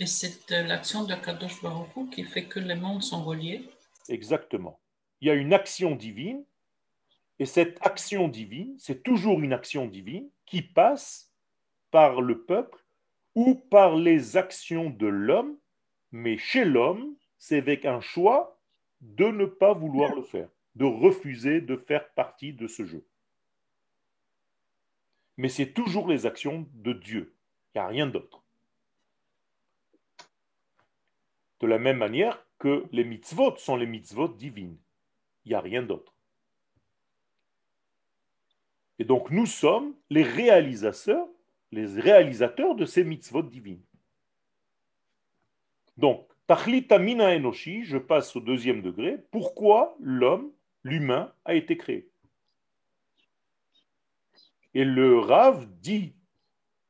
et 0.00 0.06
c'est 0.06 0.50
euh, 0.50 0.64
l'action 0.64 1.04
de 1.04 1.14
Kadosh 1.14 1.62
Baruch 1.62 1.96
Hu 1.96 2.10
qui 2.10 2.24
fait 2.24 2.46
que 2.46 2.58
les 2.58 2.74
mondes 2.74 3.02
sont 3.02 3.22
reliés? 3.22 3.62
Exactement. 4.08 4.80
Il 5.20 5.28
y 5.28 5.30
a 5.30 5.34
une 5.34 5.52
action 5.52 5.94
divine, 5.94 6.42
et 7.38 7.46
cette 7.46 7.78
action 7.86 8.28
divine, 8.28 8.74
c'est 8.78 9.02
toujours 9.02 9.40
une 9.40 9.52
action 9.52 9.86
divine 9.86 10.28
qui 10.44 10.62
passe 10.62 11.32
par 11.90 12.20
le 12.20 12.42
peuple 12.42 12.84
ou 13.34 13.54
par 13.54 13.94
les 13.96 14.36
actions 14.36 14.90
de 14.90 15.06
l'homme, 15.06 15.56
mais 16.10 16.36
chez 16.36 16.64
l'homme, 16.64 17.14
c'est 17.38 17.58
avec 17.58 17.84
un 17.84 18.00
choix 18.00 18.58
de 19.00 19.26
ne 19.26 19.44
pas 19.44 19.72
vouloir 19.72 20.14
le 20.14 20.22
faire, 20.22 20.48
de 20.74 20.84
refuser 20.84 21.60
de 21.60 21.76
faire 21.76 22.08
partie 22.10 22.52
de 22.52 22.66
ce 22.66 22.84
jeu. 22.84 23.06
Mais 25.36 25.48
c'est 25.48 25.72
toujours 25.72 26.08
les 26.08 26.26
actions 26.26 26.66
de 26.74 26.92
Dieu. 26.92 27.36
Il 27.74 27.78
n'y 27.78 27.84
a 27.84 27.86
rien 27.86 28.08
d'autre. 28.08 28.42
De 31.60 31.66
la 31.68 31.78
même 31.78 31.98
manière 31.98 32.44
que 32.58 32.84
les 32.90 33.04
mitzvot 33.04 33.56
sont 33.56 33.76
les 33.76 33.86
mitzvot 33.86 34.28
divines. 34.28 34.76
Il 35.44 35.50
n'y 35.50 35.54
a 35.54 35.60
rien 35.60 35.82
d'autre. 35.82 36.17
Et 38.98 39.04
donc 39.04 39.30
nous 39.30 39.46
sommes 39.46 39.94
les 40.10 40.22
réalisateurs, 40.22 41.26
les 41.72 41.86
réalisateurs 42.00 42.74
de 42.74 42.84
ces 42.84 43.04
mitzvot 43.04 43.42
divines. 43.42 43.82
Donc, 45.96 46.26
Tachlita 46.46 46.98
mina 46.98 47.34
enoshi, 47.34 47.84
je 47.84 47.98
passe 47.98 48.34
au 48.34 48.40
deuxième 48.40 48.80
degré. 48.80 49.18
Pourquoi 49.30 49.96
l'homme, 50.00 50.50
l'humain, 50.82 51.32
a 51.44 51.54
été 51.54 51.76
créé? 51.76 52.08
Et 54.74 54.84
le 54.84 55.18
Rav 55.18 55.66
dit 55.80 56.14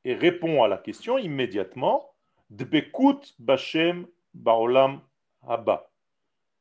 et 0.04 0.14
répond 0.14 0.62
à 0.62 0.68
la 0.68 0.78
question 0.78 1.18
immédiatement 1.18 2.14
Dbekut 2.50 3.34
Bashem 3.38 4.06
Baolam 4.34 5.00
Haba. 5.46 5.90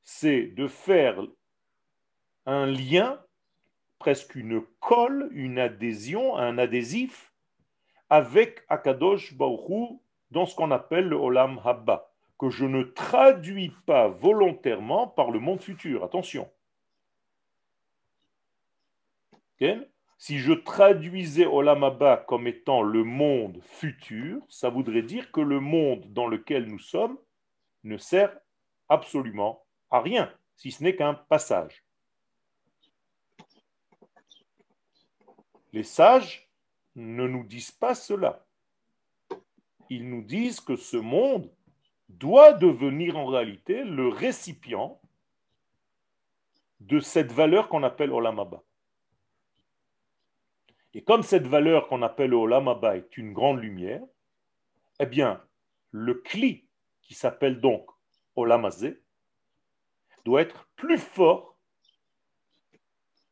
C'est 0.04 0.48
de 0.48 0.68
faire 0.68 1.22
un 2.45 2.66
lien, 2.66 3.22
presque 4.00 4.36
une 4.36 4.62
colle, 4.80 5.30
une 5.32 5.60
adhésion, 5.60 6.36
un 6.38 6.58
adhésif 6.58 7.34
avec 8.10 8.64
Akadosh 8.70 9.34
Baruch 9.34 10.00
dans 10.32 10.45
ce 10.45 10.56
qu'on 10.56 10.72
appelle 10.72 11.08
le 11.08 11.16
Olam 11.16 11.60
Haba, 11.64 12.12
que 12.39 12.50
je 12.50 12.66
ne 12.66 12.84
traduis 12.84 13.74
pas 13.86 14.08
volontairement 14.08 15.08
par 15.08 15.32
le 15.32 15.39
monde 15.39 15.62
futur. 15.62 16.04
Attention. 16.04 16.50
Si 20.20 20.39
je 20.39 20.54
traduisais 20.54 21.45
Olam 21.45 21.84
Haba 21.84 22.18
comme 22.18 22.48
étant 22.48 22.82
le 22.82 23.04
monde 23.04 23.60
futur, 23.64 24.41
ça 24.50 24.70
voudrait 24.70 25.02
dire 25.02 25.32
que 25.32 25.41
le 25.41 25.60
monde 25.60 26.14
dans 26.14 26.28
lequel 26.28 26.66
nous 26.66 26.80
sommes 26.80 27.18
ne 27.84 27.98
sert 27.98 28.38
absolument 28.89 29.64
à 29.89 30.02
rien, 30.02 30.32
si 30.56 30.72
ce 30.72 30.84
n'est 30.84 30.95
qu'un 30.95 31.14
passage. 31.14 31.86
Les 35.74 35.84
sages 35.84 36.49
ne 36.95 37.28
nous 37.28 37.43
disent 37.43 37.72
pas 37.72 37.95
cela. 37.95 38.45
Ils 39.89 40.09
nous 40.09 40.24
disent 40.24 40.59
que 40.59 40.76
ce 40.76 40.97
monde 40.97 41.51
doit 42.09 42.53
devenir 42.53 43.18
en 43.18 43.26
réalité 43.26 43.84
le 43.84 44.07
récipient 44.07 44.99
de 46.80 46.99
cette 46.99 47.32
valeur 47.32 47.70
qu'on 47.70 47.84
appelle 47.84 48.11
Olam 48.11 48.39
Haba. 48.39 48.63
Et 50.93 51.03
comme 51.03 51.24
cette 51.24 51.47
valeur 51.47 51.88
qu'on 51.88 52.01
appelle 52.01 52.34
Olam 52.34 52.68
Haba 52.68 52.97
est 52.97 53.18
une 53.18 53.34
grande 53.34 53.61
lumière, 53.61 54.01
eh 54.99 55.05
bien, 55.05 55.43
le 55.91 56.15
cli 56.15 56.68
qui 57.01 57.13
s'appelle 57.13 57.61
donc 57.61 57.89
Olam 58.36 58.65
Hazé 58.65 59.01
doit 60.26 60.41
être 60.41 60.68
plus 60.76 60.97
fort 60.97 61.57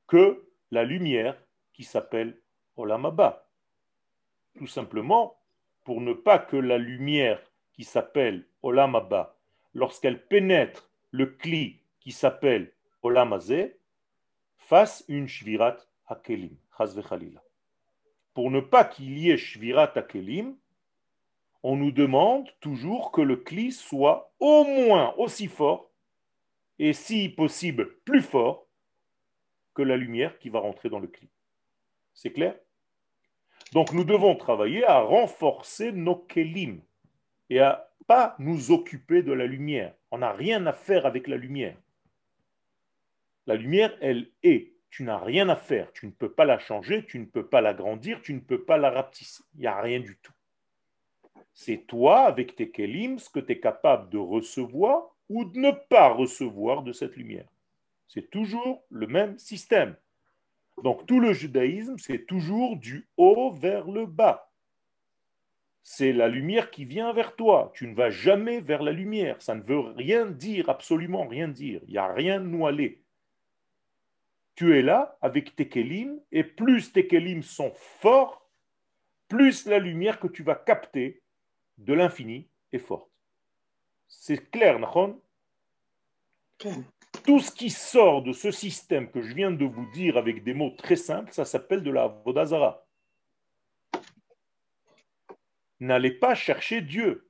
que 0.07 0.47
la 0.71 0.83
lumière 0.83 1.41
qui 1.76 1.84
s'appelle 1.84 2.39
Olam. 2.78 3.11
Tout 4.57 4.67
simplement 4.67 5.38
pour 5.84 6.01
ne 6.01 6.13
pas 6.13 6.39
que 6.39 6.55
la 6.55 6.78
lumière 6.78 7.41
qui 7.73 7.84
s'appelle 7.84 8.47
Olam 8.63 8.97
lorsqu'elle 9.73 10.26
pénètre 10.26 10.89
le 11.11 11.26
Kli 11.28 11.82
qui 11.99 12.11
s'appelle 12.11 12.73
Olam 13.03 13.34
Hazeh, 13.34 13.78
fasse 14.57 15.03
une 15.07 15.28
Shvirat 15.28 15.78
Hakelim. 16.07 16.57
Pour 18.34 18.51
ne 18.51 18.59
pas 18.61 18.86
qu'il 18.86 19.17
y 19.17 19.30
ait 19.30 19.38
Shvirat 19.38 19.91
Hakelim, 19.95 20.55
on 21.61 21.76
nous 21.76 21.91
demande 21.91 22.49
toujours 22.61 23.11
que 23.11 23.21
le 23.21 23.38
Kli 23.38 23.71
soit 23.71 24.34
au 24.39 24.63
moins 24.63 25.13
aussi 25.17 25.47
fort, 25.47 25.91
et 26.80 26.93
si 26.93 27.30
possible 27.30 27.99
plus 28.05 28.21
fort, 28.21 28.67
que 29.73 29.82
la 29.82 29.97
lumière 29.97 30.39
qui 30.39 30.49
va 30.49 30.59
rentrer 30.59 30.89
dans 30.89 30.99
le 30.99 31.07
Kli. 31.07 31.30
C'est 32.16 32.32
clair? 32.32 32.55
Donc 33.74 33.91
nous 33.91 34.05
devons 34.05 34.36
travailler 34.36 34.84
à 34.86 34.99
renforcer 34.99 35.91
nos 35.91 36.16
Kelim 36.16 36.82
et 37.49 37.59
à 37.59 37.91
pas 38.07 38.36
nous 38.39 38.72
occuper 38.72 39.22
de 39.22 39.34
la 39.34 39.45
lumière. 39.45 39.93
On 40.11 40.20
n'a 40.20 40.32
rien 40.32 40.66
à 40.66 40.74
faire 40.74 41.05
avec 41.05 41.28
la 41.28 41.38
lumière. 41.38 41.78
La 43.47 43.55
lumière, 43.55 43.95
elle 44.01 44.32
est. 44.43 44.74
Tu 44.89 45.03
n'as 45.03 45.18
rien 45.18 45.49
à 45.49 45.55
faire. 45.55 45.91
Tu 45.91 46.05
ne 46.05 46.11
peux 46.11 46.32
pas 46.32 46.45
la 46.45 46.57
changer, 46.57 47.05
tu 47.05 47.20
ne 47.20 47.26
peux 47.26 47.45
pas 47.45 47.61
l'agrandir, 47.61 48.22
tu 48.22 48.34
ne 48.34 48.39
peux 48.39 48.63
pas 48.63 48.78
la 48.78 48.91
rapetisser. 48.91 49.43
Il 49.55 49.61
n'y 49.61 49.68
a 49.68 49.80
rien 49.82 49.99
du 49.99 50.18
tout. 50.18 50.34
C'est 51.53 51.86
toi, 51.86 52.22
avec 52.22 52.55
tes 52.55 52.70
kelim, 52.72 53.20
ce 53.20 53.30
que 53.30 53.39
tu 53.39 53.53
es 53.53 53.59
capable 53.59 54.09
de 54.09 54.18
recevoir 54.18 55.16
ou 55.30 55.45
de 55.45 55.59
ne 55.59 55.72
pas 55.72 56.09
recevoir 56.09 56.84
de 56.84 56.93
cette 56.93 57.16
lumière. 57.16 57.47
C'est 58.07 58.30
toujours 58.30 58.84
le 58.89 59.07
même 59.07 59.38
système. 59.38 59.95
Donc 60.84 61.05
tout 61.05 61.19
le 61.19 61.34
judaïsme, 61.34 61.97
c'est 61.97 62.26
toujours 62.26 62.78
du 62.78 63.07
haut 63.17 63.51
vers 63.51 63.89
le 63.89 64.05
bas. 64.05 64.51
C'est 65.84 66.13
la 66.13 66.28
lumière 66.28 66.71
qui 66.71 66.84
vient 66.84 67.13
vers 67.13 67.36
toi. 67.36 67.71
Tu 67.76 67.88
ne 67.88 67.93
vas 67.93 68.09
jamais 68.09 68.59
vers 68.59 68.82
la 68.82 68.91
lumière. 68.91 69.41
Ça 69.41 69.55
ne 69.55 69.61
veut 69.61 69.80
rien 69.80 70.26
dire, 70.26 70.69
absolument 70.69 71.28
rien 71.28 71.47
dire. 71.47 71.82
Il 71.86 71.91
n'y 71.91 71.97
a 71.97 72.11
rien 72.11 72.41
aller. 72.63 73.03
Tu 74.55 74.78
es 74.78 74.82
là 74.82 75.17
avec 75.21 75.55
tes 75.55 75.67
kelim, 75.67 76.19
et 76.32 76.43
plus 76.43 76.91
tes 76.91 77.07
kelim 77.07 77.43
sont 77.43 77.71
forts, 77.76 78.49
plus 79.28 79.65
la 79.65 79.80
lumière 79.80 80.19
que 80.19 80.28
tu 80.28 80.43
vas 80.43 80.55
capter 80.55 81.21
de 81.78 81.93
l'infini 81.93 82.47
est 82.71 82.80
forte. 82.80 83.11
C'est 84.07 84.49
clair, 84.49 84.80
Nahon 84.80 85.21
Tout 87.26 87.39
ce 87.39 87.51
qui 87.51 87.69
sort 87.69 88.21
de 88.21 88.34
ce 88.34 88.51
système 88.51 89.09
que 89.09 89.21
je 89.21 89.34
viens 89.34 89.51
de 89.51 89.65
vous 89.65 89.89
dire 89.93 90.17
avec 90.17 90.43
des 90.43 90.53
mots 90.53 90.71
très 90.71 90.95
simples, 90.95 91.34
ça 91.34 91.45
s'appelle 91.45 91.84
de 91.84 91.91
la 91.91 92.07
Vodazara. 92.07 92.86
N'allez 95.80 96.11
pas 96.11 96.36
chercher 96.36 96.82
Dieu. 96.82 97.30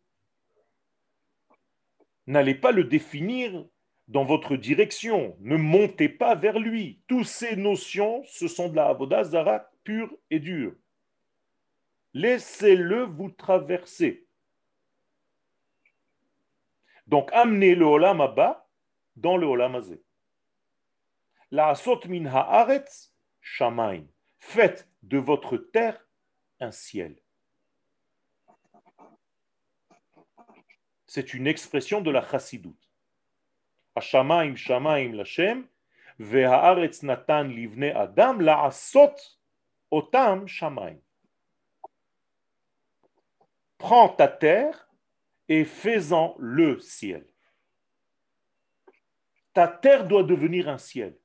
N'allez 2.27 2.55
pas 2.55 2.71
le 2.71 2.83
définir 2.83 3.65
dans 4.07 4.25
votre 4.25 4.55
direction. 4.55 5.35
Ne 5.39 5.57
montez 5.57 6.09
pas 6.09 6.35
vers 6.35 6.59
lui. 6.59 7.01
Toutes 7.07 7.25
ces 7.25 7.55
notions, 7.55 8.23
ce 8.25 8.47
sont 8.47 8.69
de 8.69 8.75
la 8.75 8.87
Avodazara 8.87 9.69
pure 9.83 10.15
et 10.29 10.39
dure. 10.39 10.73
Laissez-le 12.13 13.03
vous 13.03 13.29
traverser. 13.29 14.25
Donc, 17.07 17.29
amenez 17.33 17.75
le 17.75 17.85
Olam 17.85 18.21
Abba 18.21 18.64
dans 19.15 19.37
le. 19.37 19.47
La 21.51 21.69
asot 21.69 22.01
min 22.07 22.25
haaretz 22.25 23.13
shamaim. 23.41 24.05
Faites 24.39 24.87
de 25.03 25.17
votre 25.17 25.57
terre 25.57 25.99
un 26.59 26.71
ciel. 26.71 27.15
C'est 31.07 31.33
une 31.33 31.47
expression 31.47 32.01
de 32.01 32.11
la 32.11 32.21
chassidut. 32.21 32.75
Hashamaim 33.95 34.55
shamaim 34.55 35.13
lashem 35.13 35.65
haaretz 36.19 37.03
natan 37.03 37.45
livne 37.45 37.91
adam 37.95 38.39
la 38.39 38.65
asot 38.65 39.15
otam 39.91 40.47
shamaim. 40.47 40.99
Prends 43.77 44.09
ta 44.09 44.27
terre 44.27 44.89
et 45.47 45.63
faisant 45.63 46.35
le 46.39 46.79
ciel. 46.79 47.25
Ta 49.55 49.69
terre 49.69 50.05
doit 50.05 50.23
devenir 50.23 50.67
un 50.67 50.77
ciel. 50.77 51.17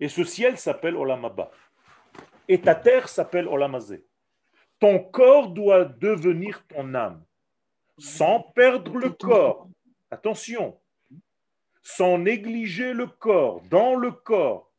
Et 0.00 0.08
ce 0.08 0.24
ciel 0.24 0.56
s'appelle 0.56 0.96
Olamaba. 0.96 1.50
Et 2.48 2.58
ta 2.58 2.74
terre 2.74 3.10
s'appelle 3.10 3.46
Olamazé. 3.46 4.06
Ton 4.78 4.98
corps 4.98 5.48
doit 5.50 5.84
devenir 5.84 6.66
ton 6.66 6.94
âme, 6.94 7.22
sans 7.98 8.40
perdre 8.40 8.96
le 8.96 9.10
corps. 9.10 9.68
Attention, 10.10 10.80
sans 11.82 12.16
négliger 12.16 12.94
le 12.94 13.06
corps, 13.06 13.60
dans 13.68 13.96
le 13.96 14.10
corps, 14.10 14.72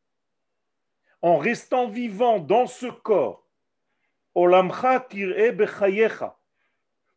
en 1.21 1.37
restant 1.37 1.87
vivant 1.87 2.39
dans 2.39 2.65
ce 2.65 2.87
corps 2.87 3.47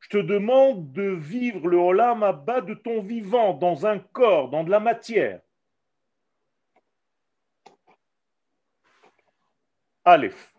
je 0.00 0.08
te 0.08 0.18
demande 0.18 0.92
de 0.92 1.10
vivre 1.10 1.68
le 1.68 1.76
Olam 1.76 2.22
Abba 2.22 2.60
de 2.60 2.74
ton 2.74 3.02
vivant 3.02 3.54
dans 3.54 3.86
un 3.86 3.98
corps, 3.98 4.50
dans 4.50 4.64
de 4.64 4.70
la 4.70 4.80
matière. 4.80 5.40
Aleph. 10.04 10.54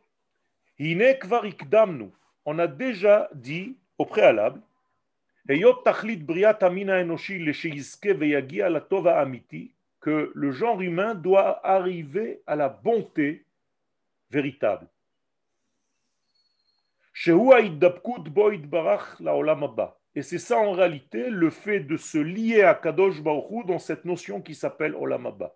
On 2.46 2.60
a 2.60 2.68
déjà 2.68 3.30
dit 3.34 3.78
au 3.98 4.06
préalable 4.06 4.62
que 10.02 10.32
le 10.36 10.52
genre 10.52 10.82
humain 10.82 11.16
doit 11.16 11.66
arriver 11.68 12.42
à 12.46 12.56
la 12.56 12.70
bonté 12.70 13.46
véritable. 14.30 14.88
Et 20.16 20.22
c'est 20.22 20.38
ça 20.38 20.58
en 20.58 20.72
réalité 20.72 21.30
le 21.30 21.50
fait 21.50 21.82
de 21.82 21.98
se 21.98 22.18
lier 22.18 22.62
à 22.62 22.74
Kadosh 22.76 23.22
Baruch 23.22 23.66
dans 23.66 23.78
cette 23.78 24.06
notion 24.06 24.42
qui 24.42 24.56
s'appelle 24.56 24.96
Olam 24.96 25.26
Abba. 25.26 25.54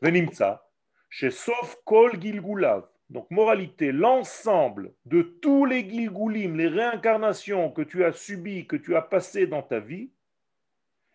Venimtsa, 0.00 0.64
chez 1.10 1.32
Sof 1.32 1.78
Kol 1.84 2.20
Gilgulav. 2.20 2.86
Donc 3.10 3.28
moralité, 3.30 3.90
l'ensemble 3.90 4.94
de 5.04 5.22
tous 5.22 5.64
les 5.64 5.88
Gilgulim, 5.88 6.56
les 6.56 6.68
réincarnations 6.68 7.72
que 7.72 7.82
tu 7.82 8.04
as 8.04 8.12
subies, 8.12 8.68
que 8.68 8.76
tu 8.76 8.94
as 8.94 9.02
passées 9.02 9.48
dans 9.48 9.62
ta 9.62 9.80
vie, 9.80 10.10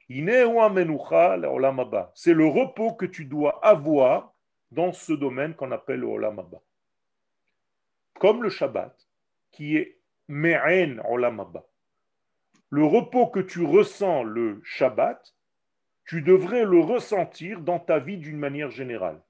c'est 0.09 0.23
le 2.33 2.45
repos 2.45 2.93
que 2.93 3.05
tu 3.05 3.25
dois 3.25 3.65
avoir 3.65 4.33
dans 4.71 4.91
ce 4.91 5.13
domaine 5.13 5.55
qu'on 5.55 5.71
appelle 5.71 6.03
Abba. 6.03 6.61
Comme 8.19 8.43
le 8.43 8.49
Shabbat, 8.49 9.06
qui 9.51 9.77
est 9.77 9.97
Me'en 10.27 10.99
Olam 11.09 11.45
Le 12.69 12.83
repos 12.83 13.27
que 13.27 13.39
tu 13.39 13.63
ressens 13.63 14.23
le 14.23 14.61
Shabbat, 14.63 15.35
tu 16.05 16.21
devrais 16.21 16.65
le 16.65 16.79
ressentir 16.79 17.61
dans 17.61 17.79
ta 17.79 17.99
vie 17.99 18.17
d'une 18.17 18.37
manière 18.37 18.71
générale, 18.71 19.21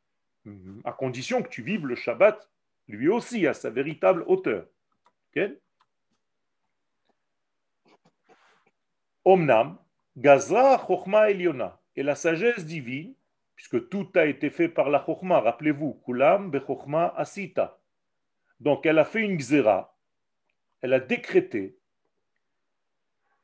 à 0.83 0.91
condition 0.91 1.41
que 1.41 1.49
tu 1.49 1.61
vives 1.61 1.85
le 1.85 1.95
Shabbat 1.95 2.49
lui 2.87 3.09
aussi 3.09 3.45
à 3.47 3.53
sa 3.53 3.69
véritable 3.69 4.23
hauteur. 4.27 4.65
Omnam, 9.25 9.77
Gazra 10.15 10.77
Chochma 10.87 11.29
Eliona, 11.29 11.79
et 11.95 12.03
la 12.03 12.15
sagesse 12.15 12.65
divine, 12.65 13.13
puisque 13.55 13.89
tout 13.89 14.09
a 14.15 14.25
été 14.25 14.49
fait 14.49 14.69
par 14.69 14.89
la 14.89 15.03
Chochma, 15.05 15.41
rappelez-vous, 15.41 16.01
Kulam 16.05 16.49
Bechokma 16.49 17.13
Asita. 17.17 17.79
Donc 18.59 18.85
elle 18.85 18.99
a 18.99 19.05
fait 19.05 19.21
une 19.21 19.37
Gzera, 19.37 19.96
elle 20.81 20.93
a 20.93 20.99
décrété 20.99 21.77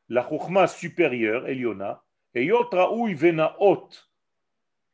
la 0.10 0.28
chouchma 0.28 0.68
supérieure, 0.68 1.48
Eliona, 1.48 2.04
et 2.36 2.46
yotraoui 2.46 3.14
venaot. 3.14 3.90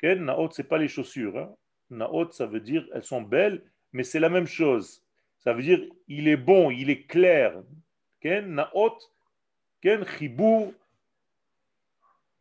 Naot, 0.02 0.52
ce 0.52 0.62
n'est 0.62 0.68
pas 0.68 0.78
les 0.78 0.88
chaussures. 0.88 1.38
Hein. 1.38 1.54
Naot, 1.90 2.32
ça 2.32 2.46
veut 2.46 2.60
dire 2.60 2.88
elles 2.94 3.04
sont 3.04 3.22
belles, 3.22 3.64
mais 3.92 4.04
c'est 4.04 4.20
la 4.20 4.30
même 4.30 4.48
chose. 4.48 5.04
Ça 5.40 5.54
veut 5.54 5.64
dire 5.64 5.82
il 6.08 6.28
est 6.28 6.38
bon, 6.38 6.72
il 6.72 6.90
est 6.90 7.06
clair. 7.06 7.62
Naot, 8.24 8.98
chibur, 9.84 10.74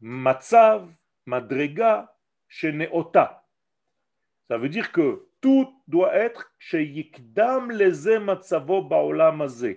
matzav, 0.00 0.88
madrega, 1.26 2.14
sheneota. 2.48 3.44
Ça 4.48 4.56
veut 4.56 4.68
dire 4.68 4.92
que 4.92 5.27
tout 5.40 5.72
doit 5.86 6.14
être 6.14 6.52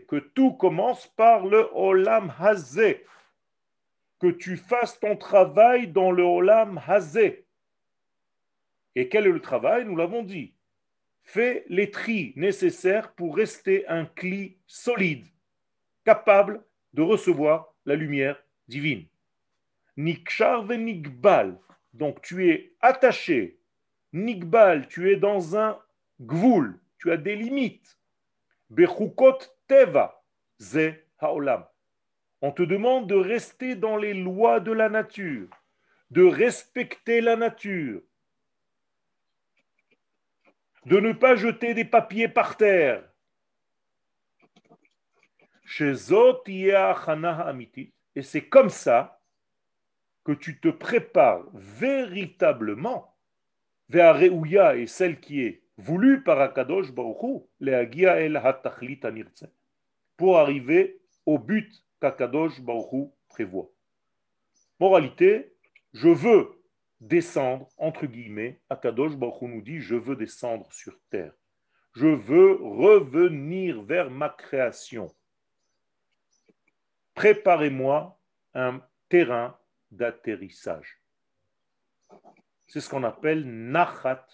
que 0.07 0.17
tout 0.17 0.53
commence 0.53 1.07
par 1.07 1.45
le 1.45 1.69
olam 1.73 2.33
hazé, 2.39 3.05
que 4.19 4.27
tu 4.27 4.57
fasses 4.57 4.99
ton 4.99 5.15
travail 5.15 5.87
dans 5.87 6.11
le 6.11 6.23
olam 6.23 6.81
hazé. 6.87 7.45
Et 8.95 9.07
quel 9.09 9.27
est 9.27 9.31
le 9.31 9.41
travail? 9.41 9.85
Nous 9.85 9.95
l'avons 9.95 10.23
dit. 10.23 10.53
Fais 11.23 11.63
les 11.69 11.91
tris 11.91 12.33
nécessaires 12.35 13.13
pour 13.13 13.35
rester 13.35 13.87
un 13.87 14.05
cli 14.05 14.57
solide 14.65 15.25
capable 16.03 16.65
de 16.93 17.01
recevoir 17.03 17.73
la 17.85 17.95
lumière 17.95 18.43
divine. 18.67 19.05
Nikshar 19.97 20.63
ve 20.63 20.73
nikbal. 20.73 21.57
Donc 21.93 22.21
tu 22.21 22.49
es 22.49 22.73
attaché. 22.81 23.60
Nikbal, 24.13 24.87
tu 24.87 25.11
es 25.11 25.15
dans 25.15 25.57
un 25.57 25.79
gvoul. 26.19 26.79
Tu 26.97 27.11
as 27.11 27.17
des 27.17 27.35
limites. 27.35 27.97
Bechukot 28.69 29.39
teva, 29.67 30.23
ze 30.59 30.93
haolam. 31.19 31.65
On 32.41 32.51
te 32.51 32.63
demande 32.63 33.07
de 33.07 33.15
rester 33.15 33.75
dans 33.75 33.97
les 33.97 34.13
lois 34.13 34.59
de 34.59 34.71
la 34.71 34.89
nature, 34.89 35.47
de 36.09 36.23
respecter 36.23 37.21
la 37.21 37.35
nature, 37.35 38.01
de 40.85 40.99
ne 40.99 41.13
pas 41.13 41.35
jeter 41.35 41.73
des 41.73 41.85
papiers 41.85 42.27
par 42.27 42.57
terre. 42.57 43.07
Et 45.79 45.95
c'est 48.23 48.49
comme 48.49 48.69
ça 48.69 49.21
que 50.23 50.31
tu 50.31 50.59
te 50.59 50.69
prépares 50.69 51.43
véritablement 51.53 53.10
vers 53.91 54.15
Réouya 54.15 54.77
et 54.77 54.87
celle 54.87 55.19
qui 55.19 55.41
est 55.41 55.63
voulue 55.77 56.23
par 56.23 56.39
Akadosh 56.39 56.93
Baruch 56.93 57.43
el 57.59 58.41
pour 60.15 60.37
arriver 60.37 61.01
au 61.25 61.37
but 61.37 61.83
qu'Akadosh 61.99 62.61
Baruch 62.61 63.09
prévoit. 63.27 63.69
Moralité, 64.79 65.53
je 65.91 66.07
veux 66.07 66.63
descendre, 67.01 67.67
entre 67.77 68.05
guillemets, 68.05 68.61
Akadosh 68.69 69.17
Baruch 69.17 69.41
nous 69.41 69.61
dit, 69.61 69.81
je 69.81 69.95
veux 69.95 70.15
descendre 70.15 70.71
sur 70.71 70.97
terre. 71.09 71.33
Je 71.93 72.07
veux 72.07 72.53
revenir 72.61 73.81
vers 73.81 74.09
ma 74.09 74.29
création. 74.29 75.13
Préparez-moi 77.13 78.17
un 78.53 78.81
terrain 79.09 79.59
d'atterrissage. 79.91 81.00
C'est 82.71 82.79
ce 82.79 82.89
qu'on 82.89 83.03
appelle 83.03 83.43
Nachat 83.43 84.25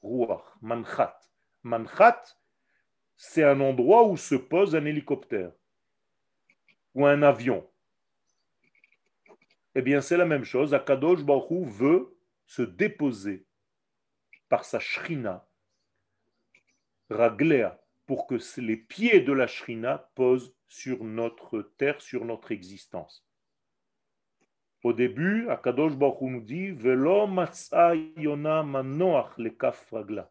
Ruach, 0.00 0.44
Manchat. 0.62 1.18
Manchat, 1.64 2.22
c'est 3.16 3.42
un 3.42 3.60
endroit 3.60 4.06
où 4.06 4.16
se 4.16 4.36
pose 4.36 4.76
un 4.76 4.84
hélicoptère 4.84 5.50
ou 6.94 7.06
un 7.06 7.22
avion. 7.22 7.68
Eh 9.74 9.82
bien, 9.82 10.00
c'est 10.00 10.16
la 10.16 10.26
même 10.26 10.44
chose. 10.44 10.74
Akadosh 10.74 11.24
Baruch 11.24 11.66
veut 11.66 12.16
se 12.46 12.62
déposer 12.62 13.44
par 14.48 14.64
sa 14.64 14.78
shrina, 14.78 15.44
raglea, 17.10 17.82
pour 18.06 18.28
que 18.28 18.36
les 18.60 18.76
pieds 18.76 19.22
de 19.22 19.32
la 19.32 19.48
shrina 19.48 20.08
posent 20.14 20.54
sur 20.68 21.02
notre 21.02 21.62
terre, 21.78 22.00
sur 22.00 22.24
notre 22.26 22.52
existence. 22.52 23.25
Au 24.82 24.92
début, 24.92 25.48
Akadosh 25.48 25.96
Baruch 25.96 26.20
nous 26.20 26.40
dit 26.40 26.70
Velo 26.70 27.28
yona 28.16 28.62
manoach 28.62 29.36
le 29.38 29.56
ragla. 29.90 30.30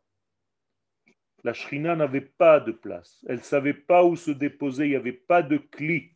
La 1.43 1.53
shrina 1.53 1.95
n'avait 1.95 2.21
pas 2.21 2.59
de 2.59 2.71
place. 2.71 3.23
Elle 3.27 3.37
ne 3.37 3.41
savait 3.41 3.73
pas 3.73 4.03
où 4.03 4.15
se 4.15 4.31
déposer. 4.31 4.85
Il 4.85 4.89
n'y 4.91 4.95
avait 4.95 5.11
pas 5.11 5.43
de 5.43 5.57
cli. 5.57 6.11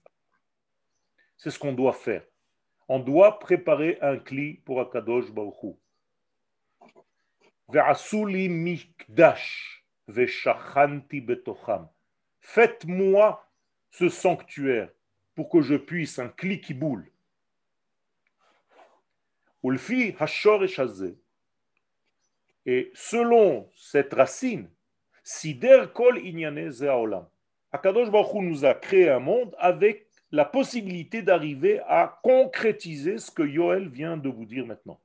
C'est 1.37 1.51
ce 1.51 1.59
qu'on 1.59 1.73
doit 1.73 1.93
faire. 1.93 2.23
On 2.87 2.99
doit 2.99 3.37
préparer 3.37 3.99
un 4.01 4.17
cli 4.17 4.55
pour 4.65 4.81
Akadosh 4.81 5.31
Baruch 5.31 5.77
Ve'asuli 7.67 8.49
mikdash 8.49 9.85
ve'shachanti 10.07 11.21
betocham. 11.21 11.87
Faites-moi 12.41 13.47
ce 13.91 14.09
sanctuaire 14.09 14.89
pour 15.35 15.49
que 15.49 15.61
je 15.61 15.75
puisse, 15.75 16.17
un 16.17 16.29
cli 16.29 16.59
qui 16.59 16.73
boule. 16.73 17.11
Et 22.65 22.91
selon 22.93 23.69
cette 23.75 24.13
racine, 24.13 24.69
sider 25.23 25.85
kol 25.93 26.19
ze'aolam. 26.71 27.27
Akadosh 27.71 28.09
Baruch 28.09 28.41
nous 28.41 28.65
a 28.65 28.73
créé 28.73 29.09
un 29.09 29.19
monde 29.19 29.55
avec 29.59 30.07
la 30.31 30.45
possibilité 30.45 31.21
d'arriver 31.21 31.79
à 31.87 32.19
concrétiser 32.23 33.17
ce 33.17 33.31
que 33.31 33.43
Yoel 33.43 33.89
vient 33.89 34.17
de 34.17 34.29
vous 34.29 34.45
dire 34.45 34.65
maintenant. 34.65 34.99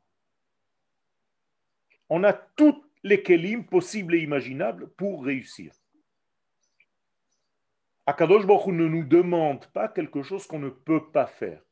On 2.09 2.23
a 2.25 2.33
toutes 2.33 2.85
les 3.03 3.23
kelim 3.23 3.67
possibles 3.67 4.15
et 4.15 4.21
imaginables 4.21 4.89
pour 4.91 5.25
réussir. 5.25 5.73
Akadosh 8.07 8.47
Baruch 8.47 8.67
ne 8.67 8.87
nous 8.87 9.05
demande 9.05 9.67
pas 9.67 9.89
quelque 9.89 10.23
chose 10.23 10.47
qu'on 10.47 10.59
ne 10.59 10.69
peut 10.69 11.11
pas 11.11 11.27
faire. 11.27 11.64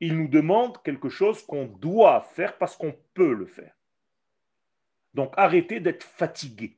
Il 0.00 0.16
nous 0.16 0.28
demande 0.28 0.82
quelque 0.82 1.08
chose 1.08 1.44
qu'on 1.44 1.66
doit 1.66 2.20
faire 2.20 2.56
parce 2.58 2.76
qu'on 2.76 2.96
peut 3.14 3.32
le 3.32 3.46
faire. 3.46 3.74
Donc 5.14 5.34
arrêtez 5.36 5.80
d'être 5.80 6.04
fatigué. 6.04 6.76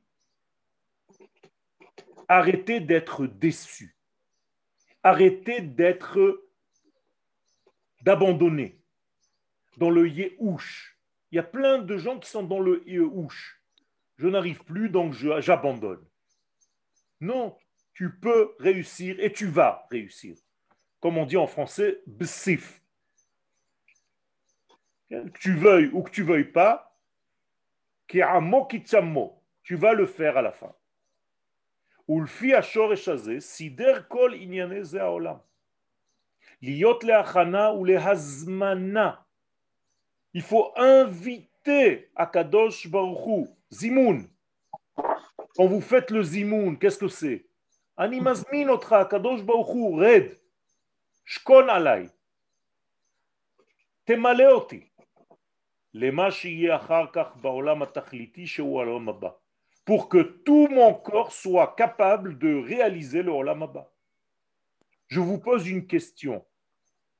Arrêtez 2.27 2.79
d'être 2.79 3.27
déçu. 3.27 3.95
Arrêtez 5.03 5.61
d'être, 5.61 6.47
d'abandonner 8.01 8.79
dans 9.77 9.89
le 9.89 10.07
yéhouch. 10.07 10.97
Il 11.31 11.35
y 11.35 11.39
a 11.39 11.43
plein 11.43 11.79
de 11.79 11.97
gens 11.97 12.19
qui 12.19 12.29
sont 12.29 12.43
dans 12.43 12.59
le 12.59 12.83
yéhouch. 12.87 13.61
Je 14.17 14.27
n'arrive 14.27 14.63
plus, 14.63 14.89
donc 14.89 15.13
j'abandonne. 15.13 16.05
Non, 17.19 17.57
tu 17.93 18.15
peux 18.17 18.55
réussir 18.59 19.19
et 19.19 19.31
tu 19.31 19.47
vas 19.47 19.87
réussir. 19.89 20.35
Comme 20.99 21.17
on 21.17 21.25
dit 21.25 21.37
en 21.37 21.47
français, 21.47 22.01
bsif. 22.05 22.80
Que 25.10 25.38
tu 25.38 25.54
veuilles 25.54 25.90
ou 25.92 26.02
que 26.02 26.10
tu 26.10 26.24
veuilles 26.24 26.50
pas, 26.50 26.98
tu 28.08 28.20
vas 29.76 29.92
le 29.92 30.06
faire 30.06 30.36
à 30.36 30.42
la 30.42 30.52
fin. 30.52 30.74
Il 32.08 32.26
faut 40.42 40.72
inviter 40.76 42.10
Akadosh 42.16 42.88
Baruchu, 42.88 43.48
Zimoun. 43.72 44.28
Quand 45.56 45.66
vous 45.66 45.80
faites 45.80 46.10
le 46.10 46.22
Zimoun, 46.22 46.78
qu'est-ce 46.78 46.98
que 46.98 47.08
c'est 47.08 47.46
Animazmin 47.96 48.68
otra 48.68 49.00
Akadosh 49.00 49.42
Baruchu, 49.42 49.96
Red. 49.96 50.38
Shkon 51.24 51.68
alay. 51.68 52.08
תמלא 54.06 54.50
אותי 54.52 54.88
למה 55.94 56.30
שיהיה 56.30 56.76
אחר 56.76 57.04
כך 57.12 57.36
בעולם 57.36 57.82
התכליתי 57.82 58.46
שהוא 58.46 58.80
העולם 58.82 59.08
הבא 59.08 59.28
pour 59.86 60.08
que 60.08 60.20
tout 60.44 60.68
mon 60.68 60.92
corps 60.94 61.32
soit 61.32 61.74
capable 61.76 62.38
de 62.38 62.54
réaliser 62.54 63.22
le 63.22 63.30
Olam 63.30 63.62
Abba. 63.62 63.90
Je 65.06 65.20
vous 65.20 65.38
pose 65.38 65.68
une 65.68 65.86
question. 65.86 66.44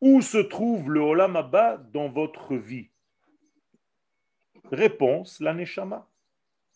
Où 0.01 0.21
se 0.21 0.39
trouve 0.39 0.91
le 0.91 1.01
Olam 1.01 1.37
Abba 1.37 1.77
dans 1.77 2.09
votre 2.09 2.57
vie 2.57 2.91
Réponse, 4.73 5.41
la 5.41 5.55
Neshama. 5.55 6.11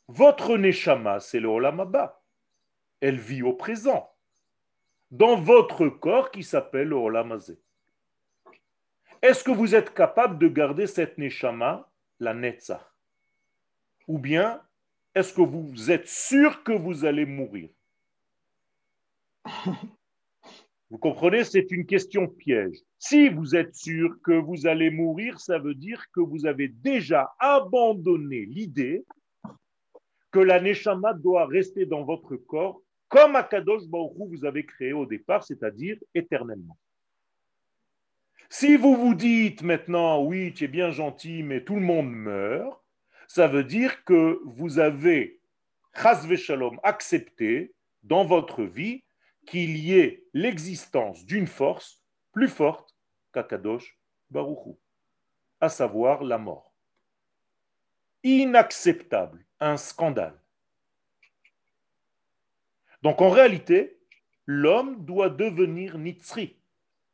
Votre 0.07 0.57
Neshama, 0.57 1.19
c'est 1.19 1.41
le 1.41 1.49
Olam 1.49 1.81
Abba. 1.81 2.23
Elle 3.01 3.19
vit 3.19 3.43
au 3.43 3.53
présent, 3.53 4.15
dans 5.11 5.41
votre 5.41 5.89
corps 5.89 6.31
qui 6.31 6.45
s'appelle 6.45 6.89
le 6.89 6.97
Olam 6.97 7.33
Azé. 7.33 7.61
Est-ce 9.26 9.44
que 9.44 9.50
vous 9.50 9.74
êtes 9.74 9.92
capable 9.92 10.38
de 10.38 10.48
garder 10.48 10.86
cette 10.86 11.18
Neshama, 11.18 11.90
la 12.20 12.36
Netzach 12.36 12.86
Ou 14.08 14.20
bien 14.20 14.62
est-ce 15.16 15.34
que 15.34 15.42
vous 15.42 15.90
êtes 15.90 16.08
sûr 16.08 16.62
que 16.64 16.74
vous 16.74 17.06
allez 17.06 17.26
mourir? 17.26 17.72
Vous 20.92 21.00
comprenez, 21.00 21.44
c'est 21.44 21.72
une 21.72 21.88
question 21.88 22.28
piège. 22.28 22.78
Si 23.00 23.28
vous 23.30 23.56
êtes 23.56 23.74
sûr 23.76 24.16
que 24.24 24.34
vous 24.34 24.68
allez 24.68 24.92
mourir, 24.92 25.40
ça 25.40 25.58
veut 25.58 25.74
dire 25.74 26.06
que 26.14 26.22
vous 26.22 26.46
avez 26.46 26.68
déjà 26.68 27.34
abandonné 27.40 28.46
l'idée 28.46 29.04
que 30.32 30.40
la 30.40 30.62
Neshama 30.62 31.14
doit 31.14 31.48
rester 31.48 31.88
dans 31.88 32.04
votre 32.04 32.36
corps 32.36 32.80
comme 33.10 33.36
Akadosh 33.36 33.88
Baruch 33.88 34.30
vous 34.30 34.46
avez 34.46 34.64
créé 34.64 34.94
au 34.94 35.08
départ, 35.08 35.44
c'est-à-dire 35.44 35.98
éternellement. 36.14 36.78
Si 38.50 38.78
vous 38.78 38.96
vous 38.96 39.16
dites 39.16 39.64
maintenant, 39.64 40.24
oui, 40.24 40.54
tu 40.54 40.66
es 40.66 40.68
bien 40.68 40.92
gentil, 40.92 41.44
mais 41.44 41.64
tout 41.64 41.76
le 41.76 41.82
monde 41.82 42.12
meurt, 42.12 42.82
ça 43.28 43.48
veut 43.48 43.64
dire 43.64 44.04
que 44.04 44.40
vous 44.46 44.80
avez, 44.80 45.42
shalom, 46.38 46.80
accepté 46.84 47.74
dans 48.04 48.24
votre 48.24 48.64
vie 48.64 49.04
qu'il 49.48 49.78
y 49.78 49.98
ait 49.98 50.24
l'existence 50.34 51.26
d'une 51.26 51.48
force 51.48 52.04
plus 52.32 52.48
forte 52.48 52.96
qu'Akadosh 53.34 53.98
Baruchou, 54.30 54.80
à 55.60 55.70
savoir 55.70 56.24
la 56.24 56.38
mort. 56.38 56.74
Inacceptable, 58.24 59.46
un 59.60 59.78
scandale. 59.78 60.40
Donc 63.02 63.22
en 63.22 63.30
réalité, 63.30 64.00
l'homme 64.46 65.06
doit 65.06 65.30
devenir 65.30 65.98
nitzri. 65.98 66.58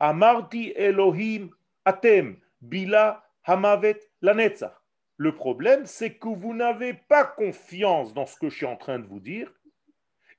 Amarti 0.04 0.74
Elohim 0.76 1.52
atem 1.86 2.36
bila 2.60 3.24
hamavet 3.44 4.00
lanetzach. 4.24 4.74
Le 5.18 5.36
problème, 5.36 5.86
c'est 5.86 6.16
que 6.16 6.28
vous 6.28 6.56
n'avez 6.56 6.96
pas 6.96 7.24
confiance 7.24 8.12
dans 8.12 8.26
ce 8.26 8.36
que 8.36 8.50
je 8.50 8.56
suis 8.56 8.66
en 8.66 8.78
train 8.78 8.98
de 8.98 9.06
vous 9.06 9.20
dire. 9.20 9.54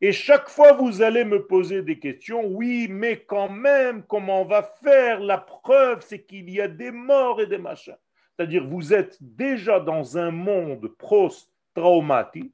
Et 0.01 0.11
chaque 0.11 0.49
fois, 0.49 0.73
vous 0.73 1.01
allez 1.01 1.25
me 1.25 1.47
poser 1.47 1.83
des 1.83 2.01
questions. 2.01 2.45
Oui, 2.45 2.89
mais 2.91 3.21
quand 3.21 3.49
même, 3.49 4.03
comment 4.03 4.43
on 4.43 4.45
va 4.45 4.65
faire? 4.65 5.21
La 5.21 5.39
preuve, 5.39 6.01
c'est 6.01 6.25
qu'il 6.25 6.51
y 6.51 6.61
a 6.61 6.67
des 6.67 6.91
morts 6.91 7.41
et 7.41 7.47
des 7.47 7.59
machins. 7.59 7.97
C'est-à-dire, 8.35 8.67
vous 8.67 8.93
êtes 8.93 9.17
déjà 9.21 9.79
dans 9.79 10.19
un 10.19 10.33
monde 10.33 10.89
post-traumatique 10.99 12.53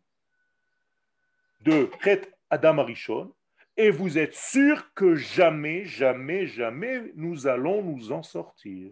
de 1.62 1.88
Chet 2.04 2.30
Adam 2.50 2.76
Arishon, 2.76 3.32
et 3.78 3.90
vous 3.90 4.18
êtes 4.18 4.34
sûr 4.34 4.92
que 4.92 5.14
jamais, 5.14 5.84
jamais, 5.84 6.48
jamais 6.48 7.12
nous 7.14 7.46
allons 7.46 7.80
nous 7.80 8.10
en 8.10 8.24
sortir. 8.24 8.90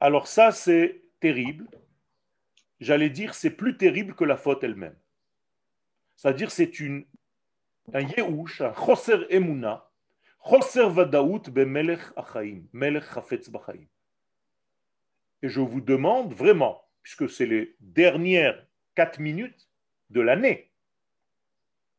Alors 0.00 0.26
ça, 0.26 0.50
c'est 0.50 1.04
terrible. 1.20 1.68
J'allais 2.80 3.08
dire, 3.08 3.34
c'est 3.34 3.50
plus 3.50 3.76
terrible 3.76 4.16
que 4.16 4.24
la 4.24 4.36
faute 4.36 4.64
elle-même. 4.64 4.98
C'est-à-dire, 6.16 6.50
c'est 6.50 6.80
une, 6.80 7.06
un 7.94 8.00
yehush, 8.00 8.62
un 8.62 8.72
choser 8.72 9.26
emuna, 9.30 9.88
choser 10.40 10.88
vadaout 10.88 11.42
melech 11.54 12.00
achaim, 12.16 12.64
melech 12.72 13.04
chafetz 13.14 13.48
bachaim. 13.48 13.86
Et 15.42 15.48
je 15.48 15.60
vous 15.60 15.80
demande 15.80 16.34
vraiment, 16.34 16.82
puisque 17.02 17.30
c'est 17.30 17.46
les 17.46 17.76
dernières 17.78 18.66
minutes 19.18 19.68
de 20.10 20.20
l'année, 20.20 20.70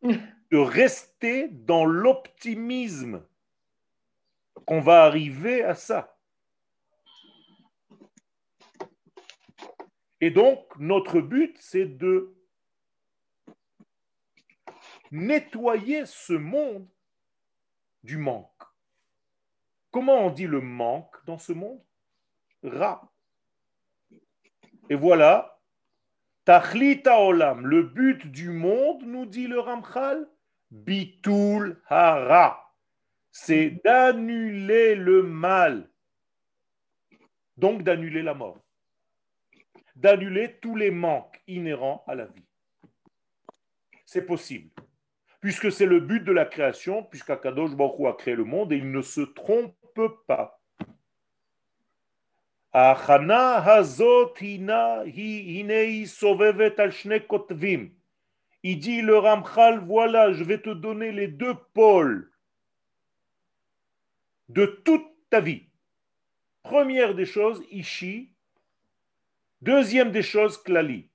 de 0.04 0.58
rester 0.58 1.48
dans 1.48 1.86
l'optimisme 1.86 3.26
qu'on 4.66 4.82
va 4.82 5.04
arriver 5.04 5.64
à 5.64 5.76
ça. 5.76 6.18
Et 10.20 10.32
donc, 10.32 10.66
notre 10.78 11.22
but, 11.22 11.56
c'est 11.60 11.86
de 11.86 12.36
nettoyer 15.12 16.06
ce 16.06 16.34
monde 16.34 16.88
du 18.04 18.18
manque. 18.18 18.64
Comment 19.91 20.26
on 20.26 20.30
dit 20.30 20.48
le 20.48 20.62
manque 20.62 21.24
dans 21.26 21.38
ce 21.38 21.54
monde? 21.54 21.82
Ra. 22.64 23.12
Et 24.89 24.95
voilà, 24.95 25.57
Tachlita 26.48 27.20
olam, 27.20 27.68
le 27.68 27.84
but 27.84 28.26
du 28.28 28.52
monde, 28.52 29.04
nous 29.04 29.26
dit 29.26 29.48
le 29.48 29.60
Ramchal, 29.60 30.30
bitul 30.72 31.82
hara, 31.89 32.74
c'est 33.34 33.82
d'annuler 33.84 34.95
le 34.95 35.24
mal, 35.24 35.89
donc 37.58 37.84
d'annuler 37.84 38.24
la 38.24 38.34
mort 38.34 38.64
d'annuler 39.98 40.60
tous 40.62 40.76
les 40.76 40.91
manques 40.91 41.41
inhérents 41.48 42.04
à 42.08 42.16
la 42.16 42.26
vie. 42.26 42.45
C'est 44.06 44.26
possible, 44.26 44.70
puisque 45.41 45.72
c'est 45.72 45.88
le 45.88 46.00
but 46.00 46.24
de 46.24 46.32
la 46.32 46.45
création, 46.45 47.04
puisqu'Akadosh 47.04 47.76
Baruch 47.76 48.06
a 48.08 48.14
créé 48.14 48.36
le 48.36 48.45
monde 48.45 48.72
et 48.72 48.78
il 48.78 48.91
ne 48.91 49.02
se 49.02 49.22
trompe 49.22 49.76
pas. 50.28 50.57
Il 58.63 58.80
dit 58.80 59.01
le 59.01 59.17
Ramchal, 59.17 59.80
voilà, 59.86 60.32
je 60.34 60.43
vais 60.43 60.61
te 60.61 60.69
donner 60.69 61.11
les 61.11 61.28
deux 61.28 61.55
pôles 61.73 62.32
de 64.49 64.65
toute 64.86 65.07
ta 65.30 65.39
vie. 65.39 65.63
Première 66.61 67.15
des 67.15 67.25
choses, 67.25 67.63
Ishi, 67.71 68.34
Deuxième 69.61 70.11
des 70.11 70.21
choses, 70.21 70.61
klali. 70.61 71.09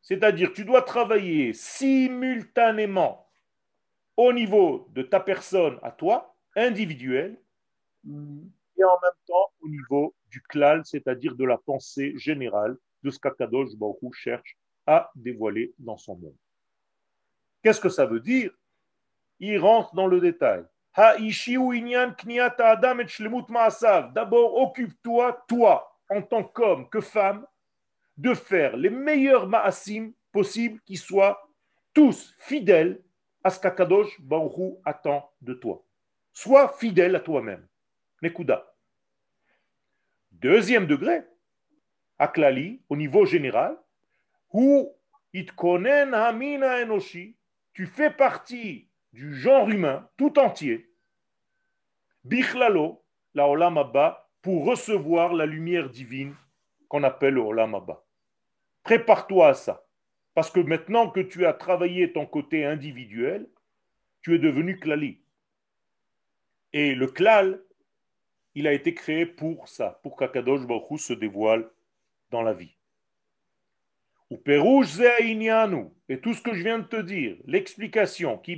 C'est-à-dire, 0.00 0.52
tu 0.54 0.64
dois 0.64 0.80
travailler 0.82 1.52
simultanément 1.52 3.28
au 4.16 4.32
niveau 4.32 4.88
de 4.92 5.02
ta 5.02 5.20
personne 5.20 5.78
à 5.82 5.90
toi, 5.90 6.34
individuelle, 6.56 7.38
et 8.06 8.84
en 8.84 8.98
même 9.02 9.20
temps 9.26 9.52
au 9.60 9.68
niveau 9.68 10.14
du 10.32 10.42
klal, 10.42 10.82
c'est-à-dire 10.84 11.36
de 11.36 11.44
la 11.44 11.58
pensée 11.58 12.14
générale 12.16 12.76
de 13.02 13.10
ce 13.10 13.18
qu'Akadosh 13.18 13.76
Baruch 13.76 14.14
cherche 14.14 14.56
à 14.86 15.10
dévoiler 15.14 15.74
dans 15.78 15.98
son 15.98 16.16
monde. 16.16 16.36
Qu'est-ce 17.62 17.80
que 17.80 17.90
ça 17.90 18.06
veut 18.06 18.20
dire? 18.20 18.50
Il 19.38 19.58
rentre 19.58 19.94
dans 19.94 20.06
le 20.06 20.20
détail. 20.20 20.64
D'abord, 24.14 24.56
occupe-toi, 24.56 25.44
toi, 25.48 25.98
en 26.08 26.22
tant 26.22 26.44
qu'homme, 26.44 26.88
que 26.88 27.00
femme, 27.00 27.46
de 28.16 28.34
faire 28.34 28.76
les 28.76 28.90
meilleurs 28.90 29.46
ma'asim 29.46 30.12
possibles 30.32 30.80
qui 30.84 30.96
soient 30.96 31.48
tous 31.94 32.34
fidèles 32.38 33.02
à 33.44 33.50
ce 33.50 33.60
qu'Akadosh 33.60 34.20
Baruch 34.20 34.78
attend 34.84 35.30
de 35.40 35.54
toi. 35.54 35.84
Sois 36.32 36.68
fidèle 36.78 37.16
à 37.16 37.20
toi-même. 37.20 37.66
Nekuda. 38.22 38.71
Deuxième 40.42 40.86
degré, 40.86 41.22
Aklali, 42.18 42.82
au 42.88 42.96
niveau 42.96 43.24
général, 43.24 43.78
où 44.52 44.92
tu 45.32 45.46
fais 47.86 48.10
partie 48.10 48.88
du 49.12 49.36
genre 49.36 49.70
humain 49.70 50.10
tout 50.16 50.36
entier, 50.40 50.90
bichlalo, 52.24 53.04
la 53.34 53.46
olam 53.46 53.78
pour 54.42 54.66
recevoir 54.66 55.32
la 55.32 55.46
lumière 55.46 55.88
divine 55.88 56.34
qu'on 56.88 57.04
appelle 57.04 57.34
le 57.34 57.40
Olam 57.40 57.76
Abba. 57.76 58.04
Prépare-toi 58.82 59.48
à 59.48 59.54
ça. 59.54 59.86
Parce 60.34 60.50
que 60.50 60.58
maintenant 60.58 61.08
que 61.08 61.20
tu 61.20 61.46
as 61.46 61.52
travaillé 61.52 62.12
ton 62.12 62.26
côté 62.26 62.64
individuel, 62.64 63.48
tu 64.22 64.34
es 64.34 64.40
devenu 64.40 64.80
klali. 64.80 65.22
Et 66.72 66.96
le 66.96 67.06
klal, 67.06 67.62
il 68.54 68.66
a 68.66 68.72
été 68.72 68.94
créé 68.94 69.26
pour 69.26 69.68
ça, 69.68 70.00
pour 70.02 70.16
qu'Akadosh 70.16 70.66
Baruch 70.66 71.00
se 71.00 71.12
dévoile 71.12 71.68
dans 72.30 72.42
la 72.42 72.52
vie. 72.52 72.76
Ou 74.30 74.38
et 76.08 76.20
tout 76.20 76.32
ce 76.32 76.40
que 76.40 76.54
je 76.54 76.62
viens 76.62 76.78
de 76.78 76.86
te 76.86 76.96
dire, 76.96 77.36
l'explication, 77.44 78.38
qui 78.38 78.56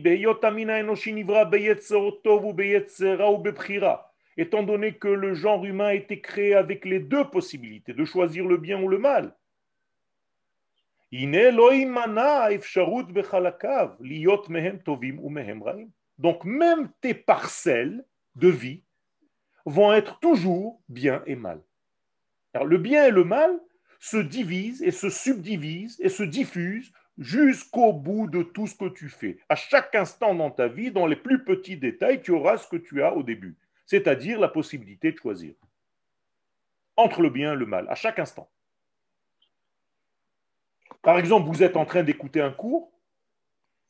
étant 4.37 4.63
donné 4.63 4.95
que 4.95 5.09
le 5.09 5.35
genre 5.35 5.65
humain 5.65 5.87
a 5.87 5.95
été 5.95 6.21
créé 6.21 6.55
avec 6.55 6.85
les 6.85 7.01
deux 7.01 7.25
possibilités, 7.25 7.93
de 7.93 8.05
choisir 8.05 8.47
le 8.47 8.57
bien 8.57 8.81
ou 8.81 8.89
le 8.89 8.99
mal. 8.99 9.35
Donc 16.19 16.45
même 16.45 16.91
tes 17.01 17.15
parcelles 17.15 18.05
de 18.37 18.49
vie 18.49 18.84
vont 19.65 19.93
être 19.93 20.19
toujours 20.21 20.81
bien 20.89 21.23
et 21.27 21.37
mal. 21.37 21.61
Alors 22.53 22.67
le 22.67 22.79
bien 22.79 23.07
et 23.07 23.11
le 23.11 23.25
mal 23.25 23.59
se 24.01 24.17
divisent 24.17 24.83
et 24.83 24.91
se 24.91 25.09
subdivisent 25.09 26.01
et 26.01 26.09
se 26.09 26.23
diffusent 26.23 26.93
jusqu'au 27.19 27.93
bout 27.93 28.27
de 28.27 28.43
tout 28.43 28.67
ce 28.67 28.75
que 28.75 28.89
tu 28.89 29.09
fais. 29.09 29.39
À 29.49 29.55
chaque 29.55 29.95
instant 29.95 30.35
dans 30.35 30.51
ta 30.51 30.69
vie, 30.69 30.91
dans 30.91 31.07
les 31.07 31.17
plus 31.17 31.45
petits 31.45 31.77
détails, 31.77 32.23
tu 32.23 32.33
auras 32.33 32.59
ce 32.59 32.69
que 32.69 32.77
tu 32.77 33.03
as 33.03 33.15
au 33.15 33.23
début 33.23 33.57
c'est-à-dire 33.87 34.41
la 34.41 34.49
possibilité 34.49 35.13
de 35.13 35.19
choisir 35.19 35.55
entre 36.97 37.23
le 37.23 37.31
bien 37.31 37.55
et 37.55 37.57
le 37.57 37.67
mal, 37.67 37.87
à 37.89 37.97
chaque 37.97 38.21
instant. 38.21 38.49
Par 41.03 41.19
exemple, 41.19 41.49
vous 41.49 41.63
êtes 41.63 41.77
en 41.77 41.85
train 41.85 42.05
d'écouter 42.05 42.41
un 42.41 42.53
cours, 42.53 42.93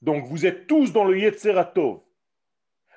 donc 0.00 0.24
vous 0.24 0.46
êtes 0.46 0.66
tous 0.66 0.92
dans 0.92 1.04
le 1.04 1.18
Yetzeratov, 1.18 2.00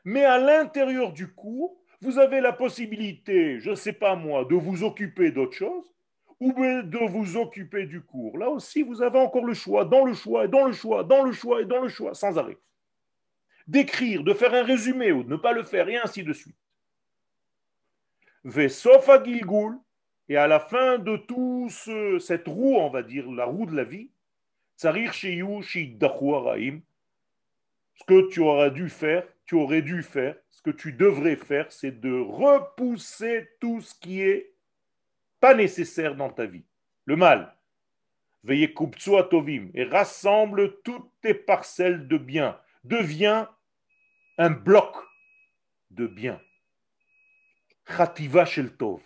mais 0.06 0.24
à 0.24 0.38
l'intérieur 0.38 1.12
du 1.12 1.34
cours, 1.34 1.78
vous 2.02 2.20
avez 2.20 2.42
la 2.42 2.54
possibilité, 2.54 3.60
je 3.60 3.72
ne 3.72 3.76
sais 3.76 3.94
pas 3.94 4.16
moi, 4.16 4.46
de 4.46 4.56
vous 4.56 4.84
occuper 4.84 5.32
d'autre 5.32 5.54
chose 5.54 5.92
ou 6.40 6.54
de 6.54 7.10
vous 7.10 7.38
occuper 7.38 7.88
du 7.88 8.02
cours. 8.02 8.38
Là 8.38 8.50
aussi, 8.50 8.84
vous 8.84 9.02
avez 9.02 9.18
encore 9.18 9.46
le 9.46 9.56
choix, 9.56 9.86
dans 9.86 10.06
le 10.06 10.14
choix, 10.14 10.46
et 10.46 10.48
dans 10.48 10.68
le 10.68 10.74
choix, 10.74 11.04
dans 11.04 11.24
le 11.24 11.32
choix, 11.32 11.62
et 11.62 11.66
dans 11.66 11.82
le 11.82 11.88
choix, 11.88 12.14
sans 12.14 12.38
arrêt. 12.38 12.58
D'écrire, 13.66 14.24
de 14.24 14.34
faire 14.34 14.54
un 14.54 14.64
résumé 14.64 15.12
ou 15.12 15.24
de 15.24 15.30
ne 15.30 15.36
pas 15.36 15.52
le 15.52 15.64
faire, 15.64 15.90
et 15.90 15.98
ainsi 15.98 16.24
de 16.24 16.34
suite. 16.34 16.56
Vesofa 18.44 19.24
Gilgul, 19.24 19.80
et 20.30 20.38
à 20.38 20.46
la 20.46 20.60
fin 20.60 21.00
de 21.00 21.18
tout 21.18 21.70
cette 22.20 22.48
roue, 22.48 22.76
on 22.76 22.90
va 22.90 23.02
dire, 23.02 23.32
la 23.32 23.46
roue 23.46 23.66
de 23.66 23.76
la 23.76 23.84
vie, 23.84 24.12
Tsarir 24.78 25.14
Sheyu 25.14 25.44
Raim, 26.02 26.82
ce 27.96 28.04
que 28.06 28.30
tu 28.30 28.42
auras 28.42 28.70
dû 28.70 28.90
faire, 28.90 29.28
tu 29.48 29.56
aurais 29.56 29.82
dû 29.82 30.04
faire, 30.04 30.36
ce 30.52 30.62
que 30.62 30.70
tu 30.70 30.94
devrais 30.94 31.38
faire, 31.38 31.72
c'est 31.72 32.00
de 32.00 32.20
repousser 32.20 33.50
tout 33.60 33.82
ce 33.82 33.96
qui 33.96 34.22
est 34.22 34.54
pas 35.40 35.54
nécessaire 35.54 36.16
dans 36.16 36.30
ta 36.30 36.46
vie, 36.46 36.66
le 37.06 37.16
mal. 37.16 37.56
Veuillez 38.44 38.74
kubtsu 38.74 39.16
atovim 39.16 39.70
et 39.74 39.86
rassemble 39.86 40.82
toutes 40.82 41.10
tes 41.22 41.34
parcelles 41.34 42.08
de 42.08 42.18
bien. 42.18 42.60
Deviens 42.84 43.50
un 44.38 44.50
bloc 44.50 44.96
de 45.92 46.08
bien. 46.08 46.42
Chativa 47.88 48.46
shel 48.46 48.76
tov. 48.76 49.02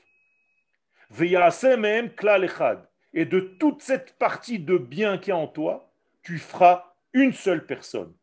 Mehem 1.19 2.13
klal 2.13 2.43
echad. 2.43 2.87
Et 3.13 3.25
de 3.25 3.39
toute 3.39 3.81
cette 3.81 4.17
partie 4.17 4.59
de 4.59 4.77
bien 4.77 5.17
qui 5.17 5.31
est 5.31 5.33
en 5.33 5.47
toi, 5.47 5.93
tu 6.23 6.37
feras 6.37 6.93
une 7.13 7.33
seule 7.33 7.65
personne. 7.65 8.13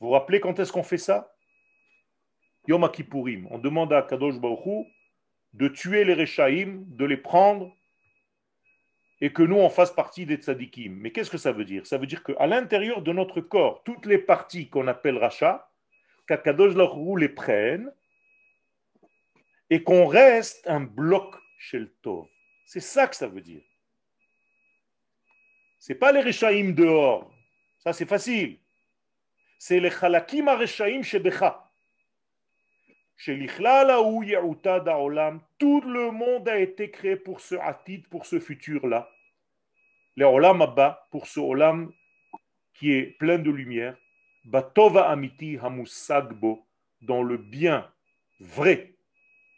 Vous 0.00 0.08
vous 0.08 0.12
rappelez 0.12 0.40
quand 0.40 0.58
est-ce 0.58 0.72
qu'on 0.72 0.82
fait 0.82 0.98
ça? 0.98 1.32
Yom 2.68 2.88
Kippourim. 2.90 3.46
On 3.50 3.58
demande 3.58 3.92
à 3.92 4.02
Kadosh 4.02 4.38
Baruch 4.38 4.66
Hu 4.66 4.84
de 5.54 5.68
tuer 5.68 6.04
les 6.04 6.14
Rechaïm, 6.14 6.84
de 6.88 7.04
les 7.04 7.16
prendre 7.16 7.74
et 9.20 9.32
que 9.32 9.42
nous, 9.42 9.56
on 9.56 9.70
fasse 9.70 9.90
partie 9.90 10.26
des 10.26 10.36
tzadikim. 10.36 10.92
Mais 10.92 11.10
qu'est-ce 11.10 11.30
que 11.30 11.38
ça 11.38 11.52
veut 11.52 11.64
dire? 11.64 11.86
Ça 11.86 11.96
veut 11.96 12.06
dire 12.06 12.22
qu'à 12.22 12.46
l'intérieur 12.46 13.00
de 13.00 13.12
notre 13.12 13.40
corps, 13.40 13.82
toutes 13.84 14.04
les 14.04 14.18
parties 14.18 14.68
qu'on 14.68 14.88
appelle 14.88 15.16
Racha, 15.16 15.70
qu'Akadosh 16.26 16.74
Baruch 16.74 16.96
Hu 16.96 17.18
les 17.20 17.28
prenne 17.30 17.90
et 19.70 19.82
qu'on 19.82 20.06
reste 20.06 20.66
un 20.68 20.80
bloc 20.80 21.34
chez 21.58 21.78
le 21.78 21.90
Tov. 22.02 22.26
C'est 22.66 22.80
ça 22.80 23.06
que 23.06 23.16
ça 23.16 23.28
veut 23.28 23.40
dire. 23.40 23.62
C'est 25.78 25.94
pas 25.94 26.12
les 26.12 26.20
Rechaïm 26.20 26.74
dehors. 26.74 27.32
Ça, 27.78 27.92
c'est 27.92 28.06
facile. 28.06 28.58
C'est 29.58 29.80
les 29.80 29.90
Chalakim 29.90 30.48
Rechaïm 30.48 31.02
Shebecha. 31.02 31.62
Tout 33.18 33.30
le 35.80 36.10
monde 36.10 36.48
a 36.48 36.58
été 36.58 36.90
créé 36.90 37.16
pour 37.16 37.40
ce 37.40 37.54
atid, 37.54 38.06
pour 38.08 38.26
ce 38.26 38.38
futur-là. 38.38 39.10
Le 40.16 40.26
olam 40.26 40.60
abba, 40.62 41.06
pour 41.10 41.26
ce 41.26 41.40
olam 41.40 41.90
qui 42.74 42.92
est 42.92 43.18
plein 43.18 43.38
de 43.38 43.50
lumière. 43.50 43.96
Batova 44.44 45.08
amiti 45.10 45.58
hamusagbo, 45.60 46.66
dans 47.00 47.22
le 47.22 47.38
bien 47.38 47.90
vrai, 48.38 48.94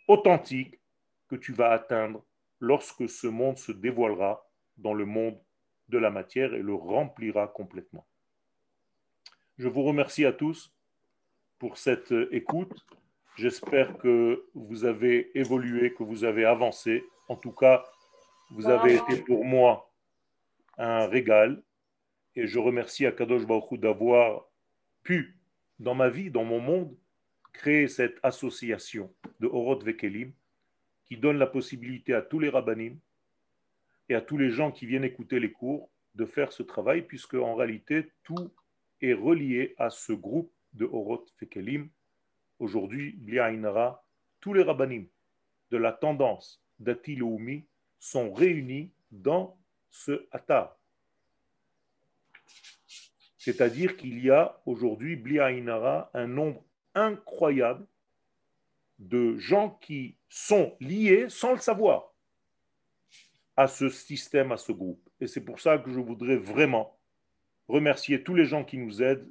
authentique, 0.06 0.80
que 1.28 1.36
tu 1.36 1.52
vas 1.52 1.72
atteindre 1.72 2.24
lorsque 2.60 3.08
ce 3.08 3.26
monde 3.26 3.58
se 3.58 3.72
dévoilera 3.72 4.48
dans 4.76 4.94
le 4.94 5.04
monde 5.04 5.38
de 5.88 5.98
la 5.98 6.10
matière 6.10 6.54
et 6.54 6.62
le 6.62 6.74
remplira 6.74 7.48
complètement. 7.48 8.06
Je 9.58 9.66
vous 9.66 9.82
remercie 9.82 10.24
à 10.24 10.32
tous 10.32 10.72
pour 11.58 11.78
cette 11.78 12.14
écoute. 12.30 12.86
J'espère 13.36 13.98
que 13.98 14.46
vous 14.54 14.84
avez 14.84 15.36
évolué, 15.36 15.94
que 15.94 16.04
vous 16.04 16.22
avez 16.22 16.44
avancé. 16.44 17.04
En 17.28 17.34
tout 17.34 17.50
cas, 17.50 17.84
vous 18.50 18.68
avez 18.68 18.94
été 18.94 19.16
pour 19.16 19.44
moi 19.44 19.92
un 20.76 21.08
régal. 21.08 21.60
Et 22.36 22.46
je 22.46 22.60
remercie 22.60 23.04
Akadosh 23.04 23.46
Baruch 23.46 23.80
d'avoir 23.80 24.44
pu, 25.02 25.36
dans 25.80 25.96
ma 25.96 26.08
vie, 26.08 26.30
dans 26.30 26.44
mon 26.44 26.60
monde, 26.60 26.96
créer 27.52 27.88
cette 27.88 28.20
association 28.22 29.12
de 29.40 29.48
Horot 29.48 29.80
Vekelim 29.80 30.32
qui 31.04 31.16
donne 31.16 31.36
la 31.36 31.48
possibilité 31.48 32.14
à 32.14 32.22
tous 32.22 32.38
les 32.38 32.48
rabbinim 32.48 32.96
et 34.08 34.14
à 34.14 34.20
tous 34.20 34.38
les 34.38 34.50
gens 34.50 34.70
qui 34.70 34.86
viennent 34.86 35.02
écouter 35.02 35.40
les 35.40 35.50
cours 35.50 35.90
de 36.14 36.26
faire 36.26 36.52
ce 36.52 36.62
travail, 36.62 37.02
puisque 37.02 37.34
en 37.34 37.56
réalité, 37.56 38.12
tout 38.22 38.52
est 39.00 39.14
relié 39.14 39.74
à 39.78 39.90
ce 39.90 40.12
groupe 40.12 40.52
de 40.74 40.84
Horot 40.84 41.26
Vekelim 41.40 41.88
Aujourd'hui, 42.58 43.12
Bliaïnara, 43.12 44.04
tous 44.40 44.52
les 44.52 44.62
rabbinim 44.62 45.06
de 45.70 45.76
la 45.76 45.92
tendance 45.92 46.60
d'Atiloumi 46.80 47.66
sont 48.00 48.32
réunis 48.32 48.92
dans 49.12 49.56
ce 49.90 50.26
Atar. 50.32 50.76
C'est-à-dire 53.38 53.96
qu'il 53.96 54.22
y 54.22 54.30
a 54.30 54.60
aujourd'hui, 54.66 55.14
Bliaïnara, 55.14 56.10
un 56.14 56.26
nombre 56.26 56.64
incroyable 56.94 57.86
de 58.98 59.36
gens 59.38 59.70
qui 59.80 60.16
sont 60.28 60.76
liés 60.80 61.28
sans 61.28 61.52
le 61.52 61.60
savoir 61.60 62.12
à 63.56 63.68
ce 63.68 63.88
système, 63.88 64.52
à 64.52 64.56
ce 64.56 64.72
groupe. 64.72 65.08
Et 65.20 65.26
c'est 65.26 65.44
pour 65.44 65.60
ça 65.60 65.78
que 65.78 65.90
je 65.90 66.00
voudrais 66.00 66.36
vraiment 66.36 66.97
remercier 67.68 68.22
tous 68.22 68.34
les 68.34 68.46
gens 68.46 68.64
qui 68.64 68.78
nous 68.78 69.02
aident. 69.02 69.28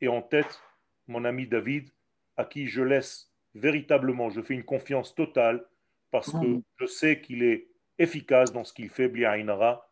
Et 0.00 0.08
en 0.08 0.22
tête 0.22 0.60
mon 1.06 1.24
ami 1.24 1.46
David, 1.46 1.90
à 2.36 2.44
qui 2.44 2.66
je 2.66 2.82
laisse 2.82 3.30
véritablement, 3.54 4.30
je 4.30 4.40
fais 4.40 4.54
une 4.54 4.64
confiance 4.64 5.14
totale 5.14 5.64
parce 6.10 6.32
que 6.32 6.60
je 6.76 6.86
sais 6.86 7.20
qu'il 7.20 7.42
est 7.42 7.68
efficace 7.98 8.52
dans 8.52 8.64
ce 8.64 8.72
qu'il 8.72 8.90
fait, 8.90 9.08
Bliainara. 9.08 9.88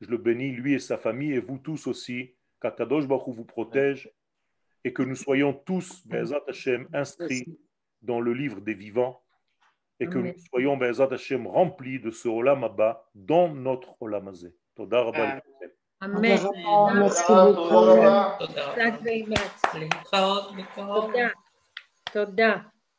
Je 0.00 0.08
le 0.08 0.16
bénis, 0.16 0.52
lui 0.52 0.74
et 0.74 0.78
sa 0.78 0.96
famille, 0.96 1.32
et 1.32 1.40
vous 1.40 1.58
tous 1.58 1.86
aussi. 1.86 2.34
Katadosh 2.60 3.06
Baruch 3.06 3.34
vous 3.34 3.44
protège 3.44 4.10
et 4.84 4.92
que 4.92 5.02
nous 5.02 5.14
soyons 5.14 5.52
tous, 5.52 6.06
Be'ezat 6.06 6.42
Hashem, 6.48 6.88
inscrits 6.92 7.58
dans 8.02 8.20
le 8.20 8.32
livre 8.32 8.60
des 8.60 8.74
vivants 8.74 9.22
et 9.98 10.06
que 10.06 10.18
nous 10.18 10.34
soyons, 10.50 10.76
Be'ezat 10.76 11.08
Hashem, 11.12 11.46
remplis 11.46 12.00
de 12.00 12.10
ce 12.10 12.28
Olam 12.28 12.64
Abba 12.64 13.08
dans 13.14 13.54
notre 13.54 14.00
Olam 14.00 14.28
Azé. 14.28 14.54
Amen. 16.00 16.40
merci 16.94 17.22
beaucoup. 17.28 17.74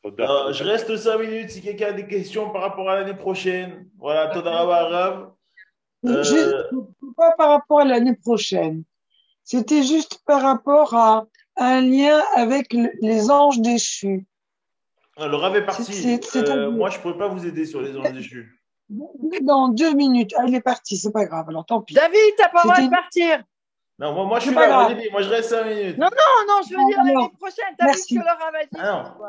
Je 0.04 0.64
reste 0.64 0.96
cinq 0.98 1.18
minutes 1.18 1.50
si 1.50 1.62
quelqu'un 1.62 1.88
a 1.88 1.94
des 1.94 2.08
questions 2.08 2.52
par 2.52 2.62
rapport 2.62 2.90
à 2.90 2.96
l'année 2.96 3.16
prochaine. 3.16 3.88
Voilà, 3.98 4.28
Toda 4.28 5.36
Juste, 6.04 6.36
euh, 6.36 6.64
pas 7.16 7.32
par 7.38 7.50
rapport 7.50 7.82
à 7.82 7.86
l'année 7.86 8.16
prochaine? 8.16 8.84
C'était 9.44 9.84
juste 9.84 10.22
par 10.26 10.42
rapport 10.42 10.96
à 10.96 11.28
un 11.58 11.82
lien 11.82 12.22
avec 12.36 12.74
les 12.74 13.30
anges 13.30 13.60
déchus. 13.60 14.26
Euh, 15.20 15.28
le 15.28 15.36
Rave 15.36 15.58
est 15.58 15.66
parti. 15.66 16.20
Euh, 16.36 16.72
moi, 16.72 16.90
je 16.90 16.98
ne 16.98 17.02
pourrais 17.02 17.18
pas 17.18 17.28
vous 17.28 17.46
aider 17.46 17.66
sur 17.66 17.82
les 17.82 17.96
anges 17.96 18.14
déchus. 18.14 18.61
Dans 19.42 19.70
deux 19.70 19.94
minutes. 19.94 20.34
Ah, 20.38 20.44
il 20.48 20.56
est 20.56 20.62
parti, 20.62 20.98
c'est 20.98 21.12
pas 21.12 21.26
grave, 21.26 21.48
alors 21.50 21.66
tant 21.66 21.82
pis. 21.82 21.94
David, 21.94 22.20
t'as 22.38 22.50
pas 22.50 22.62
le 22.64 22.70
droit 22.70 22.82
de 22.82 22.90
partir. 22.90 23.44
Non, 24.00 24.14
moi, 24.14 24.26
moi 24.26 24.40
je 24.40 24.46
suis 24.48 24.54
pas 24.56 24.62
là. 24.62 24.68
grave. 24.68 24.92
Olivier, 24.92 25.10
Moi, 25.12 25.22
je 25.22 25.30
reste 25.30 25.50
5 25.50 25.64
minutes. 25.66 25.98
Non, 25.98 26.08
Non, 26.08 26.46
non, 26.48 26.62
je 26.68 26.70
veux 26.74 26.78
Non, 26.82 26.88
dire 26.88 26.98
l'année 26.98 27.30
prochaine. 27.40 27.66
T'as 27.78 27.86
vu 27.86 27.92
Merci. 27.92 28.16
ce 28.16 28.20
que 28.20 28.26
Laura 28.26 28.52
m'a 28.52 28.64
dit 28.64 28.70
Ah 28.80 29.04
non. 29.20 29.26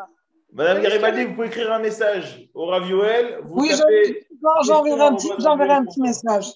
Madame 0.54 0.82
Garibaldi, 0.82 1.24
vous 1.24 1.34
pouvez 1.34 1.46
écrire 1.46 1.72
un 1.72 1.78
message 1.78 2.48
au 2.54 2.66
Rav 2.66 2.88
Yoel. 2.88 3.40
Vous 3.44 3.60
Oui, 3.60 3.70
tapez. 3.70 4.26
j'enverrai 4.64 5.00
un 5.02 5.14
petit, 5.14 5.30
un 5.32 5.84
petit 5.84 6.00
message. 6.00 6.46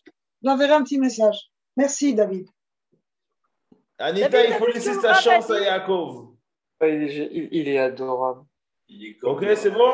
J'enverrai 0.43 0.73
un 0.73 0.83
petit 0.83 0.99
message. 0.99 1.51
Merci, 1.77 2.15
David. 2.15 2.47
Anita, 3.99 4.29
David, 4.29 4.51
il 4.51 4.57
faut 4.57 4.67
laisser 4.67 4.95
sa 4.95 5.15
chance 5.15 5.51
à. 5.51 5.87
Ouais, 6.81 6.95
il, 6.95 7.03
est, 7.05 7.29
il- 7.33 7.49
il 7.53 7.69
est 7.69 7.79
adorable. 7.79 8.43
Ok, 9.23 9.45
c'est 9.57 9.71
bon? 9.71 9.93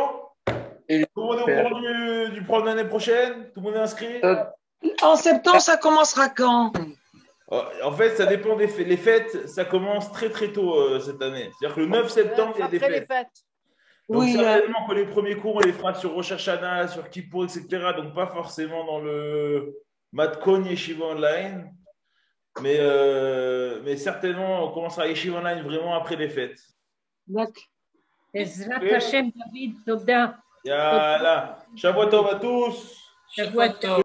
Tout 1.00 1.20
le 1.20 1.22
monde 1.22 1.38
est 1.38 1.42
au 1.42 1.68
courant 1.68 1.80
du, 1.80 2.30
du 2.32 2.42
programme 2.44 2.76
l'année 2.76 2.88
prochaine? 2.88 3.50
Tout 3.54 3.60
le 3.60 3.62
monde 3.62 3.74
est 3.76 3.80
inscrit? 3.80 4.20
Euh, 4.22 4.44
en 5.02 5.16
septembre, 5.16 5.60
ça 5.60 5.76
commencera 5.76 6.28
quand? 6.28 6.72
Euh, 7.52 7.62
en 7.84 7.92
fait, 7.92 8.16
ça 8.16 8.26
dépend 8.26 8.56
des 8.56 8.68
fêtes. 8.68 8.86
Les 8.86 8.96
fêtes, 8.96 9.48
ça 9.48 9.64
commence 9.64 10.10
très 10.12 10.30
très 10.30 10.52
tôt 10.52 10.74
euh, 10.74 11.00
cette 11.00 11.22
année. 11.22 11.50
C'est-à-dire 11.58 11.76
que 11.76 11.80
le 11.80 11.86
9 11.86 12.08
septembre, 12.10 12.54
il 12.56 12.60
y 12.60 12.62
a 12.62 12.68
des 12.68 12.78
fêtes. 12.78 12.90
Les 12.90 13.06
fêtes. 13.06 13.44
Donc, 14.08 14.22
oui, 14.22 14.32
certainement 14.32 14.86
que 14.86 14.94
les 14.94 15.06
premiers 15.06 15.36
cours, 15.36 15.56
on 15.56 15.60
les 15.60 15.72
fera 15.72 15.94
sur 15.94 16.12
Rosh 16.12 16.32
Hashanah, 16.32 16.88
sur 16.88 17.08
Kippour, 17.08 17.44
etc. 17.44 17.66
Donc, 17.96 18.14
pas 18.14 18.26
forcément 18.26 18.84
dans 18.84 19.00
le 19.00 19.74
Matkon 20.12 20.64
Yeshiva 20.64 21.06
Online. 21.06 21.72
Mais, 22.60 22.78
mais 23.84 23.96
certainement, 23.96 24.66
on 24.66 24.72
commencera 24.72 25.06
Yeshiva 25.06 25.38
Online 25.38 25.62
vraiment 25.62 25.94
après 25.94 26.16
les 26.16 26.28
fêtes. 26.28 26.60
D'accord. 27.26 27.62
David, 28.34 29.76
Yala. 30.64 31.58
Shavuot 31.76 32.06
Tov 32.06 32.26
à 32.28 32.34
tous. 32.36 32.98
Shavuot 33.34 33.72
Tov. 33.80 34.01